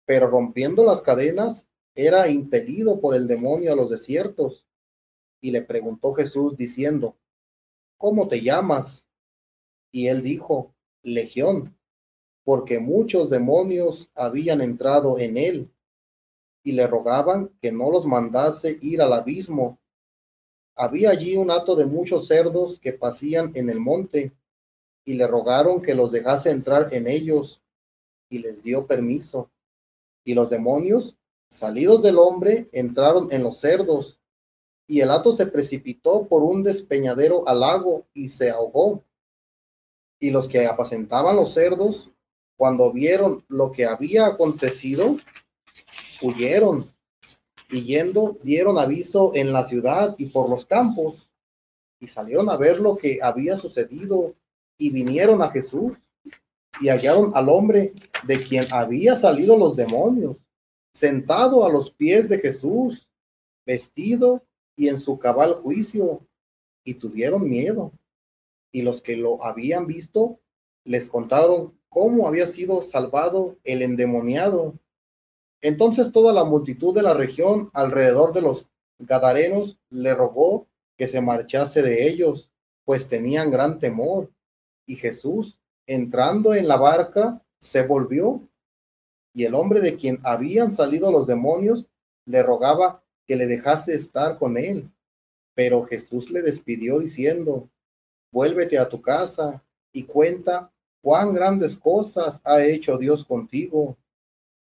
pero 0.07 0.29
rompiendo 0.29 0.85
las 0.85 1.03
cadenas, 1.03 1.67
era 1.95 2.29
impelido 2.29 3.01
por 3.01 3.17
el 3.17 3.27
demonio 3.27 3.73
a 3.73 3.77
los 3.77 3.91
desiertos. 3.91 4.65
Y 5.41 5.51
le 5.51 5.63
preguntó 5.63 6.15
Jesús 6.15 6.57
diciendo, 6.57 7.17
¿cómo 7.97 8.29
te 8.29 8.41
llamas? 8.41 9.07
Y 9.91 10.07
él 10.07 10.23
dijo, 10.23 10.75
Legión, 11.03 11.77
porque 12.45 12.79
muchos 12.79 13.31
demonios 13.31 14.11
habían 14.15 14.61
entrado 14.61 15.19
en 15.19 15.37
él 15.37 15.71
y 16.69 16.73
le 16.73 16.87
rogaban 16.87 17.49
que 17.63 17.73
no 17.73 17.91
los 17.91 18.05
mandase 18.05 18.79
ir 18.83 19.01
al 19.01 19.15
abismo. 19.15 19.81
Había 20.77 21.09
allí 21.09 21.35
un 21.35 21.51
hato 21.51 21.75
de 21.75 21.87
muchos 21.87 22.27
cerdos 22.27 22.79
que 22.79 22.93
pasían 22.93 23.53
en 23.55 23.71
el 23.71 23.81
monte, 23.81 24.35
y 25.07 25.15
le 25.15 25.27
rogaron 25.27 25.81
que 25.81 25.95
los 25.95 26.13
dejase 26.13 26.51
entrar 26.51 26.93
en 26.93 27.07
ellos, 27.07 27.63
y 28.29 28.41
les 28.41 28.63
dio 28.63 28.87
permiso. 28.87 29.51
Y 30.25 30.35
los 30.35 30.51
demonios, 30.51 31.17
salidos 31.49 32.03
del 32.03 32.19
hombre, 32.19 32.69
entraron 32.73 33.33
en 33.33 33.45
los 33.45 33.61
cerdos, 33.61 34.21
y 34.87 35.01
el 35.01 35.11
hato 35.11 35.33
se 35.33 35.47
precipitó 35.47 36.29
por 36.29 36.43
un 36.43 36.63
despeñadero 36.63 37.49
al 37.49 37.61
lago 37.61 38.07
y 38.13 38.29
se 38.29 38.51
ahogó. 38.51 39.03
Y 40.21 40.33
los 40.33 40.51
que 40.51 40.67
apacentaban 40.67 41.35
los 41.35 41.55
cerdos, 41.55 42.11
cuando 42.59 42.93
vieron 42.93 43.47
lo 43.49 43.73
que 43.73 43.87
había 43.87 44.27
acontecido, 44.27 45.17
huyeron 46.23 46.91
y 47.71 47.85
yendo 47.85 48.39
dieron 48.43 48.79
aviso 48.79 49.33
en 49.35 49.53
la 49.53 49.67
ciudad 49.67 50.15
y 50.19 50.27
por 50.27 50.49
los 50.49 50.67
campos 50.67 51.29
y 52.01 52.07
salieron 52.07 52.49
a 52.49 52.57
ver 52.57 52.81
lo 52.81 52.97
que 52.97 53.19
había 53.23 53.57
sucedido 53.57 54.35
y 54.79 54.91
vinieron 54.91 55.43
a 55.43 55.51
Jesús 55.51 55.97
y 56.81 56.89
hallaron 56.89 57.33
al 57.35 57.49
hombre 57.49 57.93
de 58.27 58.43
quien 58.43 58.67
había 58.73 59.17
salido 59.17 59.57
los 59.57 59.77
demonios 59.77 60.37
sentado 60.99 61.65
a 61.65 61.71
los 61.71 61.93
pies 61.93 62.29
de 62.29 62.39
Jesús, 62.39 63.09
vestido 63.65 64.43
y 64.77 64.89
en 64.89 64.99
su 64.99 65.17
cabal 65.19 65.55
juicio, 65.55 66.27
y 66.85 66.95
tuvieron 66.95 67.49
miedo. 67.49 67.93
Y 68.73 68.83
los 68.83 69.01
que 69.01 69.17
lo 69.17 69.45
habían 69.45 69.87
visto 69.87 70.41
les 70.85 71.09
contaron 71.09 71.79
cómo 71.89 72.27
había 72.27 72.47
sido 72.49 72.83
salvado 72.83 73.59
el 73.63 73.83
endemoniado. 73.83 74.75
Entonces 75.61 76.13
toda 76.13 76.33
la 76.33 76.45
multitud 76.45 76.95
de 76.95 77.03
la 77.03 77.15
región 77.15 77.71
alrededor 77.73 78.33
de 78.33 78.43
los 78.43 78.69
Gadarenos 78.99 79.79
le 79.91 80.15
rogó 80.15 80.67
que 80.97 81.07
se 81.07 81.21
marchase 81.21 81.83
de 81.83 82.09
ellos, 82.09 82.51
pues 82.85 83.09
tenían 83.09 83.51
gran 83.51 83.79
temor. 83.79 84.31
Y 84.87 84.97
Jesús, 84.97 85.59
entrando 85.87 86.55
en 86.55 86.67
la 86.67 86.77
barca, 86.77 87.43
se 87.61 87.83
volvió, 87.83 88.43
y 89.35 89.45
el 89.45 89.55
hombre 89.55 89.81
de 89.81 89.97
quien 89.97 90.19
habían 90.25 90.73
salido 90.73 91.13
los 91.13 91.27
demonios 91.27 91.89
le 92.25 92.43
rogaba 92.43 93.03
que 93.27 93.37
le 93.37 93.47
dejase 93.47 93.95
estar 93.95 94.39
con 94.39 94.57
él. 94.57 94.91
Pero 95.55 95.85
Jesús 95.85 96.31
le 96.31 96.43
despidió 96.43 96.99
diciendo, 96.99 97.69
vuélvete 98.33 98.79
a 98.79 98.89
tu 98.89 99.01
casa 99.01 99.63
y 99.93 100.05
cuenta 100.05 100.73
cuán 101.03 101.35
grandes 101.35 101.79
cosas 101.79 102.41
ha 102.45 102.63
hecho 102.63 102.99
Dios 102.99 103.25
contigo. 103.25 103.97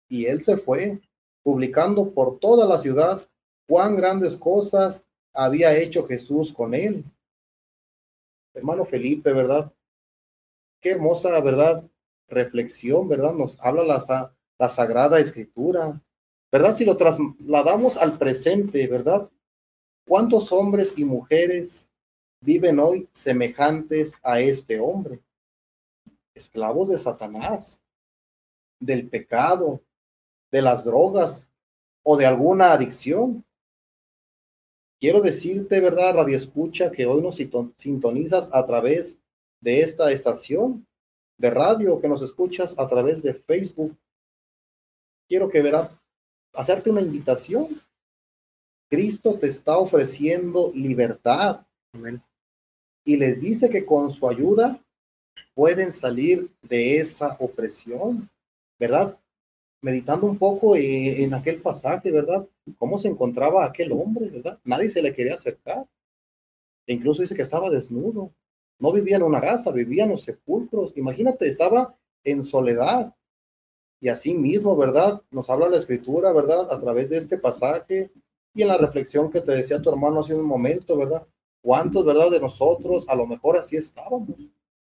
Y 0.09 0.25
él 0.25 0.43
se 0.43 0.57
fue, 0.57 0.99
publicando 1.43 2.11
por 2.11 2.39
toda 2.39 2.67
la 2.67 2.79
ciudad 2.79 3.25
cuán 3.67 3.95
grandes 3.95 4.35
cosas 4.35 5.05
había 5.33 5.77
hecho 5.77 6.05
Jesús 6.05 6.51
con 6.51 6.73
él. 6.73 7.05
Hermano 8.53 8.83
Felipe, 8.83 9.31
¿verdad? 9.31 9.71
Qué 10.81 10.91
hermosa, 10.91 11.39
¿verdad? 11.41 11.83
Reflexión, 12.27 13.07
¿verdad? 13.07 13.33
Nos 13.33 13.59
habla 13.61 13.83
la, 13.83 14.33
la 14.57 14.69
Sagrada 14.69 15.19
Escritura, 15.19 16.01
¿verdad? 16.51 16.75
Si 16.75 16.83
lo 16.83 16.97
trasladamos 16.97 17.95
al 17.97 18.17
presente, 18.17 18.87
¿verdad? 18.87 19.29
¿Cuántos 20.07 20.51
hombres 20.51 20.93
y 20.97 21.05
mujeres 21.05 21.91
viven 22.41 22.79
hoy 22.79 23.07
semejantes 23.13 24.13
a 24.23 24.39
este 24.39 24.79
hombre? 24.79 25.19
Esclavos 26.33 26.89
de 26.89 26.97
Satanás, 26.97 27.83
del 28.79 29.07
pecado, 29.07 29.81
de 30.51 30.61
las 30.61 30.83
drogas 30.83 31.49
o 32.03 32.17
de 32.17 32.25
alguna 32.25 32.71
adicción. 32.71 33.45
Quiero 34.99 35.21
decirte, 35.21 35.79
¿verdad, 35.79 36.15
Radio 36.15 36.35
Escucha, 36.35 36.91
que 36.91 37.05
hoy 37.05 37.21
nos 37.21 37.37
sintonizas 37.77 38.49
a 38.51 38.65
través 38.65 39.21
de 39.61 39.81
esta 39.81 40.11
estación 40.11 40.85
de 41.37 41.49
radio, 41.49 42.01
que 42.01 42.09
nos 42.09 42.21
escuchas 42.21 42.75
a 42.77 42.87
través 42.87 43.23
de 43.23 43.33
Facebook. 43.33 43.97
Quiero 45.27 45.49
que 45.49 45.61
verás, 45.61 45.91
hacerte 46.53 46.89
una 46.89 47.01
invitación. 47.01 47.67
Cristo 48.89 49.37
te 49.39 49.47
está 49.47 49.77
ofreciendo 49.77 50.71
libertad. 50.73 51.65
Y 53.05 53.17
les 53.17 53.39
dice 53.39 53.69
que 53.69 53.85
con 53.85 54.11
su 54.11 54.27
ayuda 54.27 54.83
pueden 55.53 55.93
salir 55.93 56.49
de 56.61 56.97
esa 56.97 57.35
opresión, 57.39 58.29
¿verdad? 58.79 59.18
Meditando 59.81 60.25
un 60.25 60.37
poco 60.37 60.75
en, 60.75 61.33
aquel 61.33 61.61
pasaje, 61.61 62.11
¿verdad? 62.11 62.47
Cómo 62.77 62.97
se 62.97 63.07
encontraba 63.07 63.65
aquel 63.65 63.91
hombre, 63.91 64.29
¿verdad? 64.29 64.59
Nadie 64.63 64.89
se 64.89 65.01
le 65.01 65.13
quería 65.13 65.35
acercar. 65.35 65.85
E 66.85 66.93
incluso 66.93 67.21
dice 67.21 67.35
que 67.35 67.41
estaba 67.41 67.69
desnudo. 67.69 68.33
No 68.79 68.91
vivía 68.91 69.17
en 69.17 69.23
una 69.23 69.41
casa, 69.41 69.71
vivía 69.71 70.03
en 70.03 70.11
los 70.11 70.23
sepulcros. 70.23 70.95
Imagínate, 70.97 71.47
estaba 71.47 71.95
en 72.23 72.43
soledad. 72.43 73.13
Y 74.01 74.09
así 74.09 74.33
mismo, 74.33 74.75
¿verdad? 74.77 75.21
Nos 75.31 75.49
habla 75.49 75.69
la 75.69 75.77
escritura, 75.77 76.31
¿verdad? 76.31 76.71
A 76.71 76.79
través 76.79 77.09
de 77.09 77.17
este 77.17 77.37
pasaje 77.37 78.11
y 78.53 78.61
en 78.61 78.67
la 78.67 78.77
reflexión 78.77 79.29
que 79.29 79.41
te 79.41 79.51
decía 79.51 79.81
tu 79.81 79.89
hermano 79.89 80.21
hace 80.21 80.35
un 80.35 80.45
momento, 80.45 80.97
¿verdad? 80.97 81.25
¿Cuántos, 81.61 82.05
verdad, 82.05 82.31
de 82.31 82.39
nosotros 82.39 83.05
a 83.07 83.15
lo 83.15 83.27
mejor 83.27 83.57
así 83.57 83.75
estábamos? 83.75 84.29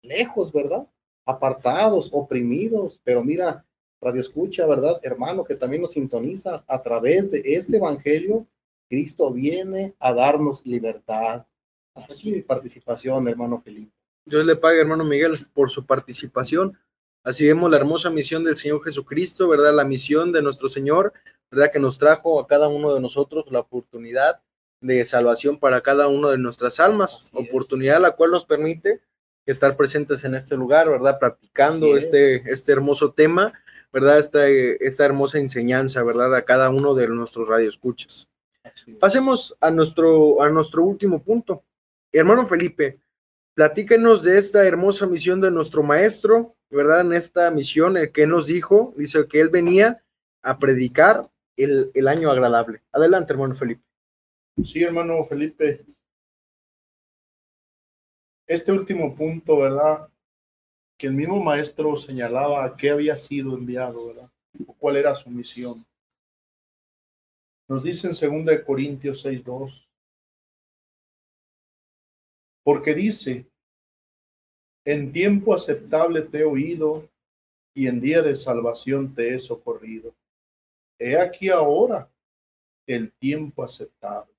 Lejos, 0.02 0.52
¿verdad? 0.52 0.88
Apartados, 1.26 2.10
oprimidos, 2.12 3.00
pero 3.04 3.24
mira, 3.24 3.66
Radio 4.04 4.22
Escucha, 4.22 4.66
¿verdad? 4.66 5.00
Hermano, 5.02 5.44
que 5.44 5.56
también 5.56 5.82
nos 5.82 5.94
sintonizas 5.94 6.66
a 6.68 6.82
través 6.82 7.32
de 7.32 7.42
este 7.46 7.78
Evangelio, 7.78 8.46
Cristo 8.90 9.32
viene 9.32 9.96
a 10.00 10.14
darnos 10.14 10.66
libertad. 10.66 11.46
Hasta 11.96 12.14
aquí 12.14 12.32
mi 12.32 12.42
participación, 12.42 13.28
hermano 13.28 13.62
Felipe. 13.62 13.92
Dios 14.26 14.46
le 14.46 14.56
pague, 14.56 14.82
hermano 14.82 15.04
Miguel, 15.04 15.48
por 15.54 15.70
su 15.70 15.86
participación. 15.86 16.78
Así 17.24 17.48
vemos 17.48 17.72
la 17.72 17.78
hermosa 17.78 18.10
misión 18.10 18.44
del 18.44 18.56
Señor 18.56 18.84
Jesucristo, 18.84 19.48
¿verdad? 19.48 19.74
La 19.74 19.86
misión 19.86 20.32
de 20.32 20.42
nuestro 20.42 20.68
Señor, 20.68 21.14
¿verdad? 21.50 21.72
Que 21.72 21.80
nos 21.80 21.98
trajo 21.98 22.40
a 22.40 22.48
cada 22.48 22.68
uno 22.68 22.94
de 22.94 23.00
nosotros 23.00 23.46
la 23.50 23.60
oportunidad 23.60 24.42
de 24.82 25.06
salvación 25.06 25.60
para 25.60 25.82
cada 25.82 26.08
uno 26.08 26.30
de 26.30 26.38
nuestras 26.38 26.82
almas, 26.82 27.32
oportunidad 27.34 28.02
la 28.02 28.12
cual 28.12 28.32
nos 28.32 28.46
permite 28.46 29.00
estar 29.46 29.78
presentes 29.78 30.26
en 30.26 30.36
este 30.36 30.58
lugar, 30.58 30.90
¿verdad? 30.90 31.20
Practicando 31.20 31.96
este, 31.98 32.52
este 32.52 32.74
hermoso 32.74 33.14
tema 33.14 33.54
¿verdad? 33.94 34.18
Esta, 34.18 34.48
esta 34.48 35.06
hermosa 35.06 35.38
enseñanza, 35.38 36.04
¿verdad? 36.04 36.36
A 36.36 36.42
cada 36.44 36.72
uno 36.72 36.96
de 36.96 37.08
nuestros 37.08 37.48
radioescuchas. 37.48 38.28
Pasemos 39.00 39.56
a 39.62 39.70
nuestro, 39.70 40.42
a 40.42 40.50
nuestro 40.50 40.84
último 40.84 41.22
punto. 41.22 41.64
Hermano 42.12 42.46
Felipe, 42.48 43.00
platíquenos 43.54 44.24
de 44.24 44.40
esta 44.40 44.66
hermosa 44.66 45.06
misión 45.06 45.42
de 45.42 45.52
nuestro 45.52 45.84
maestro, 45.84 46.56
¿verdad? 46.72 47.02
En 47.02 47.14
esta 47.14 47.52
misión, 47.52 47.96
el 47.96 48.12
que 48.12 48.26
nos 48.26 48.48
dijo, 48.48 48.94
dice 48.98 49.28
que 49.28 49.40
él 49.42 49.50
venía 49.50 50.04
a 50.42 50.58
predicar 50.58 51.30
el, 51.56 51.92
el 51.94 52.08
año 52.08 52.32
agradable. 52.32 52.82
Adelante, 52.92 53.34
hermano 53.34 53.56
Felipe. 53.56 53.84
Sí, 54.64 54.84
hermano 54.84 55.24
Felipe. 55.24 55.86
Este 58.48 58.72
último 58.72 59.16
punto, 59.16 59.58
¿verdad? 59.58 60.08
Que 60.98 61.08
el 61.08 61.14
mismo 61.14 61.44
maestro 61.44 61.96
señalaba 61.96 62.64
a 62.64 62.76
qué 62.76 62.92
había 62.92 63.18
sido 63.18 63.56
enviado, 63.56 64.08
¿verdad? 64.08 64.30
Cuál 64.78 64.98
era 64.98 65.16
su 65.16 65.30
misión. 65.30 65.86
Nos 67.68 67.84
dice 67.84 68.08
en 68.08 68.46
2 68.46 68.60
Corintios 68.66 69.26
6.2, 69.26 69.88
porque 72.64 72.94
dice, 72.94 73.48
en 74.86 75.12
tiempo 75.12 75.54
aceptable 75.54 76.22
te 76.22 76.40
he 76.40 76.46
oído 76.46 77.10
y 77.74 77.88
en 77.88 78.00
día 78.00 78.22
de 78.22 78.36
salvación 78.36 79.14
te 79.14 79.34
he 79.34 79.40
socorrido. 79.40 80.14
He 81.00 81.18
aquí 81.18 81.50
ahora 81.50 82.10
el 82.88 83.12
tiempo 83.14 83.64
aceptable. 83.64 84.34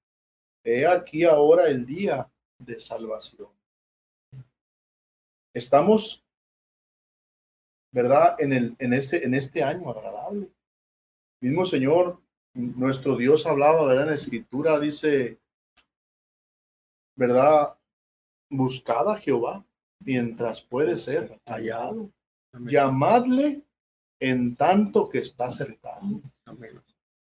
He 0.63 0.87
aquí 0.87 1.25
ahora 1.25 1.67
el 1.67 1.85
día 1.85 2.31
de 2.59 2.81
salvación. 2.81 3.49
Estamos 5.53 6.24
¿verdad? 7.95 8.35
En, 8.41 8.53
el, 8.53 8.77
en, 8.81 8.93
este, 8.93 9.25
en 9.25 9.35
este 9.35 9.63
año 9.63 9.89
agradable. 9.89 10.49
Mismo 11.41 11.65
Señor, 11.65 12.19
nuestro 12.53 13.17
Dios 13.17 13.47
hablaba, 13.47 13.87
¿verdad? 13.87 14.05
En 14.05 14.11
la 14.11 14.17
escritura 14.17 14.81
dice, 14.81 15.39
¿verdad? 17.15 17.75
Buscad 18.51 19.09
a 19.13 19.19
Jehová 19.19 19.65
mientras 20.01 20.61
puede 20.61 20.99
ser 20.99 21.41
hallado. 21.47 22.11
Llamadle 22.59 23.63
en 24.19 24.57
tanto 24.57 25.09
que 25.09 25.19
está 25.19 25.51
cercano. 25.53 26.21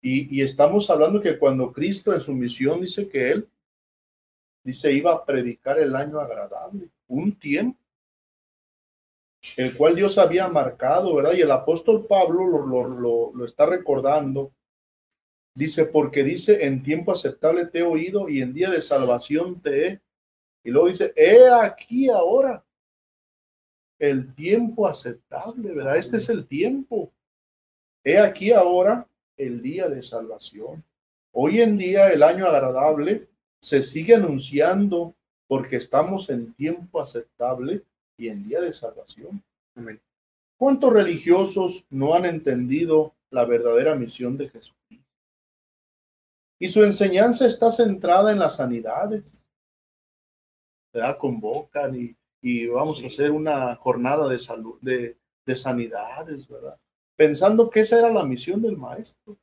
Y, 0.01 0.37
y 0.37 0.41
estamos 0.41 0.89
hablando 0.89 1.19
que 1.19 1.37
cuando 1.37 1.73
Cristo 1.73 2.13
en 2.13 2.21
su 2.21 2.33
misión 2.33 2.79
dice 2.79 3.09
que 3.09 3.31
Él, 3.31 3.49
dice, 4.63 4.93
iba 4.93 5.11
a 5.11 5.25
predicar 5.25 5.79
el 5.79 5.95
año 5.97 6.19
agradable, 6.19 6.87
un 7.07 7.33
tiempo 7.37 7.80
el 9.57 9.75
cual 9.75 9.95
Dios 9.95 10.17
había 10.17 10.47
marcado, 10.47 11.15
¿verdad? 11.15 11.33
Y 11.33 11.41
el 11.41 11.51
apóstol 11.51 12.05
Pablo 12.05 12.45
lo, 13.33 13.45
está 13.45 13.65
recordando. 13.65 14.51
Dice, 15.53 15.85
porque 15.85 16.23
dice, 16.23 16.65
en 16.65 16.83
tiempo 16.83 17.11
aceptable 17.11 17.65
te 17.65 17.79
he 17.79 17.83
oído 17.83 18.29
y 18.29 18.41
en 18.41 18.53
día 18.53 18.69
de 18.69 18.81
salvación 18.81 19.59
te 19.61 19.87
he. 19.87 20.01
Y 20.63 20.69
luego 20.69 20.87
dice, 20.87 21.11
he 21.15 21.49
aquí 21.49 22.09
ahora 22.09 22.63
el 23.99 24.33
tiempo 24.33 24.87
aceptable, 24.87 25.73
¿verdad? 25.73 25.97
Este 25.97 26.17
es 26.17 26.29
el 26.29 26.47
tiempo. 26.47 27.11
He 28.03 28.17
aquí 28.17 28.51
ahora 28.51 29.07
el 29.37 29.61
día 29.61 29.89
de 29.89 30.03
salvación. 30.03 30.83
Hoy 31.33 31.61
en 31.61 31.77
día 31.77 32.09
el 32.09 32.23
año 32.23 32.47
agradable 32.47 33.27
se 33.59 33.81
sigue 33.81 34.15
anunciando 34.15 35.15
porque 35.47 35.77
estamos 35.77 36.29
en 36.29 36.53
tiempo 36.53 37.01
aceptable 37.01 37.83
y 38.21 38.29
en 38.29 38.47
día 38.47 38.61
de 38.61 38.71
salvación. 38.71 39.43
¿Cuántos 40.55 40.93
religiosos 40.93 41.87
no 41.89 42.13
han 42.13 42.25
entendido 42.25 43.15
la 43.31 43.45
verdadera 43.45 43.95
misión 43.95 44.37
de 44.37 44.47
Jesucristo? 44.47 45.09
Y 46.59 46.67
su 46.67 46.83
enseñanza 46.83 47.47
está 47.47 47.71
centrada 47.71 48.31
en 48.31 48.37
las 48.37 48.57
sanidades. 48.57 49.49
¿Verdad? 50.93 51.17
Convocan 51.17 51.95
y, 51.95 52.15
y 52.43 52.67
vamos 52.67 53.03
a 53.03 53.07
hacer 53.07 53.31
una 53.31 53.75
jornada 53.77 54.27
de 54.27 54.37
salud, 54.37 54.77
de, 54.81 55.17
de 55.43 55.55
sanidades, 55.55 56.47
¿verdad? 56.47 56.79
Pensando 57.15 57.71
que 57.71 57.79
esa 57.79 57.97
era 57.97 58.11
la 58.11 58.23
misión 58.23 58.61
del 58.61 58.77
maestro. 58.77 59.35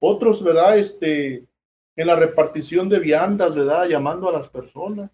Otros, 0.00 0.44
¿verdad? 0.44 0.78
Este, 0.78 1.48
en 1.96 2.06
la 2.06 2.14
repartición 2.14 2.88
de 2.88 3.00
viandas, 3.00 3.56
¿verdad? 3.56 3.88
Llamando 3.88 4.28
a 4.28 4.32
las 4.32 4.48
personas. 4.48 5.10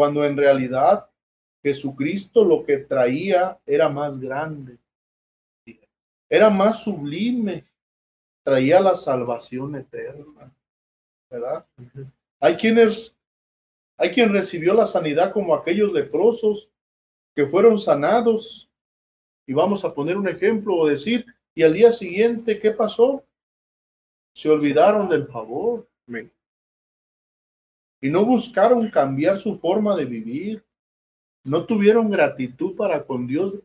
Cuando 0.00 0.24
en 0.24 0.34
realidad 0.34 1.10
Jesucristo 1.62 2.42
lo 2.42 2.64
que 2.64 2.78
traía 2.78 3.60
era 3.66 3.90
más 3.90 4.18
grande, 4.18 4.78
era 6.26 6.48
más 6.48 6.84
sublime, 6.84 7.66
traía 8.42 8.80
la 8.80 8.96
salvación 8.96 9.76
eterna, 9.76 10.50
¿verdad? 11.28 11.66
Hay 12.40 12.56
quienes, 12.56 13.14
hay 13.98 14.08
quien 14.08 14.32
recibió 14.32 14.72
la 14.72 14.86
sanidad 14.86 15.34
como 15.34 15.54
aquellos 15.54 15.92
leprosos 15.92 16.70
que 17.36 17.44
fueron 17.44 17.76
sanados. 17.76 18.70
Y 19.46 19.52
vamos 19.52 19.84
a 19.84 19.92
poner 19.92 20.16
un 20.16 20.28
ejemplo 20.28 20.76
o 20.76 20.86
decir, 20.86 21.26
y 21.54 21.62
al 21.62 21.74
día 21.74 21.92
siguiente, 21.92 22.58
¿qué 22.58 22.70
pasó? 22.70 23.22
Se 24.32 24.48
olvidaron 24.48 25.10
del 25.10 25.26
favor. 25.26 25.86
Y 28.00 28.08
no 28.08 28.24
buscaron 28.24 28.90
cambiar 28.90 29.38
su 29.38 29.58
forma 29.58 29.94
de 29.96 30.06
vivir. 30.06 30.64
No 31.44 31.66
tuvieron 31.66 32.10
gratitud 32.10 32.76
para 32.76 33.04
con 33.04 33.26
Dios, 33.26 33.58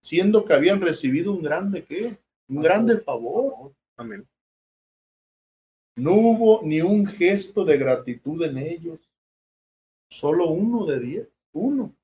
siendo 0.00 0.44
que 0.44 0.52
habían 0.52 0.80
recibido 0.80 1.32
un 1.32 1.42
grande 1.42 1.84
qué? 1.84 2.16
Un 2.48 2.62
grande 2.62 2.98
favor. 2.98 3.72
Amén. 3.96 4.26
No 5.96 6.14
hubo 6.14 6.62
ni 6.62 6.80
un 6.80 7.06
gesto 7.06 7.64
de 7.64 7.76
gratitud 7.76 8.42
en 8.44 8.58
ellos. 8.58 9.10
Solo 10.10 10.48
uno 10.48 10.86
de 10.86 11.00
diez. 11.00 11.28
Uno. 11.52 11.94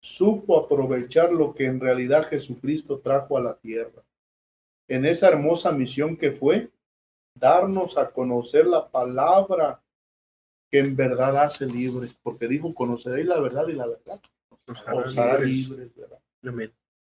Supo 0.00 0.58
aprovechar 0.58 1.32
lo 1.32 1.54
que 1.54 1.64
en 1.64 1.80
realidad 1.80 2.28
Jesucristo 2.28 2.98
trajo 2.98 3.38
a 3.38 3.40
la 3.40 3.56
tierra. 3.56 4.02
En 4.86 5.06
esa 5.06 5.28
hermosa 5.28 5.72
misión 5.72 6.16
que 6.16 6.30
fue 6.30 6.70
darnos 7.34 7.96
a 7.96 8.10
conocer 8.10 8.66
la 8.66 8.86
palabra 8.86 9.80
que 10.74 10.80
en 10.80 10.96
verdad 10.96 11.36
hace 11.36 11.66
libres, 11.66 12.18
porque 12.20 12.48
dijo, 12.48 12.74
conoceréis 12.74 13.28
la 13.28 13.38
verdad 13.38 13.68
y 13.68 13.74
la 13.74 13.86
verdad. 13.86 14.20
Os 14.92 15.16
hará 15.16 15.38
libres, 15.38 15.92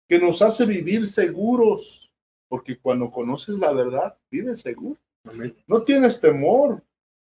Que 0.07 0.17
nos 0.17 0.41
hace 0.41 0.65
vivir 0.65 1.05
seguros, 1.05 2.11
porque 2.47 2.79
cuando 2.79 3.11
conoces 3.11 3.59
la 3.59 3.71
verdad, 3.71 4.17
vives 4.31 4.61
seguro. 4.61 4.97
No 5.67 5.83
tienes 5.83 6.19
temor, 6.19 6.81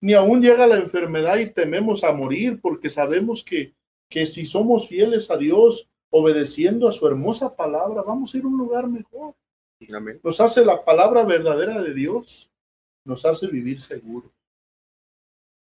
ni 0.02 0.14
aún 0.14 0.40
llega 0.40 0.68
la 0.68 0.78
enfermedad 0.78 1.40
y 1.40 1.50
tememos 1.50 2.04
a 2.04 2.14
morir, 2.14 2.60
porque 2.62 2.92
sabemos 2.92 3.44
que, 3.44 3.74
que 4.08 4.28
si 4.28 4.46
somos 4.46 4.88
fieles 4.88 5.32
a 5.32 5.38
Dios, 5.38 5.90
obedeciendo 6.12 6.88
a 6.88 6.92
su 6.92 7.08
hermosa 7.08 7.56
palabra, 7.56 8.04
vamos 8.04 8.36
a 8.36 8.38
ir 8.38 8.44
a 8.44 8.50
un 8.50 8.58
lugar 8.60 8.88
mejor. 8.88 9.34
Nos 10.24 10.40
hace 10.40 10.64
la 10.64 10.86
palabra 10.86 11.24
verdadera 11.24 11.82
de 11.82 11.96
Dios, 11.96 12.52
nos 13.04 13.26
hace 13.26 13.48
vivir 13.48 13.82
seguros 13.82 14.30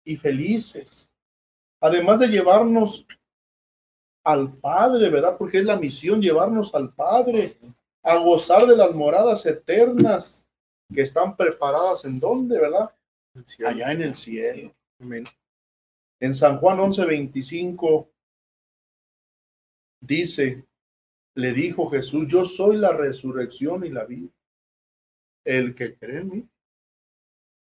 y 0.04 0.16
felices. 0.16 1.12
Además 1.80 2.18
de 2.20 2.28
llevarnos 2.28 3.06
al 4.24 4.52
Padre, 4.56 5.10
¿verdad? 5.10 5.36
Porque 5.38 5.58
es 5.58 5.64
la 5.64 5.78
misión 5.78 6.20
llevarnos 6.20 6.74
al 6.74 6.94
Padre, 6.94 7.58
a 8.02 8.16
gozar 8.18 8.66
de 8.66 8.76
las 8.76 8.94
moradas 8.94 9.44
eternas 9.46 10.50
que 10.92 11.02
están 11.02 11.36
preparadas 11.36 12.04
en 12.04 12.20
dónde, 12.20 12.60
¿verdad? 12.60 12.94
Allá 13.66 13.92
en 13.92 14.02
el 14.02 14.14
cielo. 14.14 14.74
En 16.20 16.34
San 16.34 16.58
Juan 16.58 16.78
11:25 16.78 18.08
dice, 20.00 20.66
le 21.34 21.52
dijo 21.52 21.90
Jesús, 21.90 22.28
yo 22.28 22.44
soy 22.44 22.76
la 22.76 22.92
resurrección 22.92 23.84
y 23.84 23.90
la 23.90 24.04
vida. 24.04 24.30
El 25.44 25.74
que 25.74 25.96
cree 25.96 26.20
en 26.20 26.28
mí, 26.28 26.48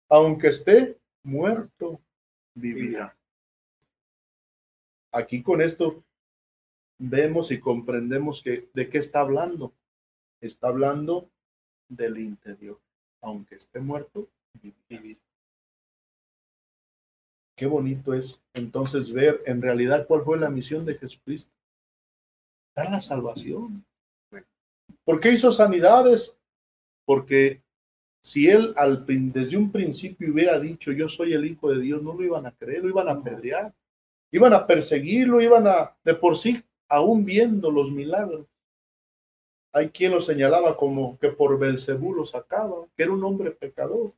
aunque 0.08 0.48
esté 0.48 1.00
muerto, 1.24 2.00
vivirá. 2.56 3.16
Aquí 5.12 5.42
con 5.42 5.62
esto 5.62 6.02
vemos 6.98 7.52
y 7.52 7.60
comprendemos 7.60 8.42
que 8.42 8.68
de 8.74 8.88
qué 8.88 8.98
está 8.98 9.20
hablando. 9.20 9.72
Está 10.40 10.68
hablando 10.68 11.30
del 11.88 12.18
interior. 12.18 12.80
Aunque 13.22 13.54
esté 13.54 13.78
muerto, 13.80 14.28
vivirá. 14.88 15.20
Qué 17.56 17.66
bonito 17.66 18.12
es 18.12 18.44
entonces 18.52 19.12
ver 19.12 19.42
en 19.46 19.62
realidad 19.62 20.06
cuál 20.06 20.24
fue 20.24 20.38
la 20.38 20.50
misión 20.50 20.84
de 20.84 20.98
Jesucristo. 20.98 21.52
Dar 22.74 22.90
la 22.90 23.00
salvación. 23.00 23.86
¿Por 25.04 25.20
qué 25.20 25.32
hizo 25.32 25.50
sanidades? 25.50 26.36
Porque 27.06 27.62
si 28.26 28.48
él 28.48 28.74
al, 28.76 29.06
desde 29.06 29.56
un 29.56 29.70
principio 29.70 30.32
hubiera 30.32 30.58
dicho 30.58 30.90
yo 30.90 31.08
soy 31.08 31.32
el 31.32 31.44
Hijo 31.44 31.70
de 31.70 31.80
Dios, 31.80 32.02
no 32.02 32.12
lo 32.12 32.24
iban 32.24 32.44
a 32.44 32.50
creer, 32.50 32.82
lo 32.82 32.88
iban 32.88 33.06
a 33.06 33.12
apedrear, 33.12 33.72
iban 34.32 34.52
a 34.52 34.66
perseguirlo, 34.66 35.40
iban 35.40 35.68
a, 35.68 35.96
de 36.02 36.12
por 36.12 36.34
sí, 36.34 36.60
aún 36.88 37.24
viendo 37.24 37.70
los 37.70 37.92
milagros. 37.92 38.44
Hay 39.72 39.90
quien 39.90 40.10
lo 40.10 40.20
señalaba 40.20 40.76
como 40.76 41.16
que 41.20 41.28
por 41.28 41.56
Belcebú 41.56 42.16
lo 42.16 42.24
sacaba, 42.24 42.84
que 42.96 43.04
era 43.04 43.12
un 43.12 43.22
hombre 43.22 43.52
pecador. 43.52 44.12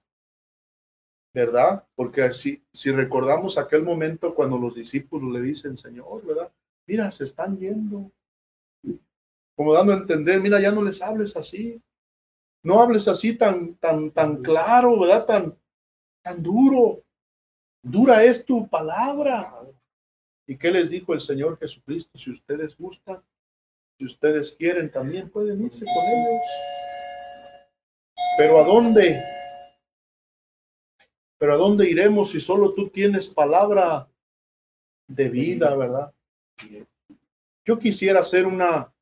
¿Verdad? 1.35 1.85
Porque 1.95 2.33
si, 2.33 2.63
si 2.73 2.91
recordamos 2.91 3.59
aquel 3.59 3.83
momento 3.83 4.35
cuando 4.35 4.57
los 4.57 4.75
discípulos 4.75 5.31
le 5.35 5.43
dicen, 5.43 5.77
Señor, 5.77 6.25
¿verdad? 6.25 6.51
Mira, 6.87 7.11
se 7.11 7.25
están 7.25 7.59
yendo. 7.59 8.11
Como 9.55 9.75
dando 9.75 9.93
a 9.93 9.97
entender, 9.97 10.41
mira, 10.41 10.59
ya 10.59 10.73
no 10.73 10.83
les 10.83 11.03
hables 11.03 11.37
así. 11.37 11.79
No 12.63 12.81
hables 12.81 13.09
así 13.09 13.35
tan, 13.37 13.75
tan, 13.75 14.11
tan 14.11 14.43
claro, 14.43 14.99
¿verdad? 14.99 15.27
Tan, 15.27 15.59
tan 16.23 16.43
duro. 16.43 17.03
Dura 17.83 18.25
es 18.25 18.45
tu 18.45 18.69
palabra. 18.69 19.55
¿Y 20.47 20.57
qué 20.57 20.71
les 20.71 20.91
dijo 20.91 21.13
el 21.13 21.21
Señor 21.21 21.59
Jesucristo? 21.59 22.19
Si 22.19 22.31
ustedes 22.31 22.77
gustan, 22.77 23.23
si 23.99 24.05
ustedes 24.05 24.53
quieren, 24.53 24.91
también 24.91 25.31
pueden 25.31 25.65
irse 25.65 25.85
con 25.85 26.05
ellos. 26.05 26.41
Pero 28.39 28.59
¿a 28.59 28.65
dónde? 28.65 29.21
Pero 31.39 31.55
¿a 31.55 31.57
dónde 31.57 31.89
iremos 31.89 32.31
si 32.31 32.41
solo 32.41 32.73
tú 32.75 32.89
tienes 32.89 33.29
palabra 33.29 34.09
de 35.07 35.29
vida, 35.29 35.75
verdad? 35.77 36.13
Yo 37.65 37.79
quisiera 37.79 38.21
hacer 38.21 38.47
una 38.47 38.93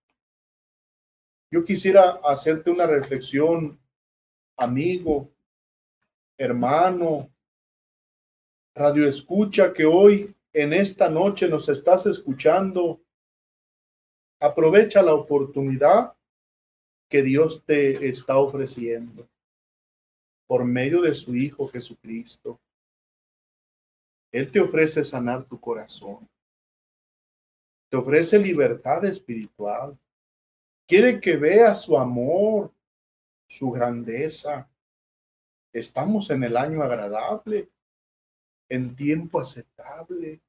yo 1.51 1.65
quisiera 1.65 2.21
hacerte 2.25 2.71
una 2.71 2.87
reflexión, 2.87 3.79
amigo, 4.57 5.31
hermano, 6.39 7.31
radio 8.75 9.07
escucha 9.07 9.73
que 9.73 9.85
hoy 9.85 10.35
en 10.53 10.73
esta 10.73 11.09
noche 11.09 11.49
nos 11.49 11.69
estás 11.69 12.07
escuchando. 12.07 13.01
Aprovecha 14.41 15.03
la 15.03 15.15
oportunidad 15.15 16.15
que 17.09 17.23
Dios 17.23 17.65
te 17.65 18.09
está 18.09 18.39
ofreciendo 18.39 19.29
por 20.47 20.65
medio 20.65 21.01
de 21.01 21.15
su 21.15 21.35
Hijo 21.35 21.69
Jesucristo. 21.69 22.61
Él 24.33 24.51
te 24.51 24.61
ofrece 24.61 25.05
sanar 25.05 25.45
tu 25.45 25.59
corazón. 25.61 26.29
Te 27.89 27.97
ofrece 27.97 28.39
libertad 28.39 29.05
espiritual. 29.05 29.99
Quiere 30.87 31.20
que 31.20 31.37
veas 31.37 31.82
su 31.82 31.99
amor, 31.99 32.72
su 33.49 33.72
grandeza. 33.72 34.68
Estamos 35.72 36.30
en 36.30 36.45
el 36.45 36.57
año 36.57 36.82
agradable, 36.82 37.68
en 38.68 38.95
tiempo 38.95 39.41
aceptable, 39.41 40.41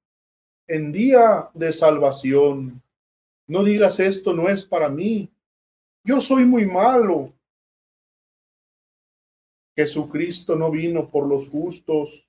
en 0.68 0.92
día 0.92 1.50
de 1.56 1.72
salvación. 1.72 2.84
No 3.48 3.64
digas 3.64 4.00
esto 4.00 4.34
no 4.34 4.48
es 4.48 4.64
para 4.64 4.90
mí. 4.90 5.28
Yo 6.04 6.22
soy 6.22 6.46
muy 6.46 6.68
malo. 6.68 7.34
Jesucristo 9.76 10.56
no 10.56 10.70
vino 10.70 11.10
por 11.10 11.28
los 11.28 11.50
justos, 11.50 12.28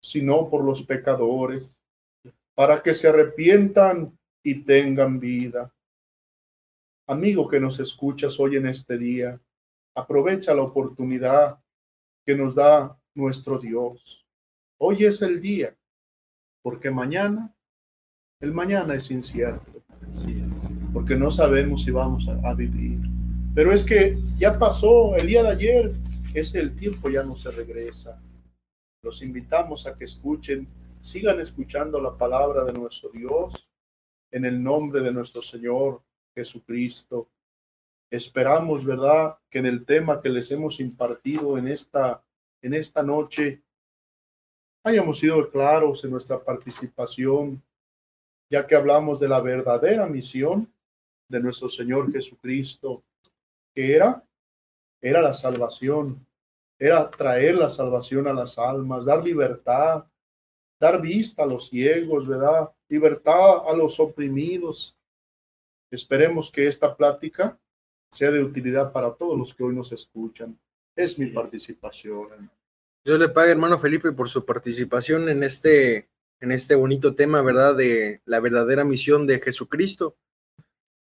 sino 0.00 0.48
por 0.48 0.64
los 0.64 0.82
pecadores, 0.82 1.82
para 2.54 2.82
que 2.82 2.94
se 2.94 3.08
arrepientan 3.08 4.18
y 4.42 4.62
tengan 4.62 5.20
vida. 5.20 5.73
Amigo 7.06 7.46
que 7.48 7.60
nos 7.60 7.80
escuchas 7.80 8.40
hoy 8.40 8.56
en 8.56 8.66
este 8.66 8.96
día, 8.96 9.38
aprovecha 9.94 10.54
la 10.54 10.62
oportunidad 10.62 11.58
que 12.24 12.34
nos 12.34 12.54
da 12.54 12.98
nuestro 13.14 13.58
Dios. 13.58 14.26
Hoy 14.78 15.04
es 15.04 15.20
el 15.20 15.38
día, 15.38 15.76
porque 16.62 16.90
mañana, 16.90 17.54
el 18.40 18.54
mañana 18.54 18.94
es 18.94 19.10
incierto, 19.10 19.84
porque 20.94 21.14
no 21.14 21.30
sabemos 21.30 21.82
si 21.82 21.90
vamos 21.90 22.26
a, 22.26 22.54
vivir. 22.54 22.98
Pero 23.54 23.70
es 23.70 23.84
que 23.84 24.16
ya 24.38 24.58
pasó 24.58 25.14
el 25.14 25.26
día 25.26 25.42
de 25.42 25.50
ayer, 25.50 25.92
es 26.32 26.54
el 26.54 26.74
tiempo, 26.74 27.10
ya 27.10 27.22
no 27.22 27.36
se 27.36 27.50
regresa. 27.50 28.18
Los 29.02 29.20
invitamos 29.20 29.86
a 29.86 29.94
que 29.94 30.04
escuchen, 30.04 30.66
sigan 31.02 31.38
escuchando 31.38 32.00
la 32.00 32.16
palabra 32.16 32.64
de 32.64 32.72
nuestro 32.72 33.10
Dios 33.10 33.68
en 34.30 34.46
el 34.46 34.62
nombre 34.62 35.02
de 35.02 35.12
nuestro 35.12 35.42
Señor 35.42 36.02
Jesucristo. 36.34 37.28
Esperamos, 38.10 38.84
¿verdad?, 38.84 39.38
que 39.50 39.58
en 39.58 39.66
el 39.66 39.84
tema 39.84 40.20
que 40.20 40.28
les 40.28 40.50
hemos 40.50 40.80
impartido 40.80 41.58
en 41.58 41.68
esta, 41.68 42.22
en 42.62 42.74
esta 42.74 43.02
noche 43.02 43.62
hayamos 44.84 45.18
sido 45.18 45.50
claros 45.50 46.04
en 46.04 46.10
nuestra 46.10 46.42
participación, 46.42 47.62
ya 48.50 48.66
que 48.66 48.76
hablamos 48.76 49.18
de 49.18 49.28
la 49.28 49.40
verdadera 49.40 50.06
misión 50.06 50.70
de 51.28 51.40
nuestro 51.40 51.68
Señor 51.68 52.12
Jesucristo, 52.12 53.02
que 53.74 53.94
era, 53.94 54.22
era 55.00 55.22
la 55.22 55.32
salvación, 55.32 56.24
era 56.78 57.10
traer 57.10 57.54
la 57.54 57.70
salvación 57.70 58.28
a 58.28 58.32
las 58.32 58.58
almas, 58.58 59.06
dar 59.06 59.24
libertad, 59.24 60.04
dar 60.78 61.00
vista 61.00 61.44
a 61.44 61.46
los 61.46 61.68
ciegos, 61.68 62.26
¿verdad? 62.26 62.70
Libertad 62.88 63.66
a 63.66 63.72
los 63.74 63.98
oprimidos. 63.98 64.94
Esperemos 65.94 66.50
que 66.50 66.66
esta 66.66 66.96
plática 66.96 67.56
sea 68.10 68.32
de 68.32 68.42
utilidad 68.42 68.92
para 68.92 69.14
todos 69.14 69.38
los 69.38 69.54
que 69.54 69.62
hoy 69.62 69.76
nos 69.76 69.92
escuchan. 69.92 70.58
Es 70.96 71.20
mi 71.20 71.26
participación. 71.26 72.50
Yo 73.04 73.16
le 73.16 73.28
pague, 73.28 73.52
hermano 73.52 73.78
Felipe, 73.78 74.10
por 74.10 74.28
su 74.28 74.44
participación 74.44 75.28
en 75.28 75.44
este, 75.44 76.08
en 76.40 76.50
este 76.50 76.74
bonito 76.74 77.14
tema, 77.14 77.42
¿verdad? 77.42 77.76
De 77.76 78.22
la 78.24 78.40
verdadera 78.40 78.82
misión 78.84 79.26
de 79.28 79.38
Jesucristo. 79.38 80.16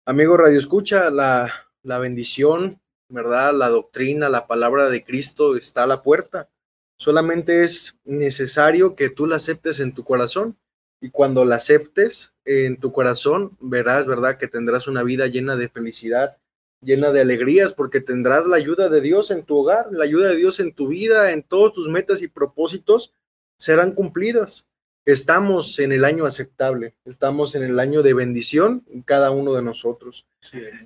Amigo 0.04 0.36
Radio 0.36 0.58
Escucha, 0.58 1.10
la, 1.10 1.50
la 1.82 1.98
bendición, 1.98 2.78
¿verdad? 3.08 3.54
La 3.54 3.70
doctrina, 3.70 4.28
la 4.28 4.46
palabra 4.46 4.90
de 4.90 5.04
Cristo 5.04 5.56
está 5.56 5.84
a 5.84 5.86
la 5.86 6.02
puerta. 6.02 6.50
Solamente 6.98 7.64
es 7.64 7.98
necesario 8.04 8.94
que 8.94 9.08
tú 9.08 9.26
la 9.26 9.36
aceptes 9.36 9.80
en 9.80 9.94
tu 9.94 10.04
corazón. 10.04 10.58
Y 11.02 11.10
cuando 11.10 11.44
la 11.44 11.56
aceptes 11.56 12.32
en 12.44 12.78
tu 12.78 12.92
corazón, 12.92 13.58
verás, 13.60 14.06
¿verdad? 14.06 14.38
Que 14.38 14.46
tendrás 14.46 14.86
una 14.86 15.02
vida 15.02 15.26
llena 15.26 15.56
de 15.56 15.68
felicidad, 15.68 16.38
llena 16.80 17.10
de 17.10 17.20
alegrías, 17.20 17.74
porque 17.74 18.00
tendrás 18.00 18.46
la 18.46 18.56
ayuda 18.56 18.88
de 18.88 19.00
Dios 19.00 19.32
en 19.32 19.42
tu 19.42 19.58
hogar, 19.58 19.88
la 19.90 20.04
ayuda 20.04 20.28
de 20.28 20.36
Dios 20.36 20.60
en 20.60 20.72
tu 20.72 20.86
vida, 20.86 21.32
en 21.32 21.42
todos 21.42 21.72
tus 21.72 21.88
metas 21.88 22.22
y 22.22 22.28
propósitos 22.28 23.12
serán 23.58 23.92
cumplidas. 23.92 24.68
Estamos 25.04 25.80
en 25.80 25.90
el 25.90 26.04
año 26.04 26.24
aceptable, 26.24 26.94
estamos 27.04 27.56
en 27.56 27.64
el 27.64 27.80
año 27.80 28.04
de 28.04 28.14
bendición 28.14 28.84
cada 29.04 29.32
uno 29.32 29.54
de 29.54 29.62
nosotros. 29.62 30.24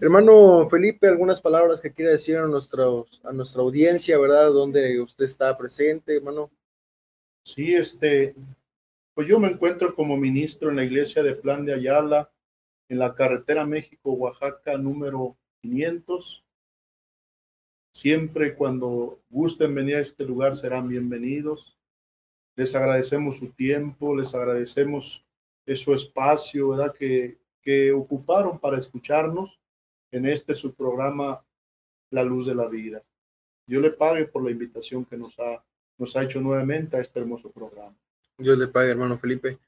Hermano 0.01 0.67
Felipe, 0.71 1.09
algunas 1.09 1.43
palabras 1.43 1.83
que 1.83 1.93
quiera 1.93 2.13
decir 2.13 2.39
a, 2.39 2.47
nuestra, 2.47 2.85
a 3.25 3.33
nuestra 3.35 3.61
audiencia, 3.61 4.17
¿verdad? 4.17 4.51
Donde 4.51 4.99
usted 4.99 5.27
está 5.27 5.59
presente, 5.59 6.17
hermano. 6.17 6.51
Sí, 7.45 7.75
este, 7.75 8.35
pues 9.17 9.29
yo 9.29 9.41
me 9.41 9.49
encuentro 9.49 9.95
como 9.95 10.19
ministro 10.19 10.69
en 10.69 10.77
la 10.77 10.85
iglesia 10.85 11.23
de 11.23 11.35
Plan 11.35 11.65
de 11.65 11.73
Ayala, 11.73 12.31
en 12.91 12.99
la 12.99 13.15
carretera 13.15 13.65
México-Oaxaca 13.65 14.77
número 14.77 15.39
500. 15.63 16.45
Siempre 17.95 18.55
cuando 18.55 19.23
gusten 19.31 19.75
venir 19.75 19.97
a 19.97 20.01
este 20.01 20.27
lugar 20.27 20.55
serán 20.55 20.87
bienvenidos. 20.87 21.79
Les 22.57 22.75
agradecemos 22.75 23.39
su 23.39 23.53
tiempo, 23.53 24.15
les 24.15 24.35
agradecemos 24.35 25.25
su 25.67 25.95
espacio, 25.95 26.69
¿verdad? 26.69 26.95
Que, 26.95 27.39
que 27.63 27.93
ocuparon 27.93 28.59
para 28.59 28.77
escucharnos 28.77 29.59
en 30.11 30.27
este 30.27 30.55
su 30.55 30.75
programa 30.75 31.43
La 32.11 32.23
Luz 32.23 32.49
de 32.49 32.55
la 32.55 32.69
Vida. 32.69 33.03
Yo 33.67 33.81
le 33.81 33.93
pague 33.93 34.27
por 34.27 34.45
la 34.45 34.51
invitación 34.51 35.07
que 35.07 35.17
nos 35.17 35.39
ha, 35.39 35.65
nos 35.97 36.15
ha 36.17 36.23
hecho 36.23 36.39
nuevamente 36.43 36.99
a 36.99 37.01
este 37.01 37.19
hermoso 37.19 37.51
programa. 37.51 37.97
Yo 38.39 38.55
le 38.55 38.69
pague, 38.69 38.91
hermano 38.91 39.17
Felipe. 39.17 39.59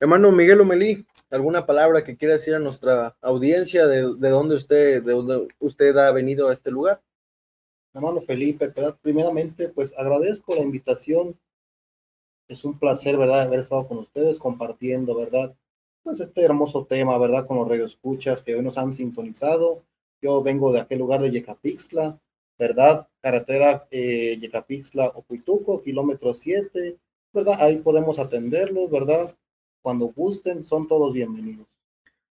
Hermano 0.00 0.32
Miguel 0.32 0.62
Omelí, 0.62 1.06
¿alguna 1.30 1.66
palabra 1.66 2.02
que 2.02 2.16
quiera 2.16 2.34
decir 2.34 2.54
a 2.54 2.58
nuestra 2.58 3.14
audiencia 3.20 3.86
de, 3.86 4.14
de 4.14 4.28
dónde 4.30 4.54
usted, 4.54 5.02
de 5.02 5.12
dónde 5.12 5.48
usted 5.58 5.94
ha 5.98 6.10
venido 6.12 6.48
a 6.48 6.54
este 6.54 6.70
lugar? 6.70 7.02
Hermano 7.92 8.22
Felipe, 8.22 8.72
primeramente, 9.02 9.68
pues 9.68 9.94
agradezco 9.98 10.54
la 10.54 10.62
invitación. 10.62 11.38
Es 12.48 12.64
un 12.64 12.78
placer, 12.78 13.16
¿verdad?, 13.16 13.42
haber 13.42 13.60
estado 13.60 13.86
con 13.86 13.98
ustedes 13.98 14.38
compartiendo, 14.38 15.14
¿verdad? 15.14 15.54
Pues 16.02 16.20
este 16.20 16.42
hermoso 16.42 16.84
tema, 16.84 17.18
¿verdad?, 17.18 17.46
con 17.46 17.56
los 17.56 17.68
radioescuchas 17.68 18.42
que 18.42 18.54
hoy 18.54 18.62
nos 18.62 18.78
han 18.78 18.94
sintonizado. 18.94 19.82
Yo 20.22 20.42
vengo 20.42 20.72
de 20.72 20.80
aquel 20.80 20.98
lugar 20.98 21.20
de 21.20 21.30
Yecapixtla, 21.30 22.18
¿verdad? 22.58 23.08
Carretera 23.20 23.86
eh, 23.90 24.38
Yecapixtla, 24.40 25.08
Ocuituco, 25.08 25.82
kilómetro 25.82 26.34
7, 26.34 26.98
¿verdad? 27.36 27.58
Ahí 27.60 27.76
podemos 27.76 28.18
atenderlos, 28.18 28.90
¿verdad? 28.90 29.32
cuando 29.86 30.06
gusten, 30.06 30.64
son 30.64 30.88
todos 30.88 31.12
bienvenidos. 31.12 31.64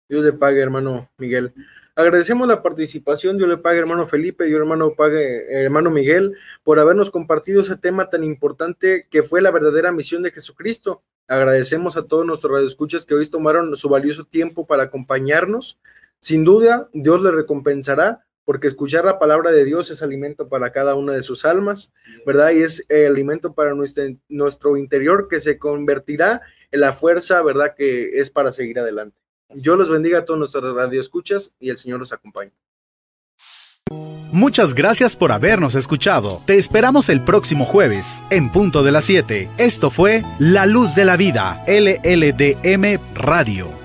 Dios 0.09 0.25
le 0.25 0.33
pague, 0.33 0.59
hermano 0.59 1.09
Miguel. 1.17 1.53
Agradecemos 1.95 2.49
la 2.49 2.61
participación, 2.61 3.37
Dios 3.37 3.47
le 3.47 3.55
pague, 3.55 3.79
hermano 3.79 4.05
Felipe, 4.05 4.43
Dios 4.43 4.59
hermano 4.59 4.93
pague, 4.93 5.63
hermano 5.63 5.89
Miguel, 5.89 6.35
por 6.65 6.79
habernos 6.79 7.11
compartido 7.11 7.61
ese 7.61 7.77
tema 7.77 8.09
tan 8.09 8.25
importante 8.25 9.07
que 9.09 9.23
fue 9.23 9.41
la 9.41 9.51
verdadera 9.51 9.93
misión 9.93 10.21
de 10.21 10.31
Jesucristo. 10.31 11.01
Agradecemos 11.29 11.95
a 11.95 12.05
todos 12.05 12.25
nuestros 12.25 12.51
radioescuchas 12.51 13.05
que 13.05 13.15
hoy 13.15 13.29
tomaron 13.29 13.73
su 13.77 13.87
valioso 13.87 14.25
tiempo 14.25 14.67
para 14.67 14.83
acompañarnos. 14.83 15.79
Sin 16.19 16.43
duda, 16.43 16.89
Dios 16.91 17.21
le 17.21 17.31
recompensará 17.31 18.24
porque 18.45 18.67
escuchar 18.67 19.03
la 19.03 19.19
palabra 19.19 19.51
de 19.51 19.65
Dios 19.65 19.91
es 19.91 20.01
alimento 20.01 20.47
para 20.47 20.71
cada 20.71 20.95
una 20.95 21.13
de 21.13 21.23
sus 21.23 21.43
almas, 21.43 21.91
¿verdad? 22.25 22.51
Y 22.51 22.61
es 22.61 22.87
alimento 22.89 23.53
para 23.53 23.73
nuestro, 23.73 24.05
nuestro 24.29 24.77
interior 24.77 25.27
que 25.27 25.39
se 25.39 25.57
convertirá 25.57 26.41
la 26.71 26.93
fuerza, 26.93 27.41
¿verdad? 27.41 27.73
Que 27.75 28.19
es 28.19 28.29
para 28.29 28.51
seguir 28.51 28.79
adelante. 28.79 29.17
Yo 29.49 29.75
los 29.75 29.89
bendiga 29.89 30.19
a 30.19 30.25
todos 30.25 30.39
nuestros 30.39 30.75
radioescuchas 30.75 31.53
y 31.59 31.69
el 31.69 31.77
Señor 31.77 31.99
los 31.99 32.13
acompañe. 32.13 32.51
Muchas 34.31 34.73
gracias 34.73 35.15
por 35.15 35.31
habernos 35.31 35.75
escuchado. 35.75 36.41
Te 36.45 36.57
esperamos 36.57 37.07
el 37.09 37.23
próximo 37.23 37.63
jueves, 37.63 38.23
en 38.31 38.51
punto 38.51 38.83
de 38.83 38.91
las 38.91 39.05
7. 39.05 39.49
Esto 39.57 39.89
fue 39.89 40.23
La 40.39 40.65
Luz 40.65 40.93
de 40.95 41.05
la 41.05 41.15
Vida, 41.15 41.63
LLDM 41.67 42.99
Radio. 43.13 43.84